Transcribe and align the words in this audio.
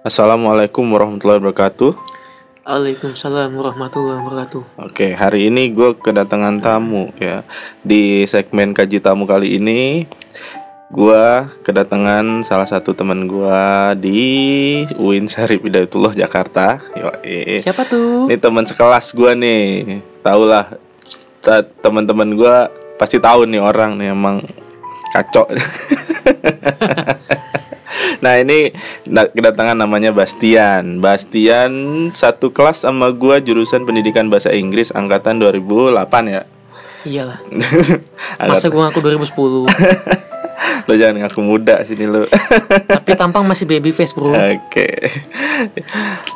Assalamualaikum 0.00 0.82
warahmatullahi 0.90 1.38
wabarakatuh. 1.38 1.92
Waalaikumsalam 2.66 3.54
warahmatullahi 3.54 4.18
wabarakatuh. 4.18 4.82
Oke, 4.82 5.14
hari 5.14 5.46
ini 5.46 5.70
gue 5.70 5.94
kedatangan 5.94 6.58
tamu 6.58 7.14
ya. 7.20 7.46
Di 7.86 8.26
segmen 8.26 8.74
kaji 8.74 8.98
tamu 8.98 9.30
kali 9.30 9.62
ini, 9.62 10.10
gue 10.90 11.24
kedatangan 11.62 12.42
salah 12.42 12.66
satu 12.66 12.98
teman 12.98 13.30
gue 13.30 13.62
di 14.02 14.20
UIN 14.98 15.30
Syarif 15.30 15.62
Hidayatullah 15.62 16.18
Jakarta. 16.18 16.82
Yo, 16.98 17.14
Siapa 17.62 17.86
tuh? 17.86 18.26
Ini 18.26 18.42
teman 18.42 18.66
sekelas 18.66 19.14
gue 19.14 19.32
nih. 19.38 20.00
Tau 20.26 20.50
lah, 20.50 20.66
ta- 21.38 21.62
teman-teman 21.62 22.34
gue 22.34 22.54
pasti 22.98 23.22
tahu 23.22 23.46
nih 23.46 23.62
orang 23.62 23.94
nih 24.00 24.10
emang 24.16 24.42
kacau. 25.14 25.46
Nah 28.20 28.36
ini 28.40 28.72
kedatangan 29.08 29.76
namanya 29.76 30.12
Bastian 30.12 31.00
Bastian 31.00 31.72
satu 32.12 32.52
kelas 32.52 32.84
sama 32.84 33.08
gua 33.16 33.40
jurusan 33.40 33.88
pendidikan 33.88 34.28
bahasa 34.28 34.52
Inggris 34.52 34.92
angkatan 34.92 35.40
2008 35.40 35.96
ya 36.28 36.44
Iyalah. 37.00 37.40
Masa 38.52 38.68
gua 38.68 38.92
ngaku 38.92 39.00
2010. 39.00 40.84
Lo 40.84 40.92
jangan 41.00 41.16
ngaku 41.24 41.40
muda 41.40 41.80
sini 41.88 42.04
lo 42.04 42.28
Tapi 42.92 43.16
tampang 43.16 43.48
masih 43.48 43.64
baby 43.64 43.88
face, 43.88 44.12
Bro. 44.12 44.36
Oke 44.36 44.88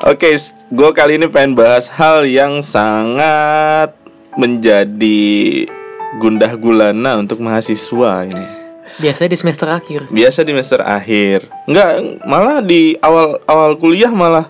Oke 0.09 0.28
gue 0.73 0.91
kali 0.97 1.20
ini 1.20 1.28
pengen 1.28 1.53
bahas 1.53 1.92
hal 1.92 2.25
yang 2.25 2.64
sangat 2.64 3.92
menjadi 4.41 5.69
gundah 6.16 6.56
gulana 6.56 7.20
untuk 7.20 7.45
mahasiswa 7.45 8.25
ini 8.25 8.64
Biasanya 8.97 9.29
di 9.29 9.39
semester 9.39 9.69
akhir. 9.69 10.01
biasa 10.07 10.39
di 10.41 10.53
semester 10.53 10.80
akhir 10.80 11.51
Enggak, 11.65 11.91
malah 12.23 12.59
di 12.59 12.95
awal 12.98 13.43
awal 13.45 13.75
kuliah 13.75 14.09
malah 14.09 14.47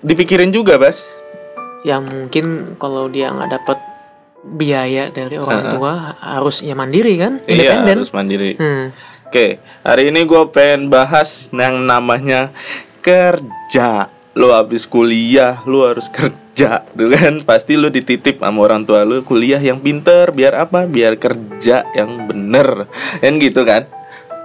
dipikirin 0.00 0.50
juga 0.50 0.74
bas 0.76 1.10
Ya 1.82 1.98
mungkin 1.98 2.74
kalau 2.76 3.06
dia 3.06 3.30
nggak 3.30 3.50
dapat 3.52 3.78
biaya 4.42 5.06
dari 5.08 5.34
orang 5.36 5.74
tua 5.74 6.14
harus 6.16 6.60
ya 6.60 6.72
mandiri 6.72 7.14
kan, 7.16 7.38
iya 7.44 7.74
independen. 7.74 7.96
harus 7.98 8.10
mandiri 8.10 8.54
Hmm. 8.54 8.90
oke 9.24 9.46
hari 9.82 10.02
ini 10.06 10.22
gue 10.22 10.42
pengen 10.48 10.86
bahas 10.86 11.28
yang 11.50 11.82
namanya 11.82 12.50
kerja 13.00 14.10
lo 14.36 14.52
habis 14.52 14.84
kuliah 14.84 15.64
lo 15.64 15.82
harus 15.82 16.06
kerja 16.16 16.84
tuh 16.86 17.08
kan 17.08 17.40
pasti 17.42 17.74
lo 17.74 17.88
dititip 17.88 18.38
sama 18.38 18.60
orang 18.62 18.84
tua 18.84 19.02
lo 19.02 19.20
kuliah 19.20 19.58
yang 19.58 19.76
pinter 19.76 20.28
biar 20.30 20.54
apa 20.58 20.84
biar 20.84 21.16
kerja 21.16 21.88
yang 21.90 22.24
bener 22.24 22.84
kan 23.22 23.34
gitu 23.36 23.64
kan 23.64 23.84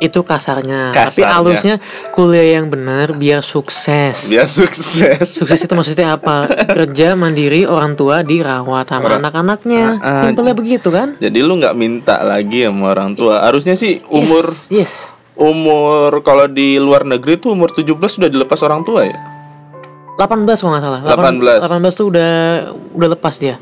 Itu 0.02 0.25
kasarnya. 0.25 0.89
Tapi 0.89 1.22
Kasarnya. 1.22 1.30
halusnya 1.30 1.75
kuliah 2.09 2.58
yang 2.58 2.73
benar 2.73 3.14
biar 3.14 3.45
sukses. 3.45 4.34
biar 4.34 4.50
sukses 4.50 5.30
Sukses 5.38 5.62
itu 5.62 5.69
maksudnya 5.72 6.17
apa? 6.17 6.50
Kerja 6.50 7.14
mandiri, 7.14 7.69
orang 7.69 7.94
tua 7.94 8.25
dirawat 8.25 8.89
sama 8.89 9.06
Orang- 9.06 9.22
anak-anaknya. 9.22 10.02
Ah. 10.02 10.25
Simpelnya 10.25 10.58
begitu 10.58 10.89
kan? 10.89 11.22
jadi 11.22 11.45
lu 11.45 11.53
nggak 11.56 11.78
minta 11.78 12.17
lagi 12.17 12.66
sama 12.66 12.89
orang 12.89 13.14
tua 13.14 13.45
harusnya 13.45 13.78
sih 13.78 14.02
umur 14.09 14.42
Yes. 14.42 14.73
yes. 14.73 14.94
umur 15.38 16.09
kalau 16.22 16.50
di 16.50 16.81
luar 16.81 17.06
negeri 17.06 17.38
tuh 17.38 17.53
umur 17.53 17.69
17 17.69 17.94
sudah 18.02 18.25
dilepas 18.28 18.58
orang 18.59 18.81
tua 18.81 19.06
ya 19.06 19.14
18 20.22 20.61
kalau 20.61 20.72
nggak 20.77 20.83
salah. 20.86 21.02
18. 21.02 21.66
18 21.66 21.97
tuh 21.97 22.05
udah 22.14 22.31
udah 22.94 23.09
lepas 23.17 23.36
dia. 23.41 23.58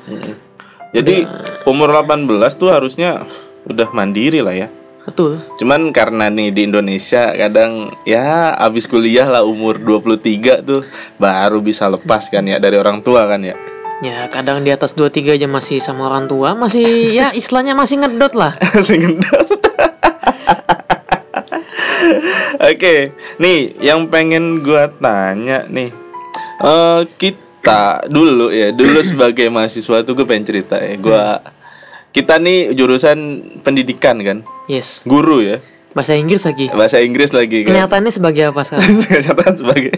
Jadi 0.91 1.23
umur 1.63 1.93
18 1.95 2.27
tuh 2.59 2.69
harusnya 2.73 3.23
udah 3.63 3.87
mandiri 3.95 4.43
lah 4.43 4.55
ya. 4.55 4.67
Betul. 5.07 5.41
Cuman 5.57 5.89
karena 5.95 6.29
nih 6.29 6.53
di 6.53 6.69
Indonesia 6.69 7.33
kadang 7.33 7.95
ya 8.03 8.53
abis 8.59 8.85
kuliah 8.85 9.25
lah 9.25 9.41
umur 9.41 9.79
23 9.79 10.61
tuh 10.61 10.85
baru 11.17 11.63
bisa 11.63 11.89
lepas 11.89 12.29
kan 12.29 12.45
ya 12.45 12.59
dari 12.59 12.77
orang 12.77 13.01
tua 13.01 13.25
kan 13.25 13.41
ya. 13.41 13.55
Ya, 13.99 14.31
kadang 14.31 14.63
di 14.63 14.71
atas 14.71 14.95
23 14.95 15.35
aja 15.35 15.43
masih 15.43 15.83
sama 15.83 16.07
orang 16.07 16.31
tua, 16.31 16.55
masih 16.55 17.11
ya 17.11 17.33
istilahnya 17.39 17.75
masih 17.75 17.99
ngedot 17.99 18.31
lah. 18.31 18.55
Masih 18.75 18.95
ngendot. 18.95 19.49
Oke, 22.69 23.11
nih 23.43 23.75
yang 23.83 24.07
pengen 24.07 24.63
gua 24.63 24.87
tanya 24.87 25.67
nih. 25.67 25.91
Eh 26.59 27.01
kita 27.15 27.79
dulu 28.05 28.49
ya, 28.49 28.71
dulu 28.71 28.99
sebagai 29.01 29.47
mahasiswa 29.47 30.01
tuh 30.01 30.13
gue 30.13 30.25
pengen 30.25 30.45
cerita 30.45 30.75
ya. 30.75 30.95
Gua 30.95 31.39
kita 32.09 32.35
nih 32.35 32.73
jurusan 32.73 33.17
pendidikan 33.61 34.17
kan, 34.19 34.37
Yes. 34.65 35.03
guru 35.03 35.39
ya. 35.39 35.57
Bahasa 35.89 36.13
Inggris 36.13 36.41
lagi. 36.43 36.69
bahasa 36.69 37.01
Inggris 37.01 37.33
lagi 37.33 37.65
kan 37.65 37.73
Kenyataannya 37.73 38.13
sebagai 38.13 38.53
apa 38.53 38.61
sekarang? 38.61 38.93
Kenyataan 39.09 39.53
sebagai 39.57 39.93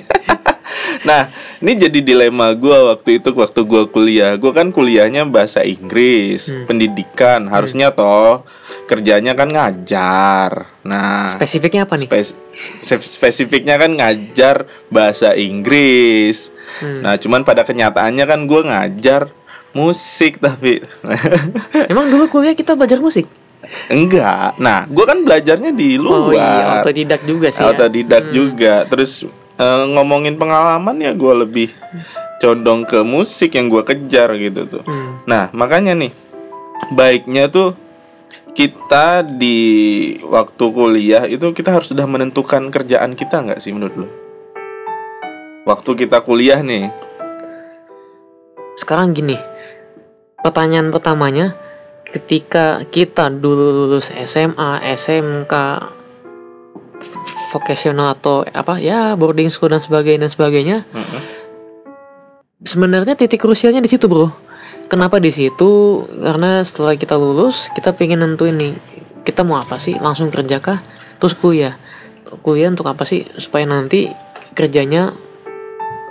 nah 1.07 1.27
ini 1.59 1.75
jadi 1.77 1.99
dilema 1.99 2.55
gua 2.55 2.95
waktu 2.95 3.19
itu 3.19 3.33
waktu 3.33 3.59
gua 3.65 3.83
kuliah 3.85 4.39
Gua 4.39 4.55
kan 4.55 4.71
kuliahnya 4.71 5.27
bahasa 5.27 5.67
Inggris 5.67 6.47
pendidikan 6.63 7.51
harusnya 7.51 7.91
toh 7.91 8.47
kerjanya 8.91 9.31
kan 9.31 9.47
ngajar 9.47 10.67
nah 10.83 11.25
Spesifiknya 11.27 11.87
apa 11.87 11.95
nih? 11.95 12.05
spes- 12.05 12.35
spes- 12.81 13.15
spesifiknya 13.15 13.75
kan 13.75 13.91
ngajar 13.91 14.67
bahasa 14.87 15.31
Inggris 15.31 16.51
nah 16.99 17.15
cuman 17.15 17.41
pada 17.41 17.63
kenyataannya 17.63 18.25
kan 18.25 18.43
gua 18.43 18.61
ngajar 18.65 19.31
musik 19.71 20.37
tapi 20.37 20.83
Emang 21.91 22.07
dulu 22.07 22.27
kuliah 22.29 22.51
kita 22.51 22.75
belajar 22.75 22.99
musik? 22.99 23.23
enggak 23.87 24.57
nah 24.57 24.83
gua 24.85 25.05
kan 25.07 25.21
belajarnya 25.21 25.71
di 25.71 25.95
luar 25.95 26.19
Oh 26.19 26.33
iya, 26.33 26.81
otodidak 26.81 27.21
juga 27.23 27.47
sih 27.47 27.61
ya. 27.61 27.69
autodidak 27.69 28.23
juga 28.29 28.83
terus 28.83 29.23
eh, 29.53 29.83
ngomongin 29.87 30.35
pengalaman 30.35 30.97
ya 30.97 31.13
gue 31.13 31.33
lebih 31.37 31.69
condong 32.37 32.83
ke 32.83 32.99
musik 33.01 33.53
yang 33.53 33.69
gue 33.69 33.85
kejar 33.85 34.33
gitu 34.35 34.65
tuh 34.67 34.83
Hmm. 34.83 35.21
nah 35.23 35.47
makanya 35.51 35.93
nih 35.93 36.09
baiknya 36.89 37.47
tuh 37.47 37.77
kita 38.51 39.23
di 39.23 39.57
waktu 40.27 40.65
kuliah 40.71 41.23
itu 41.27 41.51
kita 41.55 41.79
harus 41.79 41.91
sudah 41.91 42.03
menentukan 42.05 42.67
kerjaan 42.67 43.15
kita 43.15 43.41
nggak 43.43 43.59
sih 43.63 43.71
menurut 43.71 44.05
lo 44.05 44.07
waktu 45.63 45.91
kita 46.05 46.23
kuliah 46.25 46.59
nih 46.59 46.91
Sekarang 48.71 49.13
gini. 49.13 49.37
Pertanyaan 50.41 50.89
pertamanya, 50.89 51.53
ketika 52.01 52.81
kita 52.89 53.29
dulu 53.29 53.85
lulus 53.85 54.09
SMA, 54.09 54.81
SMK, 54.97 55.53
vocational 57.51 58.15
atau 58.15 58.47
apa 58.47 58.79
ya 58.79 59.13
boarding 59.19 59.51
school 59.51 59.69
dan 59.69 59.83
sebagainya 59.83 60.25
dan 60.25 60.31
sebagainya 60.31 60.77
Mm-mm. 60.95 61.21
sebenarnya 62.63 63.13
titik 63.19 63.43
krusialnya 63.43 63.83
di 63.83 63.91
situ 63.91 64.07
bro 64.07 64.31
kenapa 64.91 65.23
di 65.23 65.31
situ 65.31 66.03
karena 66.19 66.59
setelah 66.67 66.99
kita 66.99 67.15
lulus 67.15 67.71
kita 67.71 67.95
pengen 67.95 68.27
nentuin 68.27 68.59
nih 68.59 68.75
kita 69.23 69.47
mau 69.47 69.55
apa 69.55 69.79
sih 69.79 69.95
langsung 69.95 70.27
kerja 70.27 70.59
kah 70.59 70.83
terus 71.15 71.31
kuliah 71.31 71.79
kuliah 72.43 72.67
untuk 72.67 72.91
apa 72.91 73.07
sih 73.07 73.23
supaya 73.39 73.63
nanti 73.63 74.11
kerjanya 74.51 75.15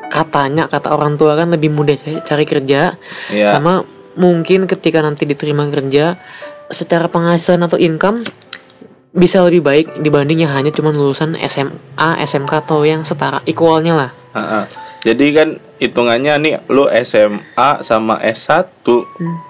katanya 0.08 0.64
kata 0.66 0.96
orang 0.96 1.20
tua 1.20 1.36
kan 1.36 1.52
lebih 1.52 1.68
mudah 1.70 1.94
ca- 1.94 2.24
cari 2.24 2.48
kerja 2.48 2.96
Iya. 3.30 3.46
sama 3.46 3.84
mungkin 4.16 4.64
ketika 4.66 5.04
nanti 5.04 5.28
diterima 5.28 5.68
kerja 5.70 6.18
secara 6.72 7.06
penghasilan 7.06 7.62
atau 7.62 7.78
income 7.78 8.24
bisa 9.10 9.42
lebih 9.42 9.62
baik 9.62 9.86
dibanding 10.02 10.46
yang 10.46 10.54
hanya 10.54 10.70
cuma 10.70 10.94
lulusan 10.94 11.34
SMA, 11.42 12.10
SMK 12.22 12.62
atau 12.62 12.86
yang 12.86 13.02
setara 13.02 13.42
equalnya 13.42 13.94
lah. 13.98 14.10
Ha-ha. 14.38 14.70
Jadi 15.02 15.26
kan 15.34 15.48
hitungannya 15.80 16.36
nih 16.36 16.54
lu 16.68 16.86
SMA 17.02 17.80
sama 17.80 18.20
S1 18.20 18.84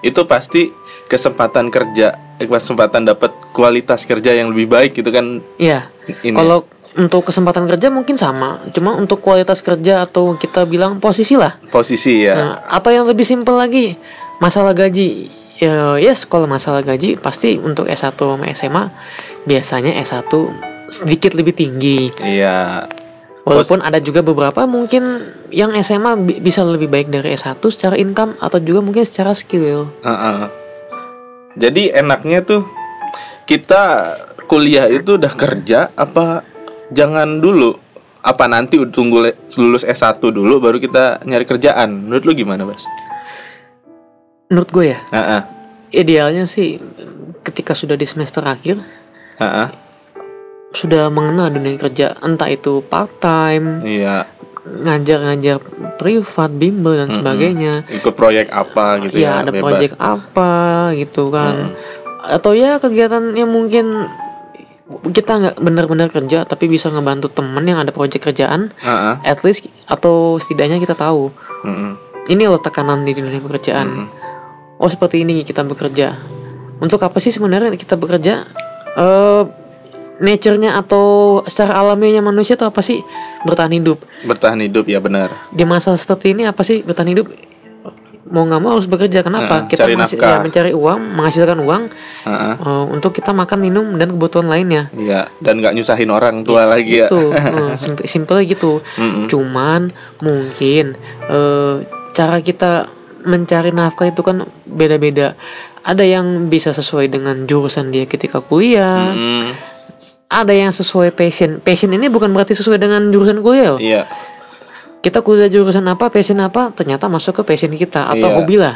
itu 0.01 0.21
pasti 0.25 0.71
kesempatan 1.11 1.67
kerja 1.67 2.15
eh, 2.39 2.47
kesempatan 2.47 3.03
dapat 3.03 3.35
kualitas 3.51 4.07
kerja 4.07 4.31
yang 4.31 4.55
lebih 4.55 4.71
baik 4.71 4.91
gitu 4.95 5.11
kan 5.11 5.43
Iya. 5.59 5.91
Kalau 6.23 6.65
untuk 6.97 7.31
kesempatan 7.31 7.67
kerja 7.71 7.87
mungkin 7.87 8.19
sama, 8.19 8.59
cuma 8.75 8.95
untuk 8.99 9.23
kualitas 9.23 9.63
kerja 9.63 10.03
atau 10.03 10.35
kita 10.35 10.67
bilang 10.67 10.99
posisi 10.99 11.39
lah. 11.39 11.55
posisi 11.71 12.27
ya. 12.27 12.35
Nah, 12.35 12.55
atau 12.67 12.91
yang 12.91 13.07
lebih 13.07 13.23
simpel 13.23 13.55
lagi, 13.55 13.95
masalah 14.43 14.75
gaji. 14.75 15.31
Ya, 15.61 15.95
yes, 16.01 16.25
kalau 16.25 16.49
masalah 16.49 16.81
gaji 16.81 17.15
pasti 17.21 17.61
untuk 17.61 17.85
S1 17.85 18.17
sama 18.17 18.45
SMA 18.51 18.83
biasanya 19.45 19.93
S1 20.01 20.27
sedikit 20.89 21.37
lebih 21.37 21.53
tinggi. 21.53 22.09
Iya. 22.17 22.89
Walaupun 23.41 23.81
ada 23.81 23.97
juga 23.97 24.21
beberapa 24.21 24.69
mungkin 24.69 25.17
yang 25.49 25.73
SMA 25.81 26.13
bi- 26.21 26.39
bisa 26.39 26.61
lebih 26.61 26.87
baik 26.87 27.09
dari 27.09 27.33
S1 27.33 27.57
secara 27.73 27.97
income 27.97 28.37
atau 28.37 28.61
juga 28.61 28.85
mungkin 28.85 29.01
secara 29.01 29.33
skill. 29.33 29.89
Ha-ha. 30.05 30.47
Jadi 31.57 31.89
enaknya 31.89 32.45
tuh 32.45 32.63
kita 33.49 34.13
kuliah 34.45 34.85
itu 34.87 35.17
udah 35.17 35.33
kerja 35.33 35.89
apa 35.97 36.45
jangan 36.93 37.41
dulu 37.41 37.75
apa 38.21 38.45
nanti 38.45 38.77
tunggu 38.93 39.33
lulus 39.57 39.81
S1 39.81 40.21
dulu 40.21 40.61
baru 40.61 40.77
kita 40.77 41.25
nyari 41.25 41.43
kerjaan. 41.43 42.07
Menurut 42.07 42.23
lu 42.29 42.33
gimana, 42.37 42.61
Bas? 42.63 42.85
Menurut 44.53 44.69
gue 44.69 44.85
ya, 44.93 44.99
Heeh. 45.09 45.41
idealnya 45.95 46.45
sih 46.45 46.77
ketika 47.41 47.73
sudah 47.73 47.95
di 47.95 48.03
semester 48.05 48.43
akhir 48.45 48.83
Heeh. 49.39 49.67
Sudah 50.71 51.07
mengenal 51.07 51.49
dunia 51.49 51.75
kerja 51.75 52.15
entah 52.19 52.47
itu 52.47 52.79
part 52.81 53.11
time 53.17 53.83
Iya. 53.83 54.23
ngajar-ngajar 54.61 55.57
privat 55.97 56.51
bimbel 56.53 56.95
dan 56.95 57.09
sebagainya. 57.09 57.83
Ikut 57.91 58.13
proyek 58.13 58.47
apa 58.47 59.01
gitu 59.03 59.17
ya, 59.17 59.25
ya 59.25 59.31
ada 59.41 59.51
bebas. 59.51 59.63
project 59.67 59.93
apa 59.97 60.51
gitu 60.95 61.23
kan. 61.27 61.73
Atau 62.21 62.53
ya 62.53 62.77
kegiatan 62.77 63.33
yang 63.33 63.49
mungkin 63.49 64.05
kita 65.07 65.31
nggak 65.33 65.55
benar-benar 65.57 66.07
kerja 66.07 66.43
tapi 66.43 66.67
bisa 66.67 66.87
ngebantu 66.87 67.31
temen 67.31 67.63
yang 67.63 67.79
ada 67.79 67.89
project 67.89 68.21
kerjaan 68.23 68.75
Ah, 68.79 69.15
ah. 69.15 69.15
at 69.23 69.39
least 69.41 69.65
atau 69.85 70.35
setidaknya 70.37 70.77
kita 70.77 70.93
tahu. 70.93 71.31
Mm-mm. 71.61 71.93
ini 72.27 72.45
loh 72.45 72.57
tekanan 72.57 73.01
di 73.01 73.11
dunia 73.11 73.37
pekerjaan. 73.39 74.07
Oh 74.77 74.87
seperti 74.87 75.21
ini 75.21 75.41
kita 75.41 75.61
bekerja. 75.61 76.15
Untuk 76.77 76.97
apa 76.99 77.17
sih 77.17 77.29
sebenarnya 77.29 77.73
kita 77.73 77.93
bekerja? 77.93 78.45
Eh 78.93 79.43
nature-nya 80.21 80.77
atau 80.77 81.03
secara 81.43 81.81
alamiahnya 81.81 82.21
manusia 82.21 82.53
itu 82.53 82.63
apa 82.63 82.79
sih? 82.79 83.01
Bertahan 83.43 83.73
hidup. 83.73 84.05
Bertahan 84.21 84.61
hidup 84.61 84.85
ya 84.85 85.01
benar. 85.01 85.33
Di 85.49 85.65
masa 85.65 85.97
seperti 85.97 86.31
ini 86.31 86.45
apa 86.45 86.61
sih 86.61 86.85
bertahan 86.85 87.09
hidup? 87.09 87.27
Mau 88.31 88.47
nggak 88.47 88.61
mau 88.63 88.79
harus 88.79 88.87
bekerja 88.87 89.27
kenapa? 89.27 89.65
Nah, 89.65 89.67
kita 89.67 89.83
nafkah. 89.91 90.23
ya, 90.23 90.37
mencari 90.39 90.71
uang 90.71 91.19
menghasilkan 91.19 91.59
uang 91.59 91.83
Ah, 92.23 92.31
ah. 92.31 92.53
eh, 92.55 92.85
untuk 92.87 93.11
kita 93.11 93.35
makan 93.35 93.59
minum 93.59 93.85
dan 93.99 94.07
kebutuhan 94.07 94.47
lainnya. 94.47 94.87
Iya, 94.95 95.27
dan 95.43 95.59
nggak 95.59 95.75
nyusahin 95.75 96.07
orang 96.07 96.47
tua 96.47 96.63
lagi 96.63 97.03
ya. 97.03 97.11
simple 97.81 98.07
simpelnya 98.07 98.47
gitu. 98.47 98.79
Mm-mm. 98.95 99.27
cuman 99.27 99.91
mungkin 100.23 100.95
eh, 101.27 101.75
cara 102.13 102.39
kita 102.39 102.87
mencari 103.27 103.75
nafkah 103.75 104.07
itu 104.07 104.23
kan 104.23 104.47
beda-beda. 104.63 105.35
Ada 105.81 106.05
yang 106.05 106.47
bisa 106.47 106.71
sesuai 106.71 107.09
dengan 107.09 107.43
jurusan 107.43 107.89
dia 107.89 108.05
ketika 108.05 108.39
kuliah 108.39 109.11
Mm, 109.11 109.49
ada 110.31 110.49
yang 110.49 110.71
sesuai 110.71 111.11
passion 111.11 111.59
passion 111.59 111.91
ini 111.91 112.07
bukan 112.07 112.31
berarti 112.31 112.55
sesuai 112.55 112.79
dengan 112.79 113.03
jurusan 113.05 113.43
kuliah 113.43 113.75
loh. 113.75 113.79
Iya, 113.79 114.07
kita 114.99 115.19
kuliah 115.19 115.45
jurusan 115.45 115.83
apa 115.83 116.07
passion 116.07 116.39
apa 116.39 116.71
ternyata 116.71 117.05
masuk 117.05 117.43
ke 117.43 117.53
passion 117.53 117.73
kita 117.73 118.07
atau 118.07 118.23
Iya. 118.23 118.35
hobi 118.35 118.55
lah 118.55 118.75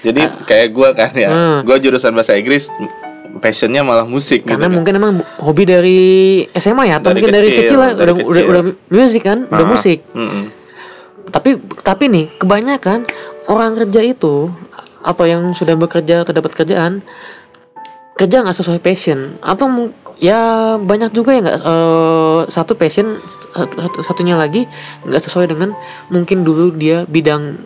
jadi 0.00 0.32
kayak 0.40 0.68
gua 0.70 0.88
kan 0.90 1.12
ya, 1.12 1.28
Hmm. 1.28 1.60
gua 1.60 1.76
jurusan 1.76 2.08
bahasa 2.10 2.32
Inggris, 2.32 2.72
passionnya 3.38 3.84
malah 3.84 4.08
musik 4.08 4.42
karena 4.42 4.64
gitu. 4.64 4.64
kan. 4.64 4.72
mungkin 4.72 4.92
emang 4.96 5.12
hobi 5.38 5.62
dari 5.62 6.00
SMA 6.50 6.88
ya 6.88 6.96
atau 6.96 7.12
Dari 7.12 7.20
mungkin 7.20 7.34
dari 7.36 7.46
kecil, 7.46 7.60
kecil 7.62 7.78
lah 7.78 7.90
dari 7.92 8.10
udah, 8.10 8.24
udah 8.24 8.42
kecil. 8.42 8.50
udah 8.50 8.62
musik 8.96 9.22
kan 9.22 9.38
udah 9.44 9.60
Ah, 9.60 9.68
musik 9.68 9.98
mm-mm. 10.10 10.44
tapi 11.28 11.50
tapi 11.78 12.04
nih 12.08 12.26
kebanyakan 12.34 13.04
orang 13.46 13.76
kerja 13.76 14.00
itu 14.00 14.48
atau 15.00 15.24
yang 15.24 15.52
sudah 15.52 15.76
bekerja 15.76 16.24
atau 16.24 16.32
dapat 16.32 16.52
kerjaan 16.54 17.04
kerja 18.14 18.36
nggak 18.40 18.56
sesuai 18.56 18.80
passion 18.80 19.36
atau 19.40 19.68
ya 20.20 20.40
banyak 20.76 21.10
juga 21.10 21.32
yang 21.32 21.42
nggak 21.42 21.58
eh, 21.58 22.40
satu 22.46 22.72
passion 22.74 23.18
satu, 23.24 23.72
satu- 23.74 24.02
satunya 24.04 24.36
lagi 24.36 24.68
nggak 25.02 25.16
sesuai 25.18 25.48
dengan 25.48 25.72
mungkin 26.08 26.40
dulu 26.40 26.70
dia 26.70 27.02
bidang 27.04 27.56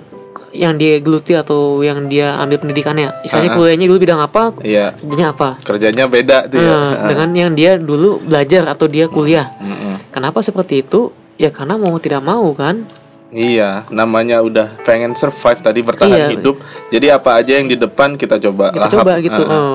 yang 0.55 0.79
dia 0.79 1.03
geluti 1.03 1.35
atau 1.35 1.83
yang 1.83 2.07
dia 2.07 2.39
ambil 2.39 2.63
pendidikannya 2.63 3.11
misalnya 3.21 3.51
Ah, 3.51 3.53
ah. 3.53 3.59
kuliahnya 3.59 3.87
dulu 3.87 3.99
bidang 3.99 4.21
apa 4.23 4.43
Iya, 4.63 4.95
kerjanya 4.95 5.27
apa 5.29 5.49
kerjanya 5.61 6.05
beda 6.07 6.39
tuh 6.47 6.57
ya. 6.57 6.71
Eh, 6.71 6.93
dengan 7.05 7.29
yang 7.35 7.51
dia 7.53 7.75
dulu 7.75 8.23
belajar 8.23 8.63
atau 8.65 8.87
dia 8.87 9.11
kuliah 9.11 9.51
Mm-mm. 9.59 10.15
kenapa 10.15 10.39
seperti 10.41 10.81
itu 10.81 11.11
ya 11.35 11.51
karena 11.51 11.75
mau 11.75 11.99
tidak 11.99 12.23
mau 12.23 12.55
kan 12.55 12.87
Iya, 13.27 13.83
namanya 13.91 14.39
udah 14.39 14.79
pengen 14.87 15.19
survive 15.19 15.59
tadi 15.59 15.83
bertahan 15.83 16.07
Iya. 16.07 16.27
hidup. 16.31 16.55
Jadi 16.87 17.11
apa 17.11 17.35
aja 17.35 17.59
yang 17.59 17.67
di 17.67 17.75
depan 17.75 18.15
kita 18.15 18.39
coba 18.39 18.71
kita 18.71 18.87
lahap. 18.87 18.95
coba 18.95 19.13
gitu 19.19 19.43
Ah, 19.43 19.51
ah. 19.51 19.75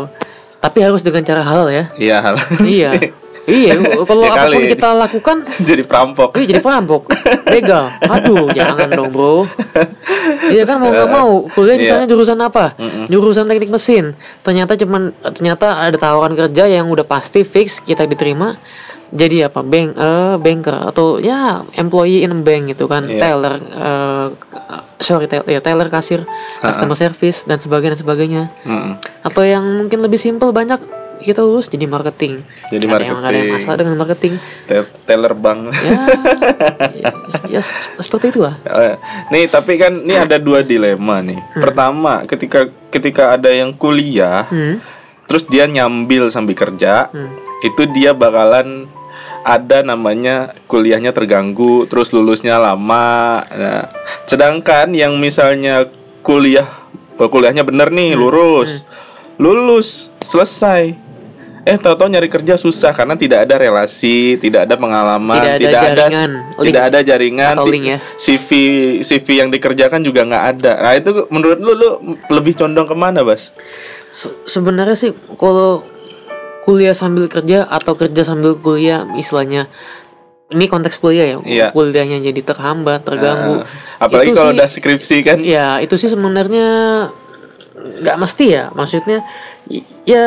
Tapi 0.60 0.80
harus 0.80 1.02
dengan 1.02 1.24
cara 1.24 1.42
halal 1.42 1.68
ya. 1.68 1.84
Iya, 1.96 2.18
hal. 2.22 2.36
iya. 2.64 2.92
Iya 3.50 3.82
kalau 4.06 4.22
Ya 4.22 4.30
apa 4.30 4.46
pun 4.46 4.62
kali. 4.62 4.70
kita 4.70 4.90
lakukan 4.94 5.38
jadi 5.66 5.82
perampok. 5.82 6.38
iya 6.38 6.46
jadi 6.46 6.62
perampok. 6.62 7.10
Begal. 7.50 7.90
Aduh 7.98 8.46
jangan 8.54 8.94
dong 8.94 9.10
bro. 9.10 9.42
Iya 10.54 10.70
kan 10.70 10.78
mau 10.78 10.94
nggak 10.94 11.10
mau. 11.10 11.50
Kuliah 11.50 11.74
Iya. 11.74 11.82
misalnya 11.82 12.06
jurusan 12.06 12.38
apa? 12.38 12.78
Jurusan 13.10 13.50
teknik 13.50 13.74
mesin. 13.74 14.14
Ternyata 14.46 14.78
cuman 14.78 15.18
ternyata 15.34 15.82
ada 15.82 15.98
tawaran 15.98 16.38
kerja 16.38 16.70
yang 16.70 16.94
udah 16.94 17.02
pasti 17.02 17.42
fix 17.42 17.82
kita 17.82 18.06
diterima. 18.06 18.54
Jadi 19.10 19.42
apa? 19.42 19.66
Bank 19.66 19.98
eh 19.98 20.36
banker 20.38 20.76
atau 20.86 21.18
ya 21.18 21.66
employee 21.74 22.22
in 22.22 22.46
bank 22.46 22.70
gitu 22.70 22.86
kan. 22.86 23.10
Iya. 23.10 23.18
teller 23.18 23.56
eh, 23.58 24.28
sorry 25.00 25.26
teller 25.26 25.48
ya 25.48 25.60
teller 25.60 25.88
kasir 25.88 26.28
customer 26.60 26.94
service 26.94 27.44
dan 27.44 27.56
sebagainya 27.56 27.96
dan 27.96 28.00
sebagainya 28.00 28.44
Mm-mm. 28.62 28.94
atau 29.22 29.42
yang 29.42 29.64
mungkin 29.64 30.00
lebih 30.00 30.18
simpel 30.18 30.52
banyak 30.52 30.80
kita 31.20 31.40
lulus 31.40 31.68
jadi 31.68 31.84
marketing 31.84 32.40
Jadi 32.68 32.84
Ada 32.86 32.96
yang- 32.96 32.96
ada 32.96 33.04
yang 33.04 33.20
marketing. 33.20 33.52
masalah 33.54 33.78
dengan 33.78 33.96
marketing 33.98 34.34
Te- 34.66 34.88
Teller 35.04 35.34
bank. 35.34 35.60
ya, 35.76 36.00
ya, 36.94 37.10
ya 37.50 37.60
se- 37.60 37.76
seperti 37.98 38.32
itu 38.32 38.40
lah 38.40 38.56
Eh, 38.64 38.96
nih 39.30 39.48
tapi 39.48 39.76
kan 39.76 39.92
ini 39.98 40.16
ada 40.16 40.36
dua 40.38 40.62
dilema 40.62 41.20
nih. 41.20 41.36
Pertama, 41.54 42.24
ketika 42.24 42.60
ketika 42.88 43.34
ada 43.34 43.50
yang 43.50 43.72
kuliah, 43.74 44.48
hmm. 44.48 44.80
terus 45.26 45.44
dia 45.44 45.66
nyambil 45.66 46.28
sambil 46.30 46.56
kerja, 46.56 47.08
Hmm. 47.08 47.28
itu 47.62 47.84
dia 47.90 48.14
bakalan 48.14 48.88
ada 49.50 49.82
namanya 49.82 50.54
kuliahnya 50.66 51.10
terganggu, 51.10 51.90
terus 51.90 52.14
lulusnya 52.14 52.56
lama. 52.56 53.42
Nah, 53.44 53.90
sedangkan 54.24 54.94
yang 54.94 55.18
misalnya 55.18 55.90
kuliah 56.22 56.70
oh, 57.18 57.26
kuliahnya 57.26 57.66
bener 57.66 57.90
nih, 57.90 58.14
Hmm. 58.14 58.22
lurus, 58.22 58.86
lulus, 59.36 59.88
selesai. 60.22 61.10
Eh, 61.60 61.78
tahu-tahu 61.78 62.08
nyari 62.08 62.32
kerja 62.32 62.56
susah 62.56 62.90
karena 62.92 63.14
tidak 63.14 63.46
ada 63.46 63.60
relasi, 63.60 64.40
tidak 64.40 64.66
ada 64.66 64.74
pengalaman, 64.74 65.38
Tidak 65.38 65.54
ada 65.60 65.70
jaringan, 65.92 66.32
link. 66.56 66.66
tidak 66.66 66.84
ada 66.84 67.00
jaringan, 67.04 67.54
Atau 67.54 67.68
link 67.68 67.86
ya. 67.86 67.98
CV 68.16 68.50
CV 69.04 69.28
yang 69.36 69.50
dikerjakan 69.52 70.02
juga 70.02 70.24
nggak 70.24 70.46
ada. 70.56 70.74
Nah 70.80 70.94
itu 70.96 71.10
menurut 71.30 71.60
lu 71.60 71.74
lu 71.74 71.90
lebih 72.32 72.56
condong 72.56 72.88
ke 72.88 72.96
mana, 72.96 73.22
Bas? 73.22 73.54
Se- 74.10 74.34
sebenarnya 74.48 74.98
sih 74.98 75.12
kalau 75.36 75.84
kuliah 76.70 76.94
sambil 76.94 77.26
kerja 77.26 77.66
atau 77.66 77.94
kerja 77.96 78.22
sambil 78.22 78.54
kuliah 78.56 79.10
istilahnya 79.16 79.66
ini 80.48 80.66
konteks 80.66 80.98
kuliah 80.98 81.26
ya 81.28 81.38
Iya. 81.42 81.68
kuliahnya 81.70 82.22
jadi 82.24 82.42
terhambat 82.44 83.02
terganggu 83.04 83.62
Nah, 83.62 83.66
apalagi 84.00 84.30
Itu 84.30 84.36
kalau 84.36 84.52
sih- 84.52 84.58
udah 84.58 84.70
skripsi 84.70 85.18
kan? 85.24 85.38
ya 85.42 85.78
itu 85.78 85.94
sih 85.96 86.08
sebenarnya 86.08 86.68
nggak 87.74 88.18
mesti 88.18 88.46
ya 88.50 88.64
maksudnya 88.72 89.26
ya 90.04 90.26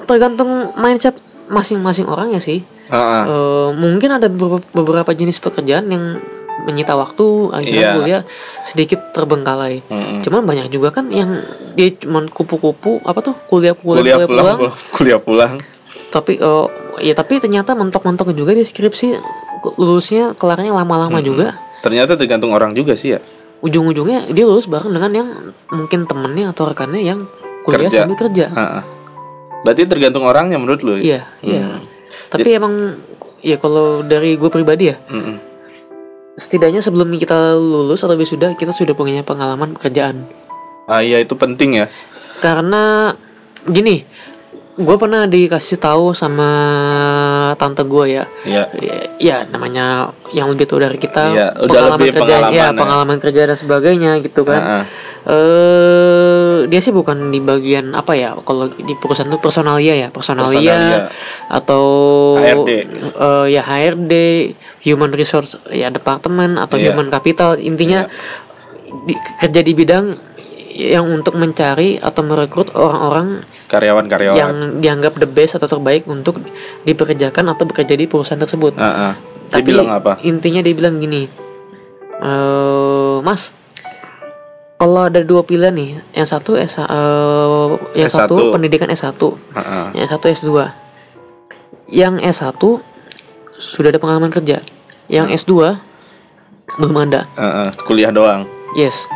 tergantung 0.00 0.50
mindset 0.74 1.18
masing-masing 1.48 2.06
orang 2.06 2.30
ya 2.30 2.38
sih 2.38 2.62
Heeh. 2.86 3.22
Eh, 3.24 3.68
mungkin 3.72 4.10
ada 4.12 4.26
beberapa, 4.26 5.10
jenis 5.10 5.38
pekerjaan 5.38 5.86
yang 5.86 6.18
menyita 6.60 6.92
waktu 6.92 7.24
akhirnya 7.48 7.80
Iya. 7.80 7.94
kuliah 7.94 8.22
sedikit 8.64 9.00
terbengkalai 9.10 9.80
Mm-mm. 9.82 10.20
cuman 10.20 10.42
banyak 10.44 10.68
juga 10.68 10.92
kan 10.92 11.08
yang 11.08 11.40
dia 11.72 11.88
cuman 11.96 12.28
kupu-kupu 12.28 13.00
apa 13.00 13.22
tuh 13.22 13.32
kuliah 13.50 13.72
pulang 13.72 14.02
kuliah 14.02 14.18
kuliah, 14.18 14.28
pulang 14.28 14.58
pulang, 14.58 14.74
kuliah 14.92 15.20
pulang. 15.22 15.52
Tapi 16.10 16.36
eh, 16.36 16.66
ya 17.00 17.14
tapi 17.14 17.38
ternyata 17.38 17.72
mentok-mentok 17.72 18.30
juga 18.30 18.50
di 18.50 18.60
skripsi 18.60 19.16
lulusnya 19.76 20.34
kelarnya 20.34 20.74
lama-lama 20.74 21.18
juga 21.20 21.54
Ternyata 21.80 22.12
tergantung 22.12 22.50
orang 22.50 22.72
juga 22.72 22.92
sih 22.92 23.14
ya. 23.14 23.20
ujung-ujungnya 23.60 24.28
dia 24.28 24.44
lulus 24.44 24.64
bareng 24.64 24.88
dengan 24.90 25.12
yang 25.14 25.28
mungkin 25.68 26.04
temennya 26.04 26.48
atau 26.50 26.64
rekannya 26.66 27.00
yang 27.02 27.24
kuliah 27.62 27.86
Kerja. 27.86 28.04
sambil 28.04 28.16
kerja 28.18 28.46
Heeh. 28.48 28.82
Berarti 29.60 29.82
tergantung 29.84 30.24
orangnya 30.24 30.56
menurut 30.56 30.80
lu. 30.80 30.96
iya 30.96 31.24
iya 31.40 31.64
Hmm. 31.70 31.84
tapi 32.28 32.50
emang 32.50 32.98
ya 33.38 33.54
kalau 33.54 34.02
dari 34.02 34.34
gue 34.34 34.48
pribadi 34.48 34.90
ya 34.90 34.96
Mm-mm. 35.06 35.38
setidaknya 36.34 36.80
sebelum 36.80 37.06
kita 37.14 37.54
lulus 37.54 38.00
atau 38.00 38.12
wisuda 38.14 38.52
kita 38.52 38.70
sudah 38.70 38.92
punya 38.92 39.22
pengalaman 39.22 39.72
pekerjaan 39.72 40.26
Ah 40.84 41.00
iya 41.00 41.16
itu 41.16 41.32
penting 41.34 41.76
ya. 41.76 41.86
karena 42.38 43.14
gini 43.62 44.02
gue 44.80 44.96
pernah 44.96 45.22
dikasih 45.24 45.76
tahu 45.76 46.10
sama 46.12 46.50
tante 47.54 47.84
gue 47.84 48.04
ya 48.10 48.24
Iya. 48.42 48.64
ya, 48.72 48.96
ya, 49.18 49.36
namanya 49.46 49.86
yang 50.30 50.48
lebih 50.48 50.64
tua 50.64 50.82
dari 50.82 50.96
kita 50.96 51.22
Iya, 51.28 51.46
udah 51.60 51.82
lebih 51.94 52.10
kerja 52.12 52.24
pengalaman 52.40 52.50
ya 52.50 52.64
ya. 52.64 52.68
pengalaman 52.72 53.18
kerja 53.18 53.42
dan 53.44 53.54
sebagainya 53.54 54.12
gitu 54.20 54.40
kan 54.42 54.62
Heeh. 54.62 54.84
eh 55.26 56.56
dia 56.66 56.80
sih 56.80 56.90
bukan 56.90 57.28
di 57.28 57.38
bagian 57.38 57.92
apa 57.92 58.12
ya 58.14 58.32
kalau 58.40 58.68
di 58.68 58.94
perusahaan 58.94 59.26
itu 59.26 59.36
personalia 59.38 59.94
ya 59.94 60.08
personalia, 60.08 60.56
Personalia. 60.56 61.00
atau 61.50 61.84
HRD. 62.36 62.70
eh, 63.10 63.46
ya 63.50 63.62
HRD 63.62 64.12
human 64.82 65.10
resource 65.10 65.60
ya 65.68 65.88
departemen 65.88 66.56
atau 66.56 66.74
Iya. 66.74 66.90
human 66.90 67.08
capital 67.08 67.54
intinya 67.56 68.08
di- 69.04 69.18
kerja 69.38 69.60
di 69.60 69.72
bidang 69.72 70.06
yang 70.72 71.04
untuk 71.06 71.34
mencari 71.34 71.98
atau 71.98 72.22
merekrut 72.22 72.72
orang-orang 72.72 73.44
Karyawan-karyawan. 73.70 74.34
yang 74.34 74.50
dianggap 74.78 75.14
the 75.14 75.24
best 75.24 75.54
atau 75.54 75.70
terbaik 75.70 76.02
untuk 76.04 76.42
dipekerjakan 76.82 77.46
atau 77.48 77.62
bekerja 77.64 77.94
di 77.94 78.04
perusahaan 78.04 78.36
tersebut. 78.36 78.74
Heeh. 78.74 79.12
Dia 79.14 79.52
Tapi 79.52 79.62
bilang 79.64 79.88
apa? 79.88 80.18
intinya 80.20 80.58
dia 80.58 80.74
bilang 80.74 80.98
gini, 80.98 81.30
eh 82.18 83.16
Mas, 83.20 83.54
kalau 84.76 85.06
ada 85.06 85.20
dua 85.20 85.42
pilihan 85.42 85.70
nih, 85.70 85.90
yang 86.12 86.24
satu 86.24 86.54
S, 86.54 86.78
eh, 86.78 86.84
yang 87.94 88.06
S1. 88.06 88.26
satu 88.26 88.50
pendidikan 88.50 88.86
S1, 88.88 89.14
Heeh. 89.54 89.86
yang 89.96 90.08
satu 90.08 90.26
S2. 90.26 90.50
Yang 91.86 92.14
S1 92.22 92.62
sudah 93.56 93.90
ada 93.90 93.98
pengalaman 93.98 94.30
kerja. 94.30 94.62
Yang 95.06 95.42
S2 95.42 95.74
belum 96.76 96.96
ada 97.02 97.26
Heeh, 97.34 97.68
kuliah 97.82 98.10
doang. 98.10 98.46
yes 98.72 99.10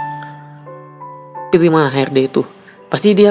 pilih 1.49 1.71
mana 1.71 1.87
HRD 1.87 2.27
itu 2.27 2.43
pasti 2.91 3.15
dia 3.15 3.31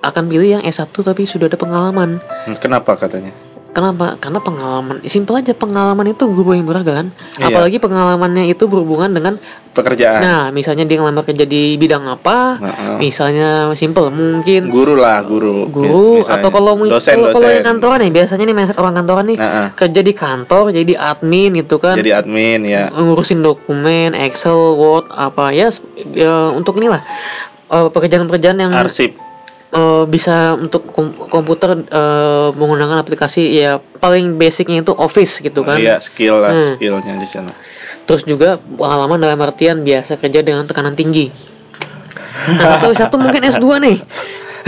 akan 0.00 0.24
pilih 0.26 0.48
yang 0.52 0.62
S1 0.62 0.88
tapi 0.92 1.22
sudah 1.24 1.46
ada 1.46 1.56
pengalaman 1.56 2.22
Hmm, 2.44 2.54
Kenapa 2.54 2.94
katanya? 2.94 3.30
Kenapa? 3.68 4.16
Karena 4.18 4.40
pengalaman, 4.40 5.04
simpel 5.04 5.38
aja 5.38 5.52
pengalaman 5.52 6.08
itu 6.08 6.24
guru 6.26 6.50
yang 6.50 6.64
berharga 6.64 6.98
kan. 6.98 7.06
Iya. 7.36 7.46
Apalagi 7.46 7.76
pengalamannya 7.78 8.48
itu 8.48 8.64
berhubungan 8.64 9.12
dengan, 9.12 9.36
Pekerjaan. 9.70 10.18
nah 10.18 10.42
misalnya 10.50 10.82
dia 10.82 10.98
ngelamar 10.98 11.22
kerja 11.22 11.44
di 11.44 11.76
bidang 11.76 12.10
apa, 12.10 12.58
Heeh. 12.58 12.96
misalnya 12.98 13.70
simpel 13.74 14.10
mungkin 14.10 14.66
Guru 14.66 14.98
lah, 14.98 15.22
guru. 15.22 15.68
guru 15.68 16.18
Misalnya. 16.18 16.42
atau 16.42 16.48
kalau 16.50 16.72
dosen, 16.80 17.14
kalau, 17.14 17.28
kalau 17.30 17.44
dosen. 17.44 17.54
yang 17.54 17.66
kantoran 17.68 17.98
nih 18.02 18.10
biasanya 18.10 18.44
nih 18.44 18.56
mindset 18.56 18.78
orang 18.80 18.94
kantoran 18.96 19.24
nih 19.28 19.38
Heeh. 19.38 19.66
kerja 19.76 20.00
di 20.00 20.12
kantor 20.16 20.62
jadi 20.72 20.92
admin 20.96 21.50
gitu 21.54 21.76
kan. 21.78 21.94
Jadi 21.94 22.10
admin 22.10 22.60
ya. 22.64 22.90
ngurusin 22.90 23.38
dokumen, 23.38 24.16
Excel, 24.16 24.58
Word, 24.74 25.12
apa 25.12 25.52
ya, 25.52 25.70
ya 26.10 26.50
untuk 26.50 26.74
inilah 26.74 27.04
eh, 27.68 27.86
pekerjaan-pekerjaan 27.86 28.58
yang 28.58 28.72
Arsip. 28.74 29.27
Eh, 29.70 30.04
bisa 30.04 30.54
untuk 30.54 30.88
kom- 30.88 31.28
komputer 31.28 31.76
eh, 31.78 32.48
menggunakan 32.52 32.98
aplikasi 32.98 33.42
ya 33.54 33.72
paling 33.98 34.34
basicnya 34.34 34.80
itu 34.80 34.92
Office 34.92 35.40
gitu 35.40 35.60
kan. 35.62 35.76
Iya, 35.76 35.98
skill 35.98 36.40
lah, 36.40 36.50
Hmm. 36.50 36.74
skillnya 36.74 37.14
di 37.14 37.28
sana. 37.28 37.52
Terus 38.04 38.24
juga 38.24 38.56
pengalaman 38.56 39.18
dalam 39.18 39.36
artian 39.38 39.82
biasa 39.82 40.16
kerja 40.16 40.40
dengan 40.40 40.64
tekanan 40.64 40.92
tinggi. 40.92 41.28
Nah 42.48 42.78
satu 42.78 42.94
satu 42.94 43.16
mungkin 43.16 43.44
S2 43.44 43.66
nih. 43.78 43.98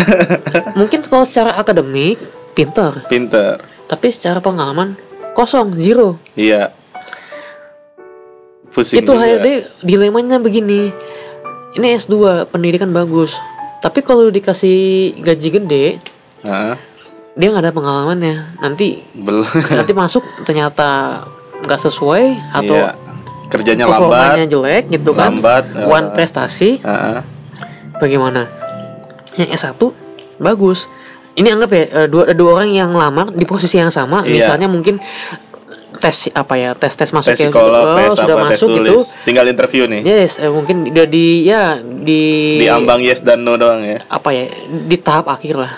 mungkin 0.78 1.00
kalau 1.02 1.24
secara 1.24 1.54
akademik 1.54 2.20
pinter, 2.52 3.04
Pinter. 3.06 3.60
tapi 3.86 4.08
secara 4.08 4.40
pengalaman 4.40 4.96
kosong 5.32 5.76
zero. 5.76 6.16
Iya. 6.34 6.72
Pusing 8.70 9.02
itu. 9.02 9.12
HRD 9.12 9.48
dilemanya 9.82 10.38
begini. 10.38 10.92
Ini 11.70 11.86
S2 11.96 12.14
pendidikan 12.46 12.90
bagus, 12.90 13.34
tapi 13.80 14.00
kalau 14.00 14.28
dikasih 14.28 14.78
gaji 15.18 15.48
gede 15.50 15.86
Heeh. 16.40 16.74
dia 17.32 17.46
nggak 17.48 17.64
ada 17.64 17.72
pengalamannya. 17.72 18.36
Nanti 18.58 19.00
Belum. 19.12 19.44
nanti 19.78 19.92
masuk 19.92 20.22
ternyata 20.44 21.20
nggak 21.60 21.80
sesuai 21.80 22.24
atau 22.54 22.76
Iya. 22.76 22.92
Kerjanya 23.50 23.90
lambat. 23.90 24.46
jelek 24.46 24.94
gitu 24.94 25.10
kan. 25.10 25.34
Lambat, 25.34 25.74
One 25.82 26.06
eh. 26.06 26.12
prestasi 26.14 26.78
Heeh. 26.78 27.18
bagaimana? 27.98 28.46
Yang 29.34 29.58
S1 29.58 29.80
bagus. 30.38 30.86
Ini 31.34 31.58
anggap 31.58 31.70
ya 31.70 31.82
eh, 31.88 32.06
dua 32.06 32.30
dua 32.30 32.50
orang 32.56 32.70
yang 32.70 32.90
lamar 32.92 33.30
di 33.30 33.42
posisi 33.42 33.74
yang 33.74 33.90
sama, 33.90 34.22
Iya. 34.22 34.38
misalnya 34.38 34.68
mungkin 34.70 35.02
tes 35.92 36.30
apa 36.30 36.54
ya 36.54 36.70
tes 36.72 36.92
tes 36.92 37.10
masuk 37.10 37.30
Tes 37.30 37.40
yang 37.40 37.50
psikolog, 37.50 37.82
oh, 37.82 37.96
tes 37.96 38.10
sudah 38.14 38.36
apa, 38.36 38.46
tes 38.46 38.52
masuk 38.54 38.68
tulis. 38.70 38.86
gitu. 38.86 39.02
Tinggal 39.26 39.44
interview 39.48 39.82
nih. 39.84 40.00
Yes, 40.02 40.38
eh, 40.38 40.46
mungkin 40.46 40.86
udah 40.86 41.04
di 41.04 41.26
ya 41.42 41.62
di 41.76 42.20
Di 42.56 42.66
ambang 42.66 43.00
yes 43.00 43.20
dan 43.20 43.42
no 43.42 43.54
doang 43.54 43.82
ya. 43.82 43.98
apa 44.06 44.30
ya 44.30 44.46
di 44.68 44.96
tahap 44.96 45.26
akhir 45.26 45.54
lah. 45.56 45.72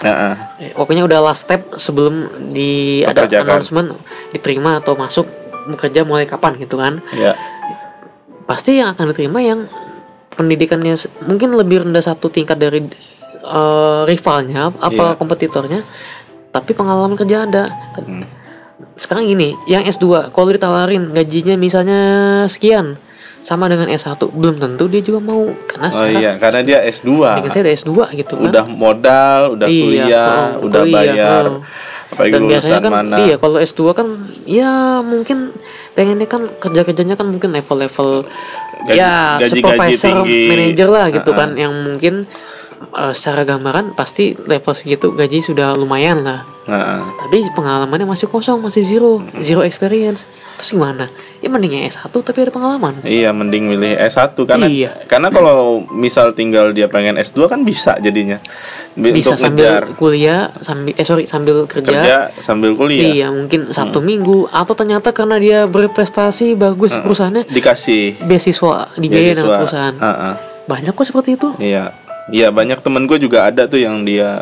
Eh, 0.61 0.73
Pokoknya 0.73 1.03
udah 1.03 1.19
last 1.23 1.45
step 1.45 1.75
sebelum 1.75 2.15
di 2.49 3.01
ada 3.01 3.25
Pekerjakan. 3.25 3.47
announcement 3.49 3.89
diterima 4.29 4.77
atau 4.77 4.93
masuk 4.95 5.25
bekerja 5.65 6.03
mulai 6.03 6.25
kapan 6.25 6.55
gitu 6.57 6.77
kan. 6.77 7.01
Ya. 7.13 7.33
Pasti 8.45 8.77
yang 8.77 8.93
akan 8.93 9.09
diterima 9.09 9.39
yang 9.39 9.65
pendidikannya 10.31 10.93
mungkin 11.23 11.55
lebih 11.55 11.83
rendah 11.83 12.03
satu 12.03 12.29
tingkat 12.29 12.57
dari 12.57 12.85
eh, 13.41 14.01
rivalnya 14.05 14.71
apa 14.73 14.93
Iya. 15.09 15.17
kompetitornya, 15.17 15.81
tapi 16.49 16.71
pengalaman 16.73 17.17
kerja 17.17 17.43
ada. 17.43 17.65
Hmm. 17.97 18.23
Sekarang 18.95 19.25
gini, 19.25 19.55
yang 19.65 19.83
S2 19.83 20.05
kalau 20.29 20.49
ditawarin 20.49 21.11
gajinya 21.11 21.55
misalnya 21.55 22.01
sekian 22.47 22.95
sama 23.41 23.67
dengan 23.67 23.87
S1 23.87 24.23
belum 24.29 24.57
tentu 24.57 24.87
dia 24.87 25.01
juga 25.01 25.19
mau 25.19 25.43
karena 25.67 25.91
Oh 25.91 26.07
iya, 26.07 26.33
karena 26.37 26.61
dia 26.61 26.79
S2. 26.85 27.11
pendidikan 27.11 27.51
saya 27.51 27.63
udah 27.63 27.75
S2 27.75 27.91
gitu 28.17 28.33
kan. 28.37 28.47
Udah 28.49 28.65
modal, 28.69 29.41
udah 29.53 29.67
Iya, 29.67 29.83
kuliah, 29.83 30.29
oh, 30.55 30.65
udah 30.65 30.83
kuliah, 30.83 30.95
bayar. 31.11 31.45
oh. 31.49 31.61
Apalagi 32.13 32.29
dan 32.31 32.43
biasanya 32.45 32.79
kan 32.79 32.93
mana? 32.93 33.17
iya 33.19 33.37
kalau 33.37 33.57
S2 33.59 33.83
kan 33.91 34.07
ya 34.45 34.71
mungkin 35.01 35.49
pengennya 35.93 36.29
kan 36.29 36.45
kerja-kerjanya 36.55 37.17
kan 37.17 37.27
mungkin 37.27 37.51
level-level 37.51 38.29
Gaji- 38.85 38.95
ya 38.95 39.41
gaji-gaji 39.41 39.49
supervisor 39.57 40.17
tinggi. 40.21 40.41
manager 40.45 40.89
lah 40.89 41.07
gitu 41.09 41.31
Uh-uh. 41.33 41.41
kan 41.41 41.51
yang 41.57 41.73
mungkin 41.73 42.29
eh, 42.89 43.13
secara 43.13 43.43
gambaran 43.45 43.93
pasti 43.93 44.35
level 44.37 44.73
segitu 44.73 45.11
gaji 45.11 45.39
sudah 45.39 45.73
lumayan 45.73 46.21
lah 46.21 46.41
Heeh. 46.63 47.01
tapi 47.21 47.43
pengalamannya 47.51 48.07
masih 48.07 48.27
kosong 48.27 48.59
masih 48.59 48.83
zero 48.83 49.11
zero 49.37 49.61
experience 49.61 50.23
terus 50.53 50.71
gimana 50.71 51.11
ya 51.39 51.51
mendingnya 51.51 51.91
S1 51.91 52.15
tapi 52.15 52.39
ada 52.39 52.51
pengalaman 52.51 53.03
Iya, 53.03 53.35
mending 53.35 53.67
milih 53.67 53.99
S1 53.99 54.39
karena 54.41 54.71
Iya. 54.71 54.91
karena 55.05 55.27
kalau 55.27 55.83
misal 55.91 56.31
tinggal 56.31 56.71
dia 56.71 56.87
pengen 56.87 57.19
S2 57.19 57.51
kan 57.51 57.61
bisa 57.63 57.99
jadinya. 57.99 58.39
Bi- 58.95 59.11
bisa 59.11 59.33
untuk 59.33 59.43
sambil 59.43 59.67
ngejar 59.67 59.85
kuliah 59.97 60.43
sambil 60.61 60.93
eh 60.93 61.03
sorry 61.03 61.25
sambil 61.25 61.67
kerja, 61.67 61.89
kerja 61.89 62.17
sambil 62.39 62.77
kuliah. 62.77 63.11
Iya 63.11 63.29
mungkin 63.29 63.75
Sabtu 63.75 63.99
Minggu 63.99 64.47
atau 64.47 64.71
ternyata 64.73 65.11
karena 65.11 65.35
dia 65.37 65.59
berprestasi 65.67 66.55
bagus 66.55 66.95
perusahaannya 66.95 67.49
Dikasih 67.49 68.23
beasiswa 68.23 68.87
sama 68.89 69.03
beasiswa. 69.03 69.57
perusahaan. 69.59 69.95
Heeh. 69.97 70.35
Banyak 70.63 70.93
kok 70.93 71.03
seperti 71.05 71.35
itu. 71.35 71.49
Iya. 71.59 71.91
Iya, 72.33 72.49
banyak 72.49 72.81
temen 72.81 73.05
gue 73.05 73.19
juga 73.19 73.47
ada 73.47 73.69
tuh 73.69 73.79
yang 73.79 74.03
dia 74.03 74.41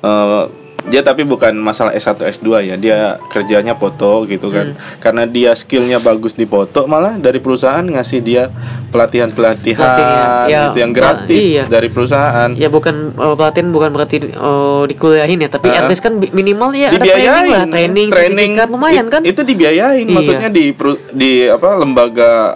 eh, 0.00 0.44
dia 0.86 1.02
tapi 1.02 1.26
bukan 1.26 1.50
masalah 1.58 1.90
S1 1.92 2.14
S2 2.30 2.46
ya. 2.62 2.78
Dia 2.78 2.98
kerjanya 3.26 3.74
foto 3.74 4.22
gitu 4.22 4.48
kan. 4.48 4.70
Hmm. 4.70 4.78
Karena 4.96 5.26
dia 5.26 5.50
skillnya 5.52 5.98
bagus 5.98 6.32
di 6.32 6.46
foto, 6.46 6.86
malah 6.86 7.18
dari 7.18 7.42
perusahaan 7.42 7.82
ngasih 7.82 8.22
dia 8.22 8.54
pelatihan-pelatihan 8.90 9.82
Pelatihan, 9.82 10.46
ya. 10.46 10.60
gitu 10.70 10.78
yang 10.80 10.92
Ya, 10.92 10.96
gratis 10.96 11.42
iya. 11.44 11.64
dari 11.66 11.88
perusahaan. 11.90 12.50
Ya 12.54 12.70
bukan 12.70 13.12
eh, 13.12 13.34
pelatihan 13.34 13.68
bukan 13.68 13.90
berarti 13.92 14.16
eh, 14.24 14.82
dikuliahin 14.86 15.42
ya, 15.42 15.50
tapi 15.50 15.68
at 15.68 15.74
Heeh. 15.76 15.88
least 15.90 16.02
kan 16.02 16.14
minimal 16.22 16.70
ya 16.70 16.88
ada 16.88 17.02
training 17.02 17.46
lah, 17.50 17.64
training, 17.66 18.08
sertifikat 18.10 18.68
lumayan 18.70 19.06
kan. 19.10 19.20
itu 19.22 19.42
dibiayain 19.42 20.06
Iya. 20.06 20.14
maksudnya 20.14 20.48
di 20.48 20.70
di 21.12 21.30
apa 21.46 21.68
lembaga 21.76 22.54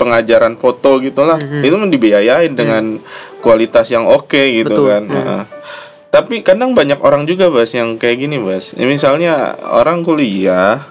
pengajaran 0.00 0.56
foto 0.56 0.96
gitulah. 1.04 1.36
Itu 1.36 1.76
mah 1.76 1.92
dibiayain 1.92 2.56
dengan 2.56 2.96
kualitas 3.44 3.92
yang 3.92 4.08
oke 4.08 4.40
gitu 4.40 4.72
Betul. 4.72 4.88
kan. 4.88 5.04
Heeh. 5.04 5.42
tapi 6.10 6.42
kadang 6.42 6.74
banyak 6.74 6.98
orang 7.06 7.22
juga 7.22 7.46
bas 7.54 7.70
yang 7.70 7.94
kayak 7.94 8.26
gini 8.26 8.42
bas. 8.42 8.74
Ya, 8.74 8.82
misalnya 8.88 9.54
orang 9.62 10.02
kuliah 10.02 10.82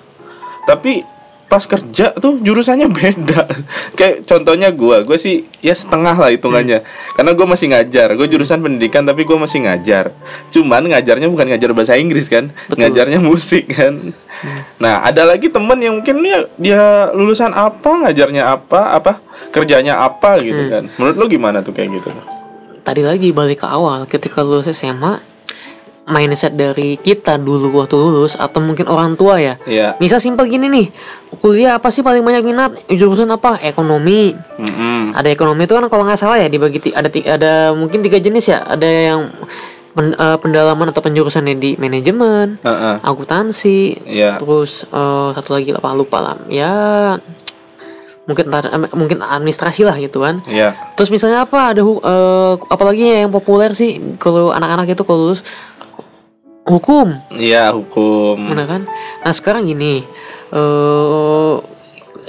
tapi 0.63 1.04
pas 1.50 1.65
kerja 1.65 2.13
tuh 2.13 2.38
jurusannya 2.39 2.88
beda. 3.01 3.50
Kayak 3.98 4.29
contohnya 4.29 4.70
gua 4.70 5.01
gue 5.01 5.18
sih 5.18 5.50
ya 5.60 5.74
setengah 5.74 6.13
lah 6.13 6.29
hitungannya. 6.29 6.86
Karena 7.18 7.32
gue 7.34 7.46
masih 7.50 7.74
ngajar 7.74 8.13
gue 8.13 8.27
jurusan 8.29 8.62
pendidikan 8.62 9.03
tapi 9.03 9.25
gue 9.25 9.36
masih 9.36 9.65
ngajar. 9.65 10.13
Cuman 10.53 10.86
ngajarnya 10.94 11.27
bukan 11.27 11.50
ngajar 11.50 11.70
bahasa 11.74 11.98
Inggris 11.98 12.29
kan 12.29 12.53
ngajarnya 12.70 13.18
musik 13.20 13.74
kan. 13.74 14.13
Nah 14.77 15.03
ada 15.03 15.25
lagi 15.25 15.50
temen 15.50 15.75
yang 15.82 16.00
mungkin 16.00 16.22
dia 16.22 16.39
dia 16.62 16.84
lulusan 17.12 17.51
apa 17.51 18.08
ngajarnya 18.08 18.46
apa 18.46 18.94
apa 18.96 19.18
kerjanya 19.50 20.06
apa 20.06 20.38
gitu 20.46 20.70
kan. 20.70 20.86
Menurut 21.01 21.15
lo 21.18 21.25
gimana 21.25 21.65
tuh 21.65 21.74
kayak 21.74 21.98
gitu? 21.98 22.13
Tadi 22.86 23.01
lagi 23.01 23.34
balik 23.34 23.65
ke 23.65 23.68
awal 23.68 24.06
ketika 24.06 24.46
lulus 24.46 24.70
SMA 24.72 25.20
mindset 26.10 26.58
dari 26.58 26.98
kita 26.98 27.38
dulu 27.38 27.70
waktu 27.78 27.96
lulus 27.96 28.34
atau 28.34 28.60
mungkin 28.60 28.89
orang 28.89 29.13
tua 29.13 29.38
ya. 29.38 29.56
Iya. 29.63 29.96
Misal 30.01 30.18
simpel 30.18 30.50
gini 30.50 30.66
nih, 30.68 30.89
kuliah 31.39 31.78
apa 31.78 31.94
sih 31.94 32.01
paling 32.01 32.25
banyak 32.25 32.44
minat? 32.44 32.72
Jurusan 32.89 33.30
apa? 33.30 33.62
Ekonomi. 33.62 34.34
Mm-mm. 34.58 35.13
Ada 35.13 35.30
ekonomi 35.30 35.63
itu 35.63 35.78
kan 35.78 35.86
kalau 35.88 36.04
nggak 36.04 36.20
salah 36.20 36.42
ya 36.42 36.50
dibagi 36.50 36.92
ada 36.92 37.08
ada 37.08 37.51
mungkin 37.72 38.01
tiga 38.01 38.18
jenis 38.18 38.50
ya. 38.50 38.66
Ada 38.66 38.89
yang 38.89 39.30
pen- 39.94 40.18
eh, 40.18 40.38
pendalaman 40.42 40.89
atau 40.89 41.01
penjurusannya 41.01 41.56
di 41.56 41.78
manajemen, 41.78 42.58
Heeh. 42.62 42.96
akuntansi, 43.06 44.01
Iya. 44.06 44.42
terus 44.42 44.89
eh, 44.89 45.30
satu 45.38 45.56
lagi 45.56 45.72
apa 45.74 45.94
lupa 45.94 46.18
lah. 46.22 46.36
Ya 46.50 46.74
mungkin 48.30 48.46
tar- 48.54 48.70
eh, 48.70 48.94
mungkin 48.94 49.25
administrasi 49.25 49.82
lah 49.89 49.98
gitu 49.98 50.22
kan. 50.22 50.38
Iya. 50.46 50.78
Terus 50.94 51.10
misalnya 51.10 51.50
apa 51.50 51.74
ada 51.74 51.82
eh, 51.82 52.54
apalagi 52.70 53.25
yang 53.25 53.34
populer 53.34 53.74
sih 53.74 54.18
kalau 54.22 54.54
anak-anak 54.54 54.94
itu 54.94 55.01
kalau 55.01 55.34
lulus 55.34 55.42
hukum, 56.69 57.07
Iya 57.33 57.73
hukum. 57.73 58.38
benar 58.45 58.69
kan? 58.69 58.81
Nah 59.19 59.33
sekarang 59.33 59.65
gini, 59.65 60.05
eh 60.49 61.53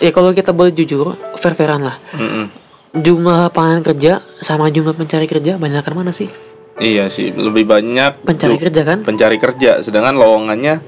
ya 0.00 0.10
kalau 0.10 0.32
kita 0.32 0.50
boleh 0.50 0.72
jujur, 0.72 1.12
fair-fairan 1.36 1.84
lah. 1.84 1.96
Mm-mm. 2.12 2.48
Jumlah 2.90 3.46
lapangan 3.46 3.84
kerja 3.84 4.18
sama 4.36 4.66
jumlah 4.66 4.92
pencari 4.92 5.28
kerja 5.28 5.54
banyakkan 5.54 5.92
mana 5.92 6.10
sih? 6.10 6.26
Iya 6.74 7.06
sih 7.06 7.30
lebih 7.30 7.68
banyak 7.68 8.24
Pencari 8.24 8.56
kerja 8.56 8.80
kan? 8.82 9.04
pencari 9.04 9.36
kerja 9.36 9.84
sedangkan 9.84 10.16
lowongannya 10.16 10.80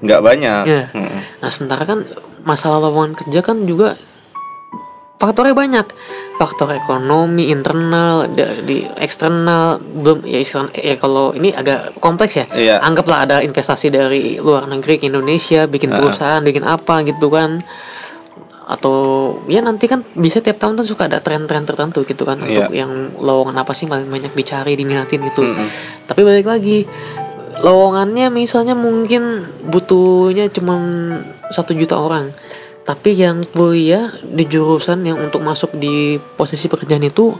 nggak 0.00 0.20
banyak. 0.20 0.62
Iya. 0.64 0.84
Mm-mm. 0.90 1.20
Nah 1.38 1.50
sementara 1.52 1.84
kan 1.84 2.02
masalah 2.42 2.80
lowongan 2.80 3.12
kerja 3.14 3.44
kan 3.44 3.62
juga 3.62 4.00
faktornya 5.16 5.56
banyak. 5.56 5.86
Faktor 6.36 6.76
ekonomi 6.76 7.48
internal 7.48 8.28
di 8.68 8.84
eksternal 9.00 9.80
belum 9.80 10.28
ya 10.28 10.38
istilah 10.44 10.68
ya 10.76 11.00
kalau 11.00 11.32
ini 11.32 11.52
agak 11.56 11.96
kompleks 11.96 12.36
ya. 12.36 12.46
Iya. 12.52 12.76
anggaplah 12.84 13.24
ada 13.24 13.36
investasi 13.40 13.88
dari 13.88 14.36
luar 14.36 14.68
negeri 14.68 15.00
ke 15.00 15.08
Indonesia 15.08 15.64
bikin 15.64 15.88
perusahaan 15.96 16.44
bikin 16.44 16.64
apa 16.64 17.00
gitu 17.08 17.32
kan. 17.32 17.64
Atau 18.66 18.96
ya 19.46 19.62
nanti 19.62 19.86
kan 19.88 20.02
bisa 20.12 20.42
tiap 20.44 20.58
tahun 20.60 20.76
tuh 20.82 20.86
suka 20.92 21.08
ada 21.08 21.24
tren-tren 21.24 21.64
tertentu 21.64 22.04
gitu 22.04 22.28
kan. 22.28 22.36
Untuk 22.36 22.68
Iya. 22.68 22.84
yang 22.84 23.16
lowongan 23.16 23.56
apa 23.56 23.72
sih 23.72 23.88
paling 23.88 24.10
banyak 24.10 24.36
dicari 24.36 24.76
diminatin 24.76 25.24
gitu. 25.24 25.40
Mm-mm. 25.40 25.68
tapi 26.06 26.22
balik 26.22 26.46
lagi 26.46 26.86
lowongannya 27.64 28.28
misalnya 28.28 28.76
mungkin 28.76 29.40
butuhnya 29.64 30.52
cuma 30.52 30.76
satu 31.48 31.72
juta 31.72 31.96
orang 31.96 32.28
tapi 32.86 33.18
yang 33.18 33.42
kuliah 33.50 34.14
di 34.22 34.46
jurusan 34.46 35.02
yang 35.02 35.18
untuk 35.18 35.42
masuk 35.42 35.74
di 35.74 36.22
posisi 36.38 36.70
pekerjaan 36.70 37.02
itu 37.02 37.34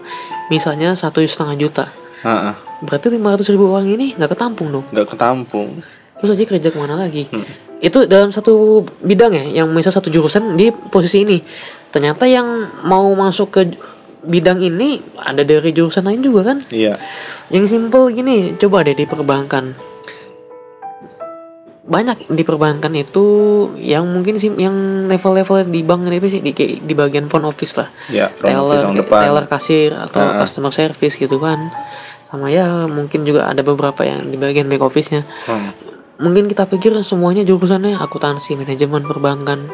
misalnya 0.51 0.99
satu 0.99 1.23
setengah 1.23 1.57
juta. 1.57 1.87
Heeh. 2.27 2.55
berarti 2.77 3.09
500 3.09 3.55
ribu 3.55 3.73
orang 3.73 3.89
ini 3.89 4.13
nggak 4.19 4.37
ketampung 4.37 4.69
dong? 4.69 4.85
Nggak 4.91 5.15
ketampung. 5.15 5.81
Terus 6.19 6.31
aja 6.35 6.45
kerja 6.45 6.69
ke 6.75 6.79
mana 6.81 6.99
lagi? 6.99 7.25
Itu 7.79 8.05
dalam 8.05 8.35
satu 8.35 8.83
bidang 9.01 9.33
ya 9.33 9.63
yang 9.63 9.71
misal 9.73 9.95
satu 9.95 10.11
jurusan 10.11 10.59
di 10.59 10.75
posisi 10.91 11.23
ini. 11.23 11.39
Ternyata 11.95 12.27
yang 12.27 12.45
mau 12.85 13.07
masuk 13.17 13.49
ke 13.55 13.63
bidang 14.27 14.59
ini 14.61 15.01
ada 15.17 15.47
dari 15.47 15.71
jurusan 15.71 16.05
lain 16.05 16.21
juga 16.21 16.53
kan? 16.53 16.59
Iya. 16.69 16.99
Yang 17.55 17.79
simple 17.79 18.11
gini 18.11 18.59
coba 18.59 18.83
deh 18.83 18.97
di 18.97 19.07
perbankan 19.07 19.73
banyak 21.87 22.27
di 22.27 22.43
perbankan 22.43 22.91
itu 22.99 23.25
yang 23.79 24.11
mungkin 24.11 24.35
sih 24.37 24.51
yang 24.59 24.75
level-level 25.07 25.71
di 25.71 25.87
bank 25.87 26.11
ini 26.11 26.19
sih 26.27 26.43
di, 26.43 26.51
kayak 26.51 26.83
di 26.83 26.95
bagian 26.99 27.31
front 27.31 27.47
office 27.47 27.79
lah. 27.79 27.89
Ya 28.11 28.27
front 28.29 28.51
teller 28.51 28.67
office 28.67 28.83
yang 28.83 28.95
depan. 28.99 29.21
teller 29.23 29.45
kasir 29.47 29.91
atau 29.95 30.19
Ah. 30.21 30.35
customer 30.43 30.75
service 30.75 31.15
gitu 31.15 31.39
kan. 31.39 31.71
Sama 32.27 32.51
ya 32.51 32.91
mungkin 32.91 33.23
juga 33.23 33.47
ada 33.47 33.63
beberapa 33.63 34.03
yang 34.03 34.27
di 34.27 34.37
bagian 34.37 34.67
back 34.67 34.83
office-nya. 34.83 35.23
Hmm. 35.47 35.71
mungkin 36.17 36.49
kita 36.49 36.65
pikir 36.65 36.97
semuanya 37.05 37.45
jurusannya 37.45 37.93
akuntansi 37.95 38.57
manajemen 38.57 39.05
perbankan 39.05 39.69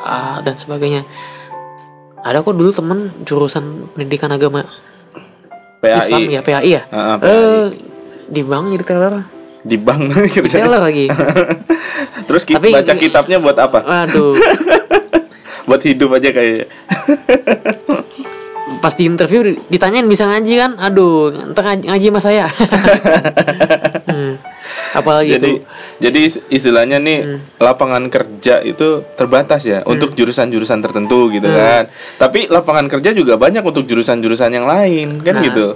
ah, 0.00 0.38
dan 0.40 0.54
sebagainya. 0.54 1.02
Ada 2.22 2.40
kok 2.40 2.54
dulu 2.54 2.70
temen 2.70 3.10
jurusan 3.20 3.90
pendidikan 3.90 4.30
agama. 4.30 4.62
PAI 5.82 5.98
Islam 5.98 6.20
ya 6.30 6.40
PAI 6.40 6.70
ya? 6.70 6.82
Heeh, 6.86 7.14
PAI. 7.18 7.26
eh 7.26 7.64
di 8.28 8.40
bank 8.40 8.70
jadi 8.70 8.84
teller 8.86 9.14
di 9.62 9.76
bank. 9.76 10.02
Kerja 10.34 10.66
lagi. 10.66 11.06
Terus 12.28 12.42
ki- 12.42 12.54
Tapi- 12.54 12.72
baca 12.72 12.94
kitabnya 12.94 13.36
buat 13.36 13.56
apa? 13.56 13.84
Aduh 14.04 14.34
buat 15.68 15.80
hidup 15.80 16.10
aja 16.12 16.30
kayaknya. 16.30 16.66
Pas 18.80 18.90
di 18.92 19.04
interview 19.04 19.44
di- 19.44 19.58
ditanyain 19.68 20.04
bisa 20.04 20.24
ngaji 20.24 20.54
kan? 20.56 20.72
Aduh 20.80 21.28
ntar 21.52 21.62
ngaji, 21.66 21.84
ngaji 21.86 22.06
sama 22.08 22.20
saya. 22.20 22.46
Hmm. 24.06 24.34
apalagi 24.90 25.30
jadi 25.32 25.50
itu? 25.52 25.62
jadi 26.00 26.18
is- 26.20 26.42
istilahnya 26.48 26.98
nih 26.98 27.18
Hmm. 27.22 27.38
lapangan 27.58 28.06
kerja 28.06 28.58
itu 28.60 29.06
terbatas 29.14 29.62
ya 29.62 29.82
untuk 29.84 30.14
jurusan-jurusan 30.14 30.78
tertentu 30.80 31.30
gitu 31.30 31.46
Hmm. 31.46 31.54
kan. 31.54 31.82
Tapi 32.18 32.46
lapangan 32.46 32.86
kerja 32.88 33.10
juga 33.12 33.36
banyak 33.36 33.62
untuk 33.62 33.84
jurusan-jurusan 33.84 34.50
yang 34.50 34.66
lain 34.66 35.20
kan 35.20 35.38
Nah, 35.38 35.44
gitu 35.44 35.66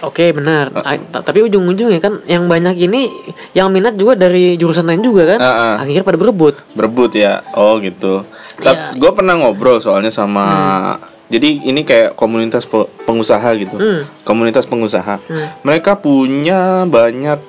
Oke 0.00 0.30
benar, 0.30 0.68
A- 0.76 0.98
ta- 0.98 1.22
tapi 1.22 1.40
ujung-ujungnya 1.40 1.96
kan 1.96 2.18
yang 2.24 2.44
banyak 2.44 2.76
ini 2.78 3.08
yang 3.52 3.68
minat 3.68 3.94
juga 3.94 4.18
dari 4.18 4.54
jurusan 4.54 4.84
lain 4.84 5.00
juga 5.00 5.24
kan, 5.26 5.38
Ah, 5.38 5.46
ah. 5.46 5.74
akhirnya 5.78 6.02
pada 6.02 6.16
berebut. 6.16 6.58
berebut 6.72 7.14
ya 7.14 7.40
oh 7.52 7.78
gitu 7.78 8.26
tapi 8.56 8.94
gue 8.94 9.10
pernah 9.10 9.34
ngobrol 9.34 9.78
soalnya 9.78 10.08
sama 10.08 10.44
Hmm. 10.44 10.96
jadi 11.26 11.48
ini 11.64 11.82
kayak 11.82 12.14
komunitas 12.14 12.62
pe- 12.64 12.86
pengusaha 13.02 13.50
gitu 13.54 13.74
Hmm. 13.74 14.06
komunitas 14.22 14.62
pengusaha 14.64 15.18
mereka 15.62 15.94
punya 15.94 16.84
banyak 16.84 17.42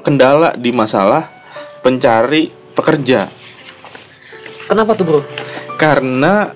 kendala 0.00 0.52
di 0.52 0.70
masalah 0.70 1.28
pencari 1.80 2.48
pekerja 2.74 3.24
Kenapa 4.64 4.92
tuh 4.92 5.04
bro? 5.06 5.20
karena 5.74 6.52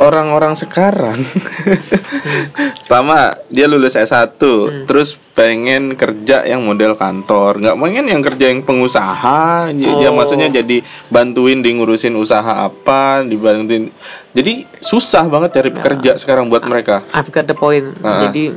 orang-orang 0.00 0.56
sekarang 0.56 1.12
pertama 2.82 3.36
dia 3.52 3.68
lulus 3.68 3.94
S1 3.94 4.40
terus 4.88 5.20
pengen 5.36 5.94
kerja 5.94 6.42
yang 6.42 6.64
model 6.64 6.96
kantor 6.96 7.60
nggak 7.60 7.76
pengen 7.76 8.06
yang 8.08 8.22
kerja 8.24 8.48
yang 8.48 8.64
pengusaha 8.64 9.70
dia 9.70 10.08
Oh. 10.10 10.16
maksudnya 10.16 10.48
jadi 10.48 10.80
bantuin 11.12 11.60
di 11.60 11.70
ngurusin 11.76 12.16
usaha 12.16 12.64
apa 12.64 13.22
dibantuin 13.22 13.92
jadi 14.32 14.64
susah 14.80 15.28
banget 15.28 15.60
cari 15.60 15.70
pekerja 15.70 16.16
sekarang 16.16 16.48
buat 16.48 16.64
mereka 16.64 17.04
I've 17.12 17.28
got 17.28 17.44
the 17.44 17.54
point. 17.54 17.92
Ah. 18.00 18.26
Jadi 18.26 18.50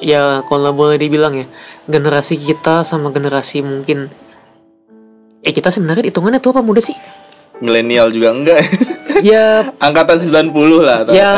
ya 0.00 0.40
kalau 0.44 0.72
boleh 0.72 0.96
dibilang 0.96 1.36
ya 1.36 1.46
generasi 1.84 2.36
kita 2.36 2.84
sama 2.84 3.12
generasi 3.12 3.60
mungkin 3.60 4.08
eh 5.40 5.52
kita 5.52 5.70
sebenarnya 5.70 6.04
hitungannya 6.08 6.40
tuh 6.42 6.52
apa 6.52 6.60
muda 6.60 6.80
sih? 6.80 6.96
milenial 7.56 8.12
juga 8.12 8.36
enggak 8.36 8.60
ya 9.22 9.46
angkatan 9.76 10.16
90 10.18 10.52
lah 10.80 10.96
atau- 11.02 11.12
ya 11.12 11.32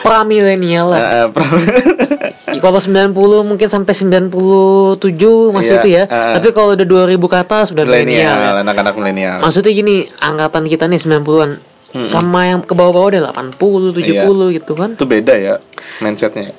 pra 0.00 0.22
milenial 0.22 0.86
lah. 0.88 0.98
Ah, 0.98 1.10
ah, 1.10 1.26
pra- 1.28 1.50
Ya, 2.44 2.60
Kalau 2.60 2.78
90 2.78 3.16
mungkin 3.42 3.64
sampai 3.66 3.96
97 3.96 5.08
masih 5.50 5.72
Iya, 5.72 5.80
itu 5.80 5.88
ya. 5.90 6.04
ah. 6.06 6.36
Tapi 6.36 6.52
kalau 6.52 6.76
udah 6.76 6.84
2000 6.84 7.24
ke 7.24 7.36
atas 7.38 7.72
sudah 7.72 7.82
milenial. 7.82 8.28
ya. 8.30 8.60
anak-anak 8.60 8.92
milenial 8.92 9.40
Maksudnya 9.40 9.72
gini, 9.72 9.96
angkatan 10.14 10.64
kita 10.66 10.84
nih 10.84 11.00
90-an 11.00 11.50
sama 12.06 12.46
yang 12.46 12.60
ke 12.60 12.72
bawah-bawah 12.72 13.08
deh 13.10 13.22
80, 13.22 13.92
70 13.92 14.48
gitu 14.50 14.72
kan. 14.72 14.90
itu 14.92 15.04
beda 15.04 15.34
ya 15.34 15.54
mindsetnya 15.98 16.52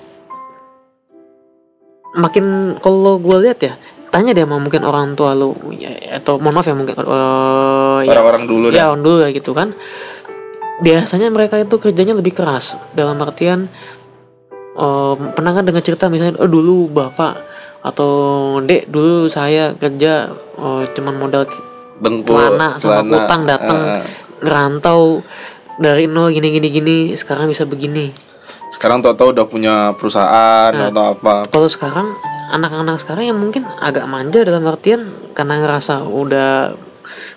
Makin 2.14 2.46
kalau 2.78 3.18
gue 3.18 3.38
lihat 3.42 3.60
ya, 3.60 3.74
tanya 4.10 4.30
deh 4.32 4.46
sama 4.46 4.58
mungkin 4.58 4.82
orang 4.82 5.14
tua 5.14 5.34
lu 5.34 5.50
ya, 5.74 5.90
atau 6.16 6.38
mohon 6.38 6.54
maaf 6.54 6.68
ya 6.68 6.76
mungkin 6.76 6.94
eh, 6.94 7.02
ya, 8.06 8.10
orang-orang 8.12 8.44
dulu 8.46 8.66
dah 8.70 8.76
ya 8.76 8.86
orang 8.88 9.02
dulu 9.02 9.18
ya 9.20 9.30
gitu 9.30 9.52
kan. 9.52 9.74
Biasanya 10.84 11.32
mereka 11.32 11.56
itu 11.56 11.80
kerjanya 11.80 12.14
lebih 12.14 12.36
keras 12.36 12.76
dalam 12.92 13.16
artian 13.24 13.72
eh, 14.76 15.14
pernah 15.34 15.52
kan 15.56 15.64
dengar 15.64 15.84
cerita 15.86 16.12
misalnya 16.12 16.38
oh, 16.44 16.50
dulu 16.50 16.92
bapak 16.92 17.40
atau 17.84 18.12
dek 18.64 18.88
dulu 18.88 19.28
saya 19.28 19.76
kerja 19.76 20.32
eh, 20.60 20.84
cuman 20.96 21.16
modal 21.20 21.44
celana 22.00 22.80
sama 22.80 23.04
celana, 23.04 23.12
kutang 23.12 23.42
datang 23.48 23.80
ah. 23.80 24.04
ngerantau 24.44 25.02
dari 25.80 26.08
nol 26.08 26.32
gini 26.32 26.54
gini 26.54 26.68
gini 26.70 26.98
sekarang 27.16 27.52
bisa 27.52 27.68
begini 27.68 28.12
sekarang 28.72 29.04
tau-tau 29.04 29.32
udah 29.36 29.46
punya 29.46 29.94
perusahaan 29.96 30.72
Nah. 30.74 30.90
atau 30.90 31.04
apa 31.14 31.48
kalau 31.52 31.68
sekarang 31.70 32.08
anak-anak 32.54 32.98
sekarang 33.02 33.34
yang 33.34 33.40
mungkin 33.40 33.66
agak 33.82 34.06
manja 34.06 34.46
dalam 34.46 34.64
artian 34.68 35.10
karena 35.34 35.62
ngerasa 35.62 36.06
udah 36.06 36.78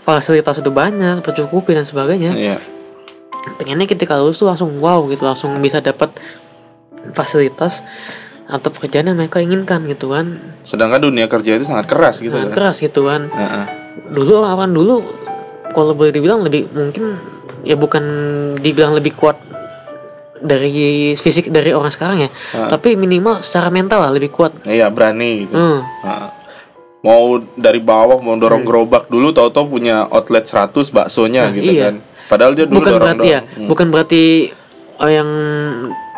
fasilitas 0.05 0.63
udah 0.63 0.73
banyak 0.73 1.17
tercukupi 1.27 1.75
dan 1.75 1.85
sebagainya 1.85 2.33
iya 2.37 2.57
pengennya 3.55 3.87
ketika 3.87 4.19
lulus 4.19 4.43
tuh 4.43 4.51
langsung 4.51 4.75
wow 4.83 5.07
gitu 5.07 5.23
langsung 5.23 5.55
bisa 5.63 5.79
dapat 5.79 6.11
fasilitas 7.15 7.87
atau 8.47 8.71
pekerjaan 8.71 9.11
yang 9.11 9.19
mereka 9.19 9.43
inginkan 9.43 9.87
gitu 9.91 10.15
kan 10.15 10.39
sedangkan 10.63 11.11
dunia 11.11 11.27
kerja 11.27 11.59
itu 11.59 11.67
sangat 11.67 11.87
keras 11.91 12.23
gitu 12.23 12.35
Nah, 12.35 12.47
kan 12.47 12.55
keras 12.55 12.77
gitu 12.83 13.07
kan 13.07 13.27
Heeh. 13.31 13.67
dulu 14.15 14.43
orang 14.43 14.71
dulu 14.71 15.03
kalau 15.75 15.93
boleh 15.95 16.15
dibilang 16.15 16.47
lebih 16.47 16.71
mungkin 16.71 17.19
ya 17.67 17.75
bukan 17.75 18.03
dibilang 18.63 18.95
lebih 18.95 19.19
kuat 19.19 19.39
dari 20.39 21.17
fisik 21.19 21.51
dari 21.51 21.75
orang 21.75 21.91
sekarang 21.91 22.23
ya 22.23 22.31
tapi 22.71 22.95
minimal 22.95 23.43
secara 23.43 23.67
mental 23.73 24.05
lah 24.05 24.15
lebih 24.15 24.31
kuat 24.31 24.55
iya 24.63 24.87
berani 24.95 25.47
gitu 25.47 25.55
hmm. 25.59 25.81
Heeh. 26.07 26.31
mau 27.03 27.43
dari 27.59 27.83
bawah 27.83 28.23
mau 28.23 28.39
dorong 28.39 28.63
gerobak 28.63 29.11
dulu 29.11 29.35
tau-tau 29.35 29.67
punya 29.67 30.07
outlet 30.07 30.47
100 30.47 30.71
baksonya 30.95 31.51
gitu 31.51 31.73
iya. 31.73 31.91
kan 31.91 31.95
padahal 32.27 32.53
dia 32.55 32.67
dulu 32.67 32.83
bukan 32.83 32.93
dorong 32.93 33.07
berarti 33.19 33.29
ya 33.31 33.41
bukan 33.67 33.87
berarti 33.91 34.23
oh, 34.99 35.11
yang 35.11 35.29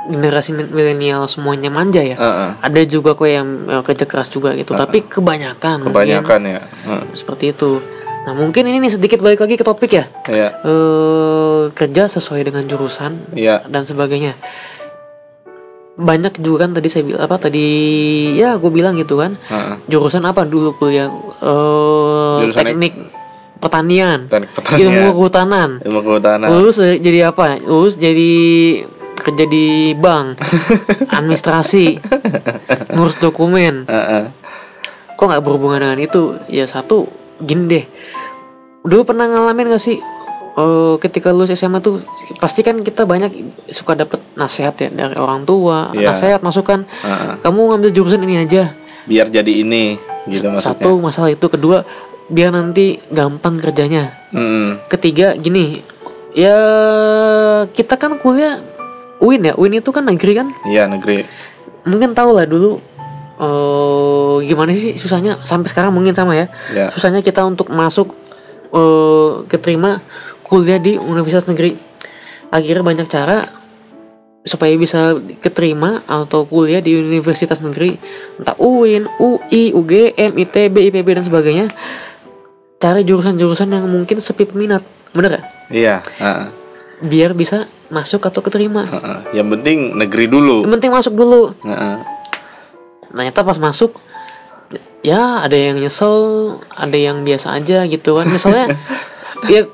generasi 0.08 0.56
mi- 0.56 0.72
milenial 0.72 1.28
semuanya 1.28 1.68
manja 1.68 2.00
ya. 2.00 2.16
Heeh. 2.16 2.50
ada 2.64 2.80
juga 2.88 3.12
kok 3.12 3.28
yang 3.28 3.68
eh, 3.68 3.82
kerja 3.84 4.04
keras 4.08 4.32
juga 4.32 4.56
gitu 4.56 4.72
tapi 4.72 5.04
kebanyakan 5.04 5.84
mungkin. 5.84 5.92
Kebanyakan 5.92 6.40
ya. 6.48 6.60
Heeh. 6.64 7.02
seperti 7.12 7.52
itu. 7.52 7.84
Nah 8.24 8.32
mungkin 8.36 8.64
ini 8.68 8.80
nih 8.80 8.92
sedikit 8.96 9.20
balik 9.20 9.44
lagi 9.44 9.60
ke 9.60 9.64
topik 9.64 9.92
ya. 9.92 10.04
Iya. 10.28 10.48
Eh 10.64 11.62
kerja 11.76 12.08
sesuai 12.08 12.48
dengan 12.48 12.64
jurusan 12.64 13.36
iya. 13.36 13.60
dan 13.68 13.84
sebagainya. 13.84 14.36
Banyak 15.98 16.38
juga 16.40 16.64
kan 16.64 16.78
tadi 16.78 16.88
saya 16.88 17.02
bilang 17.02 17.26
apa 17.26 17.36
tadi 17.42 17.66
ya 18.38 18.56
gue 18.56 18.70
bilang 18.72 18.96
gitu 18.96 19.20
kan. 19.20 19.36
Heeh. 19.36 19.76
jurusan 19.92 20.24
apa? 20.24 20.48
Dulu 20.48 20.76
kuliah 20.80 21.12
eh 21.40 22.36
Jurusan 22.48 22.64
teknik 22.64 23.07
pertanian. 23.58 24.26
Teknik 24.26 24.50
ilmu 24.54 24.56
pertanian 24.56 25.12
kehutanan. 25.12 25.70
Ilmu 25.82 26.00
kehutanan. 26.00 26.48
Lulus 26.50 26.78
jadi 26.78 27.28
apa? 27.28 27.58
Lulus 27.60 27.94
jadi 27.94 28.32
kerja 29.18 29.44
di 29.44 29.92
bank. 29.92 30.38
Administrasi. 31.18 31.98
Ngurus 32.92 33.18
dokumen. 33.18 33.84
Heeh. 33.84 34.24
kok 35.10 35.26
nggak 35.26 35.42
berhubungan 35.42 35.82
dengan 35.82 35.98
itu? 35.98 36.22
Ya 36.46 36.62
satu 36.64 37.10
gini 37.36 37.66
deh. 37.66 37.84
Dulu 38.80 39.02
pernah 39.02 39.26
ngalamin 39.26 39.66
gak 39.68 39.82
sih 39.82 39.98
eh, 40.54 40.94
ketika 40.98 41.34
lulus 41.34 41.50
SMA 41.52 41.82
tuh 41.82 41.98
pasti 42.38 42.62
kan 42.62 42.78
kita 42.80 43.02
banyak 43.02 43.34
suka 43.66 43.98
dapet 43.98 44.22
nasihat 44.32 44.78
ya 44.78 44.88
dari 44.88 45.18
orang 45.18 45.42
tua 45.42 45.90
Iya. 45.90 46.14
nasihat 46.14 46.40
masukan. 46.40 46.86
Heeh. 46.86 47.34
kamu 47.42 47.60
ngambil 47.74 47.90
jurusan 47.90 48.22
ini 48.22 48.46
aja. 48.46 48.70
Biar 49.04 49.26
jadi 49.26 49.50
ini 49.50 49.98
gitu 50.30 50.46
maksudnya. 50.46 50.78
satu 50.78 50.90
masalah 51.02 51.34
itu. 51.34 51.46
Kedua 51.48 51.82
biar 52.28 52.52
nanti 52.52 53.00
gampang 53.08 53.56
kerjanya. 53.56 54.12
Mm-mm. 54.28 54.84
ketiga 54.92 55.32
gini 55.40 55.80
ya 56.36 56.56
kita 57.72 57.96
kan 57.96 58.20
kuliah 58.20 58.60
UIN 59.18 59.50
ya? 59.50 59.54
UIN 59.58 59.80
itu 59.80 59.90
kan 59.90 60.06
negeri 60.06 60.32
kan? 60.38 60.48
Iya 60.68 60.86
negeri. 60.86 61.26
mungkin 61.88 62.12
tau 62.12 62.36
lah 62.36 62.44
dulu 62.44 62.76
eh 63.38 64.36
gimana 64.44 64.76
sih 64.76 65.00
susahnya? 65.00 65.40
Sampai 65.42 65.72
sekarang 65.72 65.90
mungkin 65.94 66.12
sama 66.12 66.36
ya. 66.36 66.46
Ya. 66.74 66.92
susahnya 66.92 67.24
kita 67.24 67.42
untuk 67.48 67.72
masuk 67.72 68.12
eh 68.70 69.32
keterima 69.48 70.04
kuliah 70.44 70.76
di 70.76 71.00
universitas 71.00 71.48
negeri. 71.48 71.74
Akhirnya 72.52 72.84
banyak 72.84 73.08
cara 73.08 73.44
supaya 74.48 74.72
bisa 74.80 75.16
keterima 75.44 76.00
atau 76.08 76.48
kuliah 76.48 76.80
di 76.80 76.96
universitas 76.96 77.60
negeri. 77.60 77.96
Entah 78.40 78.56
UIN, 78.56 79.04
UI, 79.20 79.76
UGM, 79.76 80.32
ITB, 80.38 80.74
IPB 80.92 81.08
dan 81.12 81.24
sebagainya 81.24 81.66
cari 82.78 83.02
jurusan-jurusan 83.02 83.68
yang 83.68 83.84
mungkin 83.84 84.18
sepi 84.18 84.44
peminat 84.44 84.82
bener 85.10 85.36
gak? 85.36 85.44
Iya. 85.68 85.98
heeh, 86.16 86.46
biar 87.00 87.32
bisa 87.32 87.66
masuk 87.88 88.22
atau 88.22 88.38
keterima 88.38 88.84
heeh. 88.84 89.18
Yang 89.34 89.48
penting 89.54 89.78
negeri 89.94 90.26
dulu. 90.26 90.62
yang 90.62 90.72
penting 90.72 90.92
masuk 90.92 91.14
dulu 91.14 91.50
Heeh. 91.60 91.96
ternyata 93.08 93.40
pas 93.42 93.58
masuk 93.58 93.96
ya 95.00 95.40
ada 95.40 95.54
yang 95.54 95.76
nyesel 95.76 96.16
ada 96.68 96.92
yang 96.92 97.22
biasa 97.22 97.54
aja 97.54 97.82
gitu 97.84 98.14
kan 98.14 98.26
misalnya 98.26 98.74
ya 99.52 99.64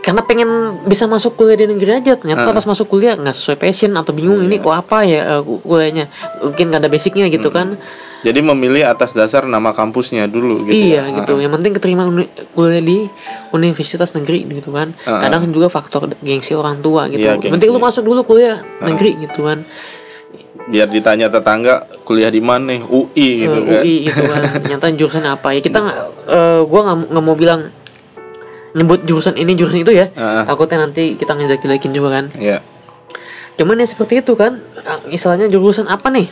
karena 0.00 0.24
pengen 0.24 0.48
bisa 0.82 1.04
masuk 1.04 1.36
kuliah 1.36 1.58
di 1.58 1.68
negeri 1.68 2.00
aja 2.00 2.16
ternyata 2.16 2.48
pas 2.48 2.64
masuk 2.64 2.88
kuliah 2.88 3.12
nggak 3.12 3.34
sesuai 3.34 3.58
passion 3.58 3.92
atau 3.92 4.10
bingung 4.10 4.40
ini 4.40 4.56
kok 4.56 4.72
apa 4.72 5.04
ya 5.04 5.42
ku- 5.42 5.60
kuliahnya 5.60 6.08
mungkin 6.40 6.70
gak 6.70 6.80
ada 6.80 6.88
basicnya 6.88 7.28
gitu 7.28 7.50
kan 7.50 7.76
Jadi 8.18 8.42
memilih 8.42 8.82
atas 8.82 9.14
dasar 9.14 9.46
nama 9.46 9.70
kampusnya 9.70 10.26
dulu 10.26 10.66
gitu. 10.66 10.74
iya 10.74 11.06
ya. 11.06 11.22
gitu. 11.22 11.38
Yang 11.38 11.52
penting 11.54 11.72
keterima 11.72 12.02
kuliah 12.50 12.82
di 12.82 13.06
universitas 13.52 14.10
negeri 14.10 14.42
gitu 14.50 14.74
kan. 14.74 14.90
Kadang 15.00 15.46
juga 15.48 15.70
faktor 15.70 16.10
gengsi 16.18 16.50
orang 16.52 16.82
tua 16.82 17.06
gitu. 17.06 17.22
Iya, 17.22 17.38
penting 17.38 17.70
lu 17.70 17.78
masuk 17.78 18.02
dulu 18.02 18.26
kuliah 18.26 18.58
negeri 18.82 19.22
gitu 19.22 19.46
kan. 19.46 19.62
Biar 20.66 20.84
ditanya 20.84 21.30
tetangga 21.30 21.86
kuliah 22.02 22.28
di 22.28 22.42
mana? 22.42 22.76
UI 22.82 23.08
gitu 23.40 23.54
Eh, 23.54 23.64
kan. 23.64 23.80
UI 23.80 23.94
gitu 24.04 24.22
kan. 24.26 24.40
Ternyata 24.66 24.86
jurusan 24.92 25.24
apa 25.24 25.48
ya? 25.54 25.60
Kita 25.62 25.78
nggak 25.78 25.98
eh, 26.26 26.60
gua 26.66 26.80
nggak 26.98 27.22
mau 27.22 27.32
bilang 27.32 27.70
nyebut 28.74 29.00
jurusan 29.02 29.32
ini 29.34 29.54
jurusan 29.54 29.80
itu 29.80 29.94
ya. 29.94 30.10
Heeh. 30.10 30.42
takutnya 30.44 30.82
nanti 30.82 31.14
kita 31.14 31.32
ngejek 31.32 31.62
jelekin 31.62 31.92
juga 31.92 32.18
kan. 32.18 32.26
Iya. 32.34 32.60
cuman 33.54 33.74
ya 33.74 33.86
seperti 33.86 34.22
itu 34.22 34.34
kan. 34.34 34.58
Ah, 34.82 35.02
misalnya 35.04 35.46
jurusan 35.46 35.86
apa 35.86 36.10
nih 36.10 36.26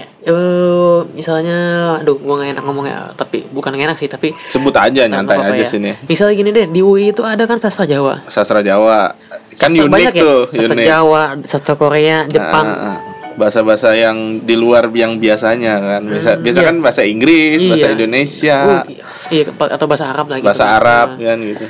Ya, 0.00 0.06
eh, 0.26 0.98
misalnya 1.12 1.56
aduh 1.96 2.16
gua 2.16 2.40
nggak 2.40 2.56
enak 2.56 2.64
ngomongnya 2.64 3.12
tapi 3.12 3.44
bukan 3.46 3.68
nggak 3.70 3.86
enak 3.86 3.96
sih 3.96 4.08
tapi 4.08 4.32
Sebut 4.48 4.72
aja 4.72 5.04
nyantai 5.04 5.36
apa-apa 5.36 5.52
aja 5.52 5.60
ya. 5.60 5.68
sini. 5.68 5.92
misalnya 6.04 6.34
gini 6.34 6.50
deh 6.50 6.66
di 6.66 6.80
UI 6.80 7.12
itu 7.12 7.20
ada 7.20 7.44
kan 7.44 7.56
sastra 7.56 7.84
Jawa 7.84 8.24
Sastra 8.24 8.60
Jawa. 8.60 9.12
Kan 9.52 9.70
Sastra 9.70 9.84
unik 9.84 9.92
banyak 9.92 10.12
ya 10.14 10.22
tuh, 10.22 10.40
sastra 10.48 10.74
unik. 10.74 10.86
Jawa 10.88 11.22
sastra 11.44 11.74
Korea 11.74 12.16
Jepang 12.24 12.64
Ah, 12.64 12.84
ah. 12.86 12.98
bahasa-bahasa 13.32 13.92
yang 13.92 14.16
di 14.40 14.52
luar 14.52 14.88
yang 14.90 15.16
biasanya 15.16 15.74
kan. 15.78 16.02
Bisa 16.04 16.36
biasa 16.36 16.58
iya. 16.60 16.66
kan 16.68 16.76
bahasa 16.78 17.02
Inggris, 17.02 17.60
bahasa 17.64 17.86
Iya. 17.86 17.94
Indonesia, 17.96 18.58
Uh, 18.60 18.82
iya 19.28 19.44
atau 19.48 19.84
bahasa 19.84 20.04
Arab 20.08 20.26
lah 20.28 20.36
gitu 20.38 20.46
bahasa 20.46 20.64
kan. 20.64 20.76
Arab 20.76 21.08
kan 21.16 21.38
gitu. 21.40 21.66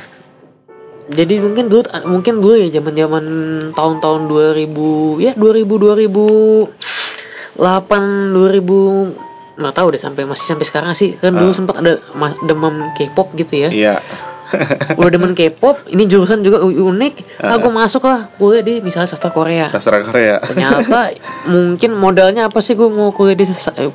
jadi 1.11 1.35
mungkin 1.43 1.65
dulu 1.67 1.83
mungkin 2.07 2.35
dulu 2.39 2.55
ya 2.55 2.69
zaman 2.71 2.95
zaman 2.95 3.25
tahun-tahun 3.75 4.21
2000 4.31 5.19
ya 5.19 5.33
2000 5.35 5.67
2008 7.57 8.31
2000 8.31 9.31
nggak 9.61 9.77
tahu 9.77 9.93
deh 9.93 10.01
sampai 10.01 10.23
masih 10.25 10.47
sampai 10.47 10.65
sekarang 10.65 10.93
sih. 10.93 11.13
Kan 11.15 11.35
dulu 11.35 11.53
sempat 11.53 11.79
ada 11.79 12.01
ma- 12.13 12.37
demam 12.41 12.93
K-pop 12.93 13.35
gitu 13.35 13.59
ya. 13.59 13.71
Iya. 13.71 13.95
udah 14.99 15.11
demen 15.13 15.31
K-pop 15.31 15.79
ini 15.87 16.05
jurusan 16.05 16.41
juga 16.41 16.59
unik. 16.61 17.39
Aku 17.39 17.71
masuk 17.71 18.03
lah 18.03 18.27
kuliah 18.35 18.61
di 18.61 18.81
misalnya 18.81 19.07
sastra 19.07 19.31
Korea. 19.31 19.71
Sastra 19.71 20.03
Korea. 20.03 20.43
ternyata 20.43 21.15
mungkin 21.47 21.95
modalnya 21.95 22.51
apa 22.51 22.59
sih 22.59 22.75
gue 22.75 22.89
mau 22.89 23.15
kuliah 23.15 23.37
di 23.37 23.47
eh, 23.47 23.87
eh, 23.87 23.91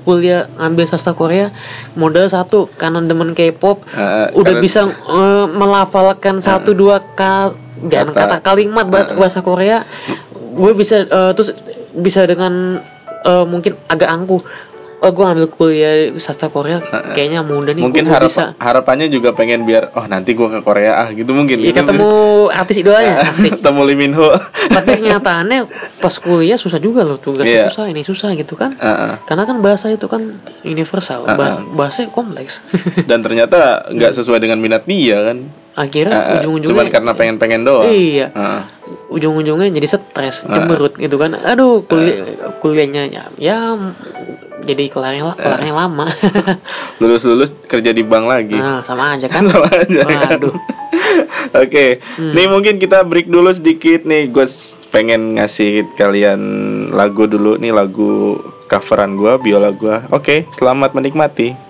kuliah 0.00 0.50
ngambil 0.56 0.84
sastra 0.84 1.12
Korea? 1.12 1.54
Modal 1.94 2.26
satu 2.26 2.66
karena 2.74 2.98
demen 2.98 3.38
K-pop. 3.38 3.86
Eh, 3.86 4.34
udah 4.34 4.50
karena- 4.50 4.58
bisa 4.58 4.80
eh, 4.88 5.46
melafalkan 5.46 6.40
satu 6.40 6.74
dua 6.74 6.98
kal 7.14 7.54
jangan 7.80 8.10
Kata. 8.10 8.20
kata 8.24 8.36
kalimat 8.42 8.86
ba- 8.88 9.14
bahasa 9.14 9.44
Korea. 9.44 9.86
Gue 10.50 10.74
bisa 10.74 11.04
eh, 11.04 11.32
terus 11.36 11.54
bisa 11.92 12.26
dengan 12.26 12.82
eh, 13.22 13.44
mungkin 13.44 13.72
agak 13.86 14.08
angkuh 14.08 14.42
oh 15.00 15.08
gue 15.08 15.24
ambil 15.24 15.48
kuliah 15.48 16.12
sastra 16.14 16.46
Korea 16.46 16.76
kayaknya 17.16 17.40
mudah 17.40 17.72
nih 17.72 17.80
Mungkin 17.80 18.04
gua- 18.04 18.12
gua 18.12 18.16
harap 18.18 18.28
bisa 18.28 18.44
harapannya 18.54 19.08
juga 19.08 19.32
pengen 19.32 19.64
biar 19.64 19.88
oh 19.94 20.04
nanti 20.04 20.36
gua 20.36 20.52
ke 20.52 20.60
Korea 20.60 20.92
ah 20.94 21.08
gitu 21.08 21.32
mungkin. 21.32 21.56
Gitu. 21.56 21.72
ketemu 21.72 22.04
artis 22.46 22.76
idolanya 22.76 23.24
asik 23.24 23.56
ketemu 23.56 23.80
Lee 23.82 23.96
Min 23.96 24.12
Ho. 24.12 24.28
tapi 24.68 24.90
kenyataannya 25.00 25.64
pas 25.96 26.12
kuliah 26.14 26.60
susah 26.60 26.76
juga 26.76 27.00
loh 27.00 27.16
tugasnya 27.16 27.48
Iya. 27.48 27.66
susah 27.66 27.88
ini 27.88 28.04
susah 28.04 28.36
gitu 28.36 28.52
kan 28.54 28.76
Heeh. 28.76 29.16
karena 29.24 29.44
kan 29.44 29.56
bahasa 29.60 29.88
itu 29.88 30.04
kan 30.04 30.20
universal 30.64 31.24
bahasa 31.26 31.64
bahasa 31.70 32.04
kompleks 32.06 32.60
Dan 33.00 33.24
ternyata 33.24 33.88
nggak 33.88 34.12
sesuai 34.20 34.36
dengan 34.38 34.60
minat 34.60 34.84
dia 34.84 35.16
kan. 35.24 35.48
Akhirnya 35.80 36.12
Heeh, 36.14 36.34
ujung-ujungnya 36.38 36.76
Cuman 36.76 36.86
karena 36.88 37.12
pengen-pengen 37.16 37.60
doang. 37.64 37.88
iya 37.88 38.28
Heeh. 38.28 38.62
ujung-ujungnya 39.08 39.72
jadi 39.72 39.86
stres 39.88 40.44
cemberut 40.44 40.92
gitu 40.94 41.16
kan 41.16 41.32
aduh 41.34 41.80
kuliah 41.82 42.36
kuliahnya 42.58 43.08
ya, 43.08 43.22
ya 43.34 43.58
jadi 44.60 44.86
kelarnya 44.86 45.24
la- 45.24 45.38
kelarnya 45.40 45.72
lama 45.72 46.06
Lulus-lulus 47.00 47.56
kerja 47.64 47.90
di 47.90 48.02
bank 48.02 48.24
lagi. 48.26 48.54
nah 48.54 48.84
sama 48.84 49.16
aja 49.16 49.24
kan 49.32 49.40
Sama 49.42 49.66
aja 49.66 50.00
kan? 50.04 50.36
waduh 50.36 50.56
Oke, 51.56 51.98
nih 52.18 52.46
mungkin 52.46 52.76
kita 52.76 53.02
break 53.02 53.26
dulu 53.26 53.50
sedikit 53.50 54.04
nih. 54.04 54.28
Gue 54.28 54.46
pengen 54.90 55.34
ngasih 55.34 55.90
kalian 55.94 56.40
lagu 56.90 57.26
dulu 57.26 57.56
nih 57.56 57.70
lagu 57.70 58.38
coveran 58.66 59.14
gue, 59.14 59.32
biola 59.40 59.70
gue. 59.72 59.96
Oke, 60.10 60.46
selamat 60.52 60.94
menikmati. 60.94 61.69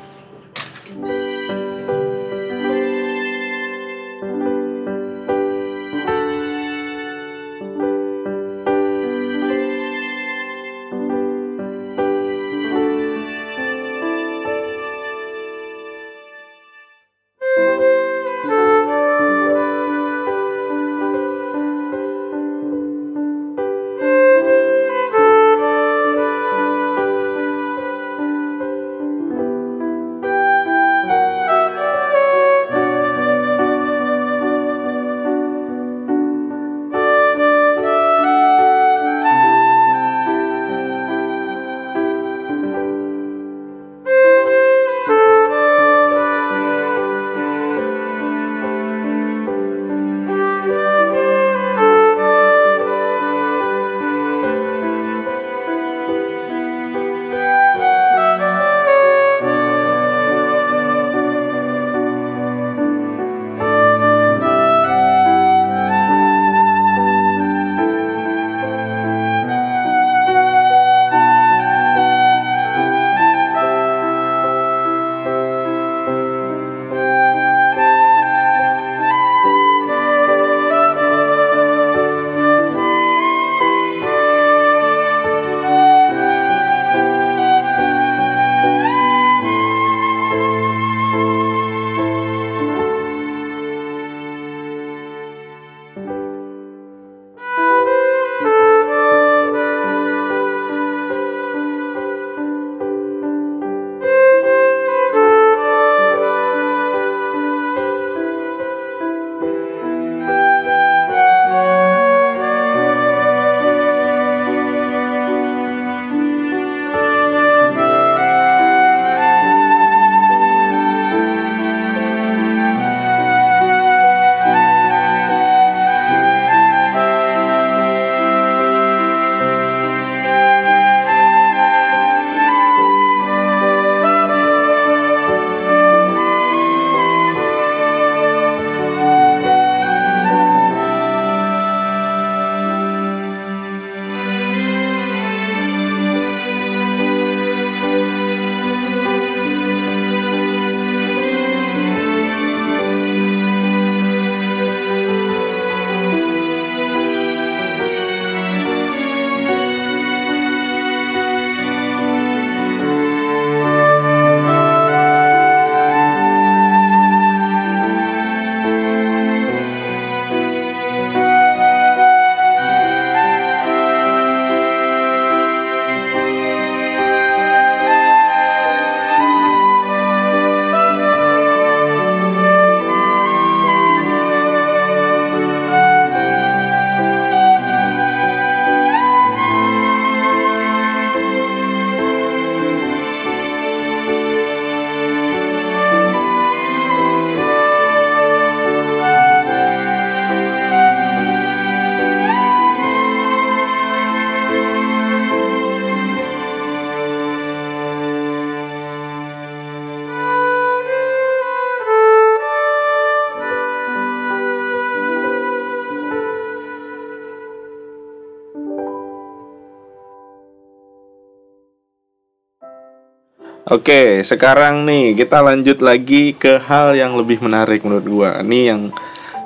Oke, 223.70 224.26
sekarang 224.26 224.83
nih 224.83 225.14
kita 225.14 225.38
lanjut 225.46 225.78
lagi 225.78 226.35
ke 226.35 226.59
hal 226.59 226.90
yang 226.98 227.14
lebih 227.14 227.38
menarik 227.38 227.87
menurut 227.87 228.02
gua. 228.02 228.30
Ini 228.42 228.61
yang 228.74 228.90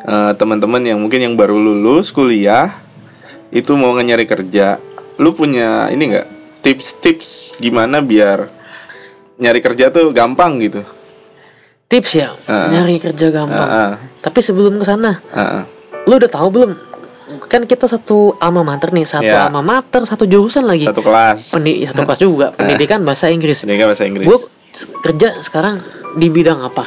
eh, 0.01 0.33
teman-teman 0.41 0.81
yang 0.81 0.97
mungkin 0.97 1.21
yang 1.21 1.35
baru 1.37 1.61
lulus 1.61 2.09
kuliah 2.09 2.73
itu 3.53 3.77
mau 3.77 3.93
nyari 3.93 4.25
kerja. 4.25 4.81
Lu 5.21 5.37
punya 5.37 5.93
ini 5.93 6.09
enggak 6.09 6.29
tips-tips 6.65 7.61
gimana 7.61 8.01
biar 8.01 8.49
nyari 9.37 9.61
kerja 9.61 9.93
tuh 9.93 10.09
gampang 10.17 10.57
gitu? 10.57 10.81
Tips 11.85 12.17
ya, 12.17 12.33
Ah. 12.49 12.73
nyari 12.73 12.97
kerja 12.97 13.29
gampang. 13.29 13.69
Ah, 13.69 13.77
ah. 13.77 13.93
Tapi 14.25 14.41
sebelum 14.41 14.81
ke 14.81 14.89
sana, 14.89 15.21
Ah, 15.37 15.61
ah. 15.61 15.63
lu 16.09 16.17
udah 16.17 16.33
tahu 16.33 16.49
belum? 16.49 16.73
Kan 17.41 17.65
kita 17.65 17.85
satu 17.85 18.37
alma 18.37 18.63
mater 18.63 18.91
nih, 18.91 19.05
satu 19.05 19.25
Ya. 19.25 19.47
alma 19.47 19.61
mater, 19.61 20.03
satu 20.03 20.25
jurusan 20.25 20.63
lagi. 20.63 20.85
Satu 20.85 21.01
kelas. 21.01 21.51
Pendi 21.51 21.83
satu 21.83 22.03
kelas 22.03 22.19
juga, 22.19 22.47
pendidikan 22.57 23.01
bahasa 23.01 23.27
Inggris. 23.27 23.63
Ini 23.63 23.75
kan 23.75 23.87
bahasa 23.89 24.05
Inggris. 24.05 24.25
Gue 24.25 24.39
kerja 25.01 25.39
sekarang 25.41 25.79
di 26.15 26.29
bidang 26.29 26.61
apa? 26.61 26.83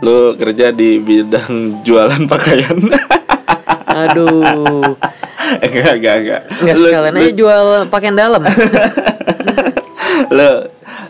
Lu 0.00 0.34
kerja 0.34 0.68
di 0.68 0.98
bidang 0.98 1.80
jualan 1.82 2.24
pakaian. 2.24 2.76
Aduh, 3.94 4.82
enggak, 5.60 5.92
enggak, 5.94 6.14
enggak. 6.18 6.40
nggak 6.58 6.74
Lu- 6.74 6.82
sekalian 6.82 7.14
lu- 7.14 7.20
aja 7.20 7.32
jual 7.32 7.66
pakaian 7.86 8.16
dalam. 8.16 8.42
lu 10.30 10.50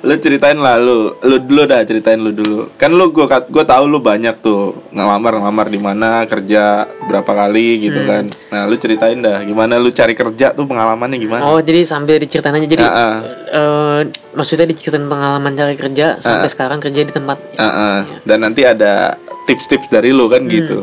lu 0.04 0.14
ceritain 0.14 0.54
lah 0.54 0.76
lu 0.76 1.16
lu 1.18 1.36
dulu 1.38 1.64
dah 1.64 1.80
ceritain 1.80 2.16
lu 2.16 2.28
dulu 2.30 2.68
kan 2.76 2.92
lu 2.92 3.08
gua 3.08 3.24
kat- 3.26 3.48
gua 3.48 3.64
tahu 3.64 3.84
lu 3.86 3.98
banyak 3.98 4.36
tuh 4.38 4.76
ngelamar 4.90 5.32
ngelamar 5.34 5.66
di 5.66 5.76
mana 5.78 6.08
kerja 6.24 6.62
berapa 7.02 7.24
kali 7.26 7.68
gitu 7.82 7.98
Hmm. 7.98 8.06
kan 8.06 8.24
nah 8.50 8.62
lu 8.64 8.76
ceritain 8.76 9.16
dah 9.16 9.40
gimana 9.40 9.76
lu 9.76 9.88
cari 9.88 10.12
kerja 10.12 10.52
tuh 10.52 10.64
pengalamannya 10.64 11.16
gimana 11.16 11.42
Oh, 11.42 11.56
jadi 11.58 11.84
sambil 11.84 12.16
diceritain 12.16 12.52
aja. 12.54 12.64
Jadi, 12.66 12.80
Ah, 12.80 12.92
ah. 12.92 13.16
eh, 13.50 14.00
maksudnya 14.32 14.64
diceritain 14.66 15.04
pengalaman 15.04 15.52
cari 15.52 15.74
kerja 15.74 16.16
sampai 16.18 16.46
sekarang 16.46 16.78
kerja 16.78 17.00
di 17.00 17.10
tempat. 17.10 17.36
Ah, 17.56 17.64
ah. 17.64 17.98
dan 18.22 18.38
nanti 18.40 18.60
ada 18.62 19.16
tips-tips 19.44 19.88
dari 19.88 20.08
lu 20.10 20.26
kan 20.26 20.42
Hmm. 20.42 20.52
gitu 20.52 20.78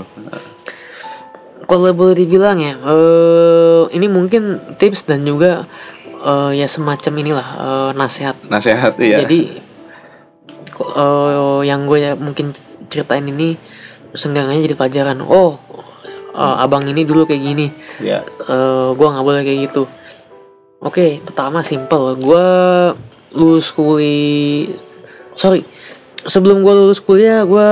Kalau 1.63 1.87
boleh 1.93 2.17
dibilang 2.17 2.59
ya, 2.59 2.75
eh 2.75 3.81
ini 3.93 4.05
mungkin 4.05 4.43
tips 4.75 5.07
dan 5.07 5.23
juga 5.23 5.63
eh, 6.21 6.51
ya 6.61 6.67
semacam 6.69 7.13
inilah 7.21 7.47
eh, 7.57 7.91
nasihat. 7.97 8.35
nasihat 8.47 8.93
ya 9.01 9.25
Jadi 9.25 9.39
eh, 10.81 11.59
yang 11.65 11.85
gue 11.85 11.99
ya 11.99 12.13
mungkin 12.17 12.53
ceritain 12.87 13.25
ini 13.25 13.57
seenggaknya 14.13 14.61
jadi 14.63 14.75
pelajaran. 14.77 15.17
Oh, 15.25 15.57
eh, 16.35 16.55
abang 16.63 16.85
ini 16.85 17.03
dulu 17.03 17.25
kayak 17.25 17.43
gini. 17.43 17.67
ya 18.01 18.25
eh 18.25 18.89
gue 18.97 19.07
nggak 19.07 19.25
boleh 19.25 19.41
kayak 19.45 19.59
gitu. 19.69 19.83
Oke, 20.81 21.21
pertama 21.21 21.61
simple. 21.61 22.17
Gue 22.17 22.47
lulus 23.37 23.69
kuliah, 23.69 24.73
sorry, 25.37 25.61
sebelum 26.23 26.61
gue 26.61 26.73
lulus 26.75 26.99
kuliah, 26.99 27.43
gue 27.43 27.69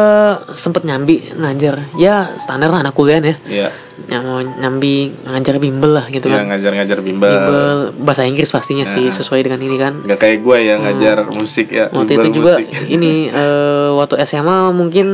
sempet 0.52 0.82
nyambi 0.82 1.22
ngajar. 1.32 1.86
Ya 1.96 2.34
standar 2.36 2.70
lah 2.70 2.82
anak 2.82 2.94
kuliah 2.94 3.22
ya. 3.22 3.70
Yang 4.08 4.24
mau 4.24 4.40
nyambi 4.40 5.12
ngajar 5.22 5.56
bimbel 5.58 5.92
lah 5.92 6.08
gitu 6.08 6.26
ya 6.26 6.40
kan. 6.40 6.48
ngajar-ngajar 6.50 6.98
bimbel 7.00 7.30
Bimbel 7.30 7.70
bahasa 8.00 8.24
Inggris 8.24 8.48
pastinya 8.48 8.88
sih 8.88 9.06
sesuai 9.08 9.44
dengan 9.44 9.60
ini 9.60 9.76
kan. 9.76 9.94
nggak 10.02 10.18
kayak 10.18 10.38
gue 10.40 10.58
ya 10.62 10.76
ngajar 10.78 11.18
musik 11.30 11.68
ya 11.70 11.86
Hmm. 11.88 12.00
Waktu 12.00 12.12
bimbel 12.12 12.24
itu 12.24 12.30
juga 12.34 12.54
musik. 12.56 12.68
ini 12.88 13.14
eh, 13.28 13.90
waktu 13.92 14.16
SMA 14.24 14.72
mungkin 14.72 15.08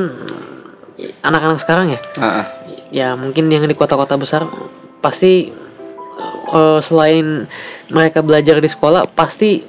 anak-anak 1.21 1.57
sekarang 1.57 1.87
ya 1.91 1.99
Ah, 2.15 2.25
ah. 2.25 2.45
ya 2.87 3.07
mungkin 3.13 3.49
yang 3.49 3.65
di 3.65 3.73
kota-kota 3.73 4.15
besar 4.15 4.45
pasti 5.01 5.49
eh, 6.47 6.79
selain 6.79 7.49
mereka 7.89 8.21
belajar 8.21 8.57
di 8.57 8.69
sekolah 8.69 9.09
pasti 9.09 9.59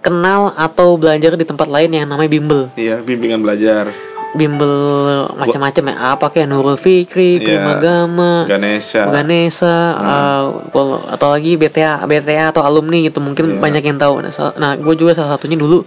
kenal 0.00 0.52
atau 0.52 0.96
belajar 0.96 1.36
di 1.36 1.44
tempat 1.44 1.68
lain 1.68 1.92
yang 1.92 2.08
namanya 2.08 2.30
bimbel 2.30 2.62
iya 2.74 3.00
bimbingan 3.00 3.40
belajar 3.40 3.92
bimbel 4.30 5.26
macam-macam 5.34 5.90
ya 5.90 5.94
apa 6.14 6.30
kayak 6.30 6.46
Nurul 6.46 6.78
Fikri, 6.78 7.42
Iya. 7.42 7.66
Primagama, 7.66 8.46
Ganesha 8.46 9.02
Ganesha, 9.10 9.76
eh, 9.90 10.44
kalau- 10.70 11.02
atau 11.02 11.28
lagi 11.34 11.58
BTA, 11.58 12.06
BTA 12.06 12.54
atau 12.54 12.62
alumni 12.62 13.02
gitu 13.02 13.18
mungkin 13.18 13.58
banyak 13.58 13.82
yang 13.82 13.98
tahu. 13.98 14.22
Nah, 14.22 14.30
Nah, 14.54 14.78
gue 14.78 14.94
juga 14.94 15.18
salah 15.18 15.34
satunya 15.34 15.58
dulu 15.58 15.82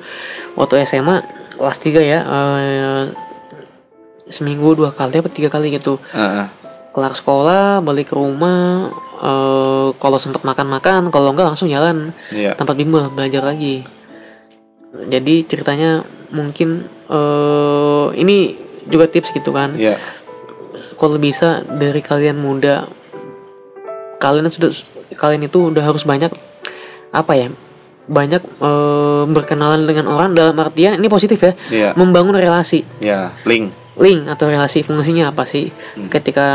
waktu 0.59 0.83
SMA 0.83 1.23
kelas 1.55 1.77
3 1.79 2.03
ya, 2.03 2.19
eh, 2.19 3.03
seminggu 4.27 4.75
dua 4.75 4.91
kali 4.91 5.19
apa 5.19 5.31
tiga 5.31 5.47
kali 5.47 5.71
gitu. 5.71 5.99
Ah, 6.11 6.43
ah. 6.43 6.47
Kelar 6.91 7.15
sekolah, 7.15 7.79
balik 7.79 8.11
ke 8.11 8.15
rumah, 8.15 8.91
eh, 9.23 9.87
kalau 9.97 10.17
sempat 10.19 10.43
makan-makan, 10.43 11.09
kalau 11.09 11.31
enggak 11.31 11.47
langsung 11.47 11.71
jalan 11.71 12.11
iya 12.27 12.53
tempat 12.53 12.75
bimbel 12.75 13.07
belajar 13.07 13.39
lagi. 13.39 13.87
Jadi 14.93 15.41
ceritanya 15.49 16.05
mungkin 16.29 16.85
eh, 17.09 18.07
ini 18.17 18.53
juga 18.85 19.09
tips 19.09 19.33
gitu 19.33 19.49
kan. 19.49 19.73
Iya. 19.73 19.97
Kalau 20.93 21.17
bisa 21.17 21.65
dari 21.65 21.99
kalian 21.99 22.37
muda 22.37 22.85
kalian 24.21 24.47
sudah 24.47 24.71
kalian 25.17 25.49
itu 25.51 25.73
udah 25.73 25.83
harus 25.83 26.07
banyak 26.07 26.31
apa 27.11 27.33
ya 27.35 27.47
banyak 28.07 28.41
eh, 28.43 29.23
berkenalan 29.31 29.87
dengan 29.87 30.11
orang 30.11 30.35
dalam 30.37 30.55
artian 30.59 30.99
ini 30.99 31.07
positif 31.09 31.39
ya 31.41 31.53
iya. 31.73 31.89
membangun 31.97 32.37
relasi. 32.37 32.85
Ya 33.01 33.33
link. 33.49 33.73
Link 33.97 34.25
atau 34.25 34.49
relasi 34.49 34.81
fungsinya 34.81 35.29
apa 35.29 35.45
sih? 35.45 35.69
Ketika 36.09 36.47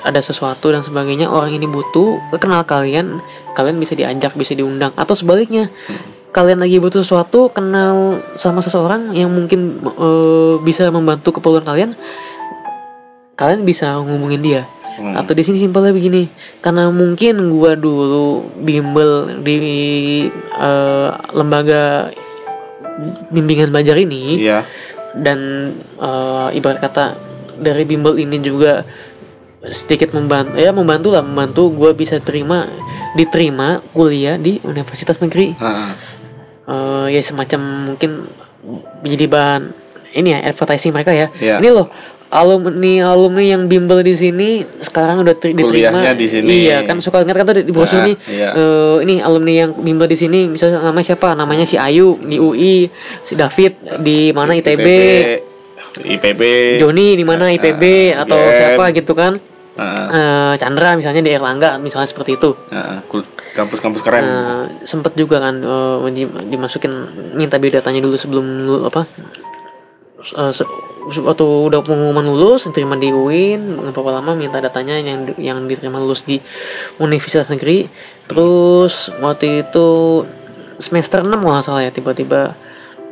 ada 0.00 0.20
sesuatu 0.24 0.72
dan 0.72 0.80
sebagainya 0.80 1.28
orang 1.28 1.52
ini 1.52 1.68
butuh 1.68 2.16
kenal 2.40 2.64
kalian 2.64 3.20
kalian 3.54 3.78
bisa 3.78 3.94
diajak 3.94 4.34
bisa 4.34 4.52
diundang. 4.52 4.92
Atau 4.98 5.14
sebaliknya 5.14 5.70
kalian 6.34 6.58
lagi 6.58 6.82
butuh 6.82 7.06
sesuatu 7.06 7.48
kenal 7.54 8.18
sama 8.34 8.58
seseorang 8.58 9.14
yang 9.14 9.30
mungkin 9.30 9.78
eh, 9.86 10.54
bisa 10.60 10.90
membantu 10.90 11.38
keperluan 11.38 11.62
kalian 11.62 11.94
kalian 13.38 13.62
bisa 13.62 13.98
ngomongin 14.02 14.42
dia. 14.42 14.62
Hmm. 14.94 15.10
atau 15.10 15.34
di 15.34 15.42
sini 15.42 15.58
simpelnya 15.58 15.90
begini 15.90 16.30
karena 16.62 16.86
mungkin 16.86 17.50
gua 17.50 17.74
dulu 17.74 18.46
bimbel 18.62 19.42
di 19.42 19.58
eh, 20.54 21.10
lembaga 21.34 22.14
bimbingan 23.34 23.74
belajar 23.74 23.98
ini 23.98 24.38
iya. 24.38 24.62
dan 25.18 25.38
eh, 25.98 26.48
ibarat 26.54 26.78
kata 26.78 27.18
dari 27.58 27.82
bimbel 27.82 28.14
ini 28.22 28.38
juga 28.38 28.86
sedikit 29.66 30.12
membantu 30.12 30.54
ya 30.60 30.70
membantu 30.70 31.08
lah 31.10 31.24
membantu 31.24 31.72
gue 31.72 31.90
bisa 31.96 32.20
terima 32.20 32.68
diterima 33.14 33.68
kuliah 33.90 34.36
di 34.36 34.58
universitas 34.60 35.18
negeri 35.18 35.54
ah. 35.58 35.90
Eh, 36.64 37.06
ya 37.10 37.20
semacam 37.20 37.60
mungkin 37.86 38.24
menjadi 38.98 39.26
bahan 39.26 39.62
ini 40.14 40.28
ya 40.30 40.38
advertising 40.46 40.90
mereka 40.90 41.12
ya 41.12 41.28
Iya. 41.36 41.60
ini 41.60 41.68
loh 41.68 41.92
alumni 42.30 43.04
alumni 43.04 43.44
yang 43.44 43.62
bimbel 43.64 44.00
di 44.00 44.10
sini 44.12 44.48
sekarang 44.80 45.20
udah 45.20 45.34
ter- 45.34 45.52
diterima 45.52 45.92
Kuliahnya 45.92 46.12
di 46.14 46.26
sini. 46.26 46.64
iya 46.64 46.82
kan 46.82 46.98
suka 46.98 47.20
ingat 47.20 47.36
kan 47.36 47.46
tuh 47.46 47.60
di 47.60 47.68
brosur 47.68 48.00
Ah, 48.00 48.08
nih 48.08 48.16
iya. 48.26 48.48
eh, 48.50 48.96
ini 49.04 49.14
alumni 49.20 49.52
yang 49.54 49.70
bimbel 49.76 50.04
di 50.04 50.16
sini 50.16 50.48
misalnya 50.48 50.80
namanya 50.80 51.06
siapa 51.06 51.36
namanya 51.36 51.62
si 51.62 51.76
Ayu 51.76 52.16
di 52.18 52.40
UI 52.40 52.88
si 53.22 53.32
David 53.34 53.72
di 54.00 54.32
mana 54.32 54.56
ITB 54.56 54.86
IPB 55.94 56.42
Joni 56.76 57.14
di 57.14 57.22
mana 57.22 57.50
IPB 57.50 57.82
atau 58.16 58.40
Gen. 58.40 58.56
siapa 58.56 58.84
gitu 58.90 59.12
kan 59.12 59.38
Ah. 59.74 60.06
Eh, 60.06 60.54
Chandra 60.62 60.94
misalnya 60.94 61.18
di 61.18 61.34
Erlangga 61.34 61.82
misalnya 61.82 62.06
seperti 62.06 62.38
itu. 62.38 62.54
Ah, 62.70 63.02
kampus-kampus 63.58 64.06
keren. 64.06 64.22
Nah, 64.22 64.62
sempet 64.86 65.18
juga 65.18 65.42
kan 65.42 65.58
di- 66.08 66.30
dimasukin 66.46 66.92
minta 67.34 67.58
biodatanya 67.58 67.98
dulu 67.98 68.14
sebelum 68.14 68.46
lu 68.62 68.86
apa 68.86 69.02
eh, 70.24 70.52
se- 70.54 70.70
waktu 71.20 71.42
udah 71.44 71.82
pengumuman 71.82 72.22
lulus 72.24 72.64
diterima 72.64 72.94
di 72.94 73.10
UIN 73.10 73.76
nggak 73.76 73.92
berapa 73.92 74.22
lama 74.22 74.32
minta 74.32 74.56
datanya 74.56 74.96
yang 74.96 75.34
yang 75.36 75.58
diterima 75.66 75.98
lulus 75.98 76.22
di 76.22 76.38
universitas 76.96 77.50
negeri. 77.50 77.90
Terus 78.24 79.10
waktu 79.18 79.66
itu 79.66 79.88
semester 80.78 81.20
6 81.20 81.34
kalau 81.34 81.50
nggak 81.52 81.66
salah 81.66 81.82
ya 81.82 81.90
tiba-tiba 81.90 82.54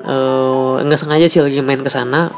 eh 0.02 0.74
nggak 0.78 0.98
sengaja 0.98 1.26
sih 1.26 1.42
lagi 1.42 1.58
main 1.58 1.82
ke 1.82 1.90
sana. 1.90 2.30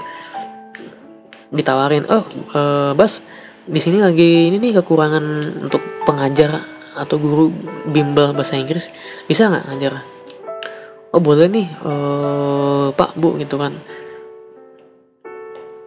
Ditawarin 1.53 2.09
oh 2.09 2.25
eh, 2.51 2.93
Bas 2.97 3.21
di 3.64 3.81
sini 3.81 3.98
lagi 4.00 4.53
ini 4.53 4.57
nih 4.61 4.81
kekurangan 4.81 5.24
untuk 5.68 5.81
pengajar 6.05 6.64
atau 6.94 7.16
guru 7.18 7.50
bimbel 7.88 8.37
bahasa 8.37 8.61
Inggris. 8.61 8.92
Bisa 9.24 9.48
nggak 9.48 9.64
ngajar? 9.72 9.92
Oh 11.14 11.22
boleh 11.22 11.48
nih 11.48 11.66
eh 11.66 12.87
Pak 12.92 13.16
Bu 13.16 13.40
gitu 13.40 13.57
kan. 13.57 13.72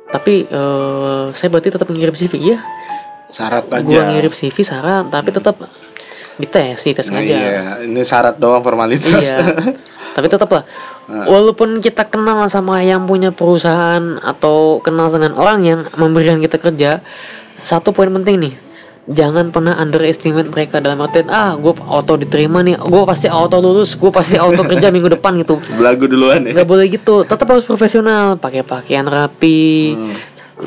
Tapi 0.09 0.49
eh 0.49 1.25
saya 1.37 1.49
berarti 1.53 1.69
tetap 1.69 1.87
ngirim 1.87 2.15
CV 2.15 2.33
ya 2.55 2.59
syarat 3.27 3.67
aja. 3.67 3.83
gua 3.83 4.03
ngirim 4.07 4.31
CV 4.31 4.55
syarat 4.63 5.11
tapi 5.11 5.35
tetap 5.35 5.59
dites 6.39 6.79
dites 6.79 7.09
Nah, 7.11 7.19
aja 7.19 7.35
iya 7.35 7.65
ini 7.83 8.01
syarat 8.01 8.39
doang 8.39 8.63
formalitas. 8.63 9.11
Iya 9.11 9.51
tapi 10.15 10.27
tetap 10.31 10.49
lah. 10.49 10.63
Walaupun 11.07 11.79
kita 11.79 12.07
kenal 12.07 12.47
sama 12.51 12.83
yang 12.83 13.07
punya 13.07 13.31
perusahaan 13.31 14.19
atau 14.19 14.83
kenal 14.83 15.07
dengan 15.07 15.37
orang 15.39 15.59
yang 15.63 15.79
memberikan 15.95 16.41
kita 16.41 16.59
kerja 16.59 16.99
satu 17.63 17.93
poin 17.93 18.09
penting 18.11 18.37
nih. 18.41 18.53
Jangan 19.07 19.55
pernah 19.55 19.79
underestimate 19.79 20.51
mereka. 20.51 20.83
Dalam 20.83 20.99
artian 20.99 21.31
ah 21.31 21.55
gue 21.55 21.71
auto 21.87 22.19
diterima 22.19 22.59
nih. 22.59 22.75
Gue 22.75 23.07
pasti 23.07 23.31
auto 23.31 23.55
lulus. 23.63 23.95
Gue 23.95 24.11
pasti 24.11 24.35
auto 24.35 24.67
kerja 24.67 24.91
minggu 24.91 25.15
depan 25.15 25.39
gitu. 25.39 25.63
Belagu 25.79 26.11
duluan 26.11 26.43
ya. 26.43 26.51
nggak 26.51 26.67
boleh 26.67 26.91
gitu. 26.91 27.23
Tetap 27.23 27.47
harus 27.47 27.63
profesional. 27.63 28.35
Pakai 28.35 28.67
pakaian 28.67 29.07
rapi. 29.07 29.95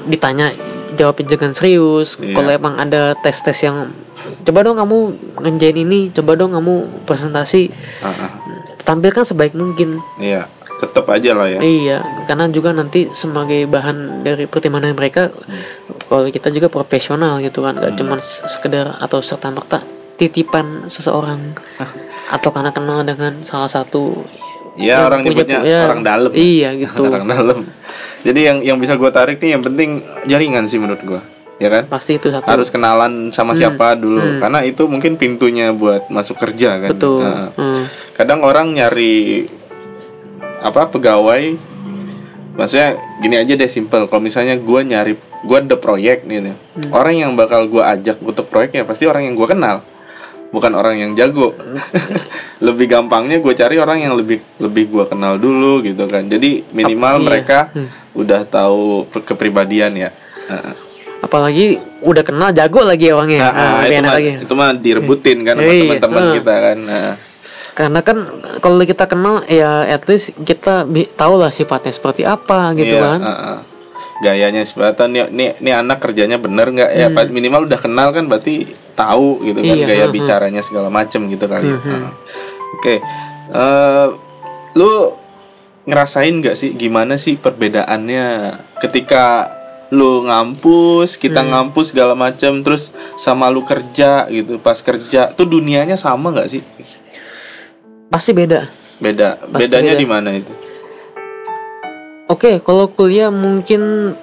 Ditanya 0.09 0.57
jawabnya 0.97 1.37
dengan 1.37 1.53
serius. 1.53 2.17
Iya. 2.17 2.33
kalau 2.33 2.51
emang 2.51 2.75
ada 2.81 3.13
tes 3.21 3.37
tes 3.45 3.61
yang 3.61 3.93
coba 4.41 4.65
dong 4.65 4.81
kamu 4.81 4.97
ngerjain 5.45 5.77
ini. 5.77 6.01
Coba 6.09 6.33
dong 6.33 6.57
kamu 6.57 7.05
presentasi. 7.05 7.69
Ah, 8.01 8.09
ah. 8.09 8.31
tampilkan 8.89 9.29
sebaik 9.29 9.53
mungkin. 9.53 10.01
Iya, 10.17 10.49
tetap 10.81 11.05
aja 11.07 11.31
lah 11.33 11.47
ya. 11.47 11.61
iya 11.61 11.99
karena 12.25 12.49
juga 12.49 12.73
nanti 12.73 13.07
sebagai 13.11 13.65
bahan 13.67 13.97
dari 14.21 14.45
pertimbangan 14.45 14.93
mereka 14.93 15.29
kalau 16.05 16.27
kita 16.27 16.49
juga 16.49 16.67
profesional 16.67 17.39
gitu 17.39 17.61
kan 17.61 17.77
gak 17.77 17.95
cuma 17.95 18.17
sekedar 18.21 18.97
atau 18.97 19.21
serta 19.21 19.49
merta 19.49 19.79
titipan 20.17 20.87
seseorang 20.87 21.55
atau 22.35 22.49
karena 22.49 22.71
kenal 22.71 23.01
dengan 23.03 23.41
salah 23.41 23.69
satu 23.69 24.25
Ya 24.75 25.03
orang 25.03 25.21
punya- 25.21 25.45
nyebutnya 25.45 25.61
ya, 25.63 25.81
orang 25.85 26.01
dalam. 26.01 26.31
iya 26.33 26.71
gitu 26.79 27.03
orang 27.05 27.27
dalam. 27.27 27.59
Jadi 28.21 28.41
yang 28.41 28.59
yang 28.63 28.77
bisa 28.77 28.95
gue 28.95 29.11
tarik 29.11 29.37
nih 29.37 29.51
yang 29.51 29.63
penting 29.63 29.91
jaringan 30.25 30.65
sih 30.65 30.77
menurut 30.77 31.03
gue, 31.03 31.21
ya 31.59 31.69
kan? 31.69 31.85
pasti 31.87 32.17
itu 32.17 32.29
satu 32.29 32.45
Harus 32.45 32.69
kenalan 32.69 33.29
sama 33.29 33.53
siapa 33.53 33.93
dulu, 33.95 34.21
karena 34.39 34.63
itu 34.63 34.87
mungkin 34.87 35.17
pintunya 35.17 35.73
buat 35.73 36.09
masuk 36.09 36.39
kerja 36.39 36.79
kan. 36.79 36.91
betul 36.91 37.21
Nah, 37.21 37.51
Hmm. 37.53 37.83
kadang 38.15 38.41
orang 38.41 38.73
nyari 38.73 39.45
apa 40.61 40.87
pegawai. 40.87 41.57
Maksudnya 42.53 42.89
gini 43.19 43.37
aja 43.37 43.53
deh 43.55 43.67
simple. 43.67 44.05
Kalau 44.05 44.21
misalnya 44.21 44.55
gue 44.55 44.81
nyari 44.83 45.13
gue 45.17 45.57
ada 45.59 45.75
proyek 45.75 46.25
nih 46.25 46.39
nih. 46.43 46.55
orang 46.91 47.15
yang 47.17 47.33
bakal 47.33 47.65
gue 47.65 47.81
ajak 47.81 48.21
untuk 48.21 48.45
proyeknya 48.47 48.85
pasti 48.85 49.05
orang 49.05 49.25
yang 49.25 49.33
gue 49.33 49.49
kenal 49.49 49.81
bukan 50.51 50.73
orang 50.75 50.99
yang 50.99 51.11
jago. 51.15 51.57
Lebih 52.61 52.87
gampangnya 52.87 53.39
gue 53.39 53.55
cari 53.55 53.77
orang 53.77 54.03
yang 54.03 54.13
lebih 54.13 54.45
lebih 54.59 54.91
gue 54.91 55.05
kenal 55.07 55.39
dulu 55.39 55.81
gitu 55.81 56.05
kan. 56.05 56.27
Jadi 56.27 56.69
minimal 56.71 57.17
Iya. 57.17 57.25
mereka 57.25 57.59
udah 58.13 58.45
tahu 58.45 59.07
kepribadian 59.17 59.97
ya. 59.97 60.11
Apalagi 61.21 61.77
udah 62.01 62.21
kenal 62.21 62.51
jago 62.51 62.81
lagi 62.81 63.09
orangnya. 63.09 63.41
Nah, 63.47 63.53
Nah, 63.53 63.85
itu, 63.87 64.01
mah, 64.03 64.13
lagi. 64.13 64.31
itu 64.41 64.53
mah 64.53 64.71
direbutin 64.75 65.39
kan 65.41 65.55
sama 65.55 65.69
Iya, 65.69 65.81
teman-teman 65.87 66.23
heeh. 66.23 66.35
kita 66.37 66.55
kan. 66.59 66.77
Nah, 66.81 67.09
karena 67.73 68.01
kan 68.01 68.19
kalau 68.59 68.81
kita 68.81 69.05
kenal 69.05 69.41
ya 69.45 69.87
at 69.87 70.05
least 70.05 70.35
kita 70.41 70.85
tahu 71.13 71.35
lah 71.37 71.49
sifatnya 71.49 71.91
seperti 71.91 72.23
apa 72.23 72.75
gitu 72.75 72.93
Iya, 72.93 73.01
kan 73.01 73.21
heeh. 73.21 73.59
gayanya 74.21 74.63
seperti 74.63 75.01
nih, 75.07 75.25
nih 75.29 75.51
nih 75.59 75.75
anak 75.75 75.99
kerjanya 75.99 76.37
bener 76.37 76.69
nggak 76.69 76.91
ya 76.91 77.09
pa- 77.09 77.27
minimal 77.27 77.65
udah 77.65 77.79
kenal 77.79 78.11
kan 78.11 78.27
berarti 78.27 78.69
tahu 78.93 79.41
gitu 79.43 79.59
kan 79.59 79.71
Hmm. 79.71 79.79
Iya, 79.79 79.87
gaya 79.87 80.05
heeh. 80.05 80.13
bicaranya 80.13 80.61
segala 80.61 80.89
macem 80.89 81.25
gitu 81.27 81.45
kali 81.45 81.69
Heeh. 81.69 82.03
oke 82.75 82.95
Eh, 83.51 84.09
lu 84.75 84.93
ngerasain 85.83 86.31
nggak 86.33 86.55
sih 86.55 86.71
gimana 86.73 87.17
sih 87.17 87.35
perbedaannya 87.35 88.27
ketika 88.79 89.51
lu 89.91 90.23
ngampus 90.23 91.17
kita 91.17 91.41
Hmm. 91.41 91.51
ngampus 91.51 91.91
segala 91.91 92.15
macem 92.15 92.61
terus 92.61 92.91
sama 93.17 93.49
lu 93.49 93.65
kerja 93.65 94.29
gitu 94.29 94.59
pas 94.59 94.79
kerja 94.79 95.27
tuh 95.29 95.49
dunianya 95.49 95.97
sama 95.97 96.31
nggak 96.31 96.47
sih 96.49 96.63
pasti 98.11 98.31
beda 98.33 98.67
beda 98.99 99.39
Pasti 99.41 99.61
bedanya 99.65 99.95
beda. 99.95 100.03
di 100.03 100.07
mana 100.07 100.31
itu 100.35 100.53
Oke, 102.27 102.63
kalau 102.63 102.87
kuliah 102.87 103.27
mungkin 103.27 104.15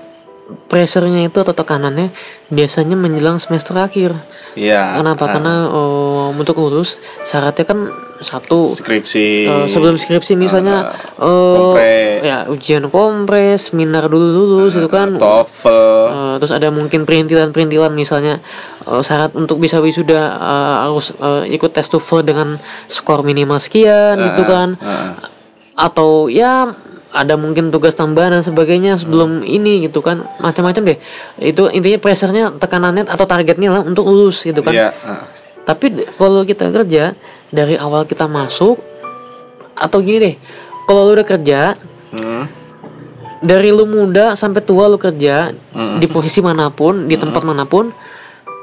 pressure-nya 0.72 1.28
itu 1.28 1.44
atau 1.44 1.52
tekanannya 1.52 2.08
biasanya 2.48 2.96
menjelang 2.96 3.36
semester 3.36 3.76
akhir. 3.76 4.16
Iya 4.56 4.96
Kenapa? 4.96 5.28
Karena 5.28 5.68
oh, 5.68 6.32
untuk 6.32 6.56
lulus 6.58 7.04
syaratnya 7.22 7.68
kan 7.68 7.92
satu 8.18 8.72
skripsi 8.74 9.28
eh, 9.46 9.66
sebelum 9.68 10.00
skripsi 10.00 10.34
misalnya 10.34 10.96
eh, 11.20 11.28
kompre- 11.28 12.20
ya 12.24 12.38
ujian 12.48 12.88
kompres, 12.88 13.70
seminar 13.70 14.08
dulu 14.08 14.24
lulus 14.56 14.80
itu 14.80 14.88
kan. 14.88 15.20
TOEFL 15.20 16.00
Eh, 16.08 16.36
terus 16.40 16.56
ada 16.56 16.72
mungkin 16.72 17.04
perintilan-perintilan 17.04 17.92
misalnya 17.92 18.40
eh, 18.88 19.04
syarat 19.04 19.36
untuk 19.36 19.60
bisa 19.60 19.78
wisuda 19.78 20.22
eh, 20.36 20.76
harus 20.88 21.12
eh, 21.14 21.54
ikut 21.54 21.72
tes 21.72 21.86
TOEFL 21.86 22.24
dengan 22.24 22.48
skor 22.88 23.22
minimal 23.22 23.60
sekian 23.60 24.16
gitu 24.32 24.44
kan. 24.44 24.76
Heeh. 24.80 25.12
atau 25.78 26.26
ya 26.26 26.74
ada 27.14 27.38
mungkin 27.38 27.70
tugas 27.70 27.94
tambahan 27.94 28.34
dan 28.34 28.42
sebagainya 28.42 28.98
sebelum 28.98 29.46
ini 29.46 29.86
gitu 29.86 30.02
kan. 30.02 30.26
Macam-macam 30.42 30.90
deh. 30.90 30.98
Itu 31.38 31.70
intinya 31.70 32.02
pressure-nya 32.02 32.58
tekanannya 32.58 33.06
atau 33.06 33.30
targetnya 33.30 33.70
lah 33.70 33.82
untuk 33.86 34.10
lulus 34.10 34.42
gitu 34.42 34.66
kan. 34.66 34.74
Iya, 34.74 34.90
heeh. 34.90 35.22
tapi 35.64 35.86
kalau 36.16 36.42
kita 36.42 36.72
kerja 36.72 37.14
dari 37.48 37.78
awal 37.78 38.04
kita 38.04 38.26
masuk 38.26 38.82
atau 39.76 40.00
gini 40.02 40.18
deh 40.18 40.36
kalau 40.84 41.12
lu 41.12 41.20
udah 41.20 41.28
kerja 41.28 41.60
Hmm. 42.08 42.48
dari 43.44 43.68
lu 43.70 43.84
muda 43.84 44.32
sampai 44.34 44.64
tua 44.64 44.88
lu 44.88 44.96
kerja 44.96 45.52
di 46.00 46.08
posisi 46.08 46.40
mana 46.40 46.72
pun 46.72 47.04
di 47.04 47.20
tempat 47.20 47.44
mana 47.44 47.68
pun 47.68 47.92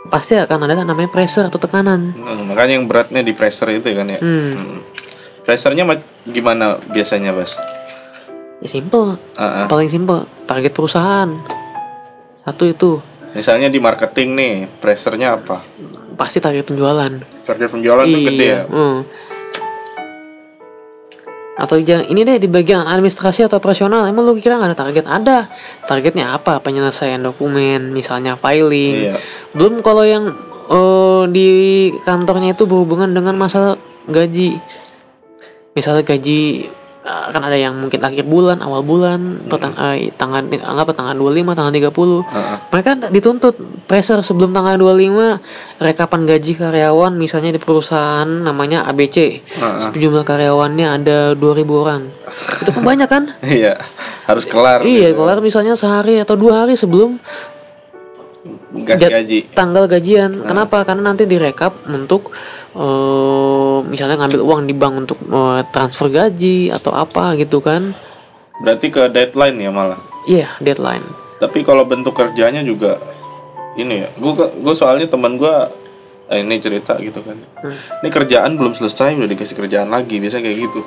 pasti 0.07 0.37
akan 0.37 0.59
ada 0.63 0.85
namanya 0.85 1.09
pressure 1.09 1.45
atau 1.45 1.57
tekanan 1.57 2.13
Hmm, 2.13 2.45
makanya 2.47 2.77
yang 2.77 2.87
beratnya 2.87 3.21
di 3.21 3.33
pressure 3.33 3.71
itu 3.71 3.89
kan 3.89 4.07
ya. 4.07 4.19
hmm. 4.19 4.53
Hmm. 4.53 4.79
Pressernya 5.45 5.85
ma- 5.85 6.01
gimana 6.25 6.81
biasanya, 6.89 7.33
Bas? 7.33 7.57
ya 8.57 8.69
simple 8.71 9.21
Heeh. 9.35 9.67
paling 9.67 9.89
simple 9.89 10.25
target 10.45 10.73
perusahaan 10.73 11.29
satu 12.43 12.65
itu 12.65 12.93
Misalnya 13.35 13.67
di 13.67 13.77
marketing 13.79 14.29
nih, 14.33 14.55
pressernya 14.79 15.37
apa? 15.37 15.59
pasti 16.15 16.39
target 16.39 16.63
penjualan 16.65 17.11
Target 17.45 17.69
penjualan 17.69 18.07
tuh 18.07 18.21
gede 18.23 18.47
ya. 18.47 18.63
hmm. 18.65 18.99
Atau 21.55 21.79
jangan 21.79 22.11
ini 22.11 22.27
deh 22.27 22.43
di 22.43 22.51
bagian 22.51 22.83
administrasi 22.83 23.47
atau 23.47 23.63
operasional 23.63 24.11
emang 24.11 24.27
lu 24.27 24.35
kira 24.35 24.59
nggak 24.59 24.75
ada 24.75 24.79
target? 24.79 25.05
Ada. 25.07 25.39
Targetnya 25.87 26.35
apa? 26.35 26.59
Penyelesaian 26.59 27.23
dokumen 27.23 27.95
misalnya 27.95 28.35
filing. 28.35 29.15
Iya. 29.15 29.19
belum 29.55 29.81
kalau 29.87 30.03
yang 30.03 30.35
eh, 30.67 31.23
di 31.31 31.49
kantornya 32.03 32.59
itu 32.59 32.67
berhubungan 32.67 33.15
dengan 33.15 33.39
masalah 33.39 33.79
gaji. 34.11 34.59
Misalnya 35.79 36.03
gaji 36.03 36.71
eh, 37.05 37.27
kan 37.31 37.43
ada 37.43 37.55
yang 37.55 37.77
mungkin 37.77 38.01
akhir 38.01 38.25
bulan 38.25 38.59
awal 38.59 38.81
bulan 38.81 39.45
petang, 39.45 39.77
eh, 39.77 40.09
tanggal 40.15 40.41
anggap 40.59 40.93
tanggal 40.93 41.15
25 41.15 41.53
tanggal 41.53 41.73
30 41.73 42.25
Heeh. 42.25 42.57
mereka 42.69 42.91
dituntut 43.09 43.55
pressure 43.85 44.21
sebelum 44.21 44.51
tanggal 44.51 44.75
25 44.75 45.39
rekapan 45.79 46.21
gaji 46.25 46.53
karyawan 46.55 47.13
misalnya 47.15 47.51
di 47.51 47.61
perusahaan 47.61 48.25
namanya 48.27 48.85
ABC 48.85 49.45
jumlah 49.93 50.25
karyawannya 50.25 50.87
ada 50.89 51.19
2000 51.33 51.69
orang 51.77 52.03
itu 52.61 52.71
kan 52.71 52.83
banyak 52.83 53.07
kan 53.07 53.23
Iya, 53.45 53.79
harus 54.25 54.45
kelar. 54.45 54.81
iya 54.83 55.13
gitu. 55.13 55.21
kelar 55.21 55.39
misalnya 55.39 55.77
sehari 55.77 56.19
atau 56.19 56.35
dua 56.35 56.65
hari 56.65 56.75
sebelum 56.75 57.21
Jat- 58.75 59.15
gaji. 59.15 59.39
tanggal 59.51 59.87
gajian 59.87 60.43
kenapa 60.43 60.83
karena 60.83 61.07
nanti 61.07 61.25
direkap 61.25 61.71
untuk 61.87 62.35
eh, 62.75 63.79
misalnya 63.85 64.19
ngambil 64.19 64.41
uang 64.41 64.63
di 64.65 64.75
bank 64.75 64.95
untuk 65.01 65.19
eh, 65.25 65.63
transfer 65.69 66.09
gaji 66.09 66.69
atau 66.69 66.91
apa 66.93 67.35
gitu 67.35 67.59
kan 67.59 67.95
Berarti 68.57 68.87
ke 68.89 69.07
deadline 69.09 69.59
ya 69.59 69.71
malah. 69.71 69.99
iya 70.25 70.51
deadline 70.59 71.03
Tapi 71.37 71.61
kalau 71.61 71.83
bentuk 71.85 72.13
kerjanya 72.13 72.63
juga 72.63 72.99
ini 73.75 74.01
ya. 74.01 74.09
Gue 74.15 74.33
gue 74.35 74.73
soalnya 74.73 75.05
teman 75.05 75.35
gue 75.35 75.55
eh, 76.33 76.41
ini 76.41 76.57
cerita 76.61 76.97
gitu 77.01 77.21
kan. 77.21 77.37
Hmm. 77.61 77.77
Ini 78.05 78.09
kerjaan 78.09 78.57
belum 78.57 78.73
selesai 78.73 79.17
udah 79.17 79.29
dikasih 79.29 79.57
kerjaan 79.57 79.89
lagi, 79.93 80.21
biasa 80.21 80.41
kayak 80.41 80.57
gitu. 80.57 80.81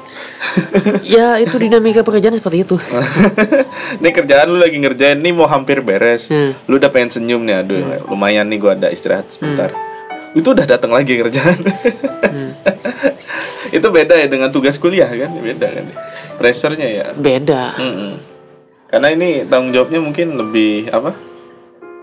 ya 1.18 1.38
itu 1.38 1.56
dinamika 1.62 2.02
pekerjaan 2.02 2.34
seperti 2.34 2.66
itu 2.66 2.76
Ini 4.02 4.10
kerjaan 4.10 4.50
lu 4.50 4.58
lagi 4.58 4.78
ngerjain 4.82 5.22
nih 5.22 5.34
mau 5.34 5.46
hampir 5.46 5.86
beres. 5.86 6.30
Hmm. 6.34 6.58
Lu 6.66 6.82
udah 6.82 6.90
pengen 6.90 7.14
senyum 7.14 7.46
nih, 7.46 7.62
aduh 7.62 8.08
lumayan 8.10 8.50
nih 8.50 8.58
gua 8.58 8.74
ada 8.74 8.90
istirahat 8.90 9.30
sebentar. 9.30 9.70
Itu 10.34 10.54
udah 10.54 10.66
datang 10.66 10.94
lagi 10.94 11.18
kerjaan. 11.18 11.60
Hmm. 11.62 12.52
itu 13.78 13.88
beda 13.92 14.16
ya 14.18 14.28
dengan 14.30 14.50
tugas 14.50 14.78
kuliah 14.82 15.10
kan? 15.10 15.30
Beda 15.38 15.68
kan? 15.70 15.86
Pressernya 16.38 16.86
ya. 16.86 17.06
beda 17.18 17.74
Mm-mm. 17.82 18.14
Karena 18.88 19.08
ini 19.12 19.44
tanggung 19.44 19.76
jawabnya 19.76 20.00
mungkin 20.00 20.40
lebih 20.40 20.88
apa? 20.96 21.27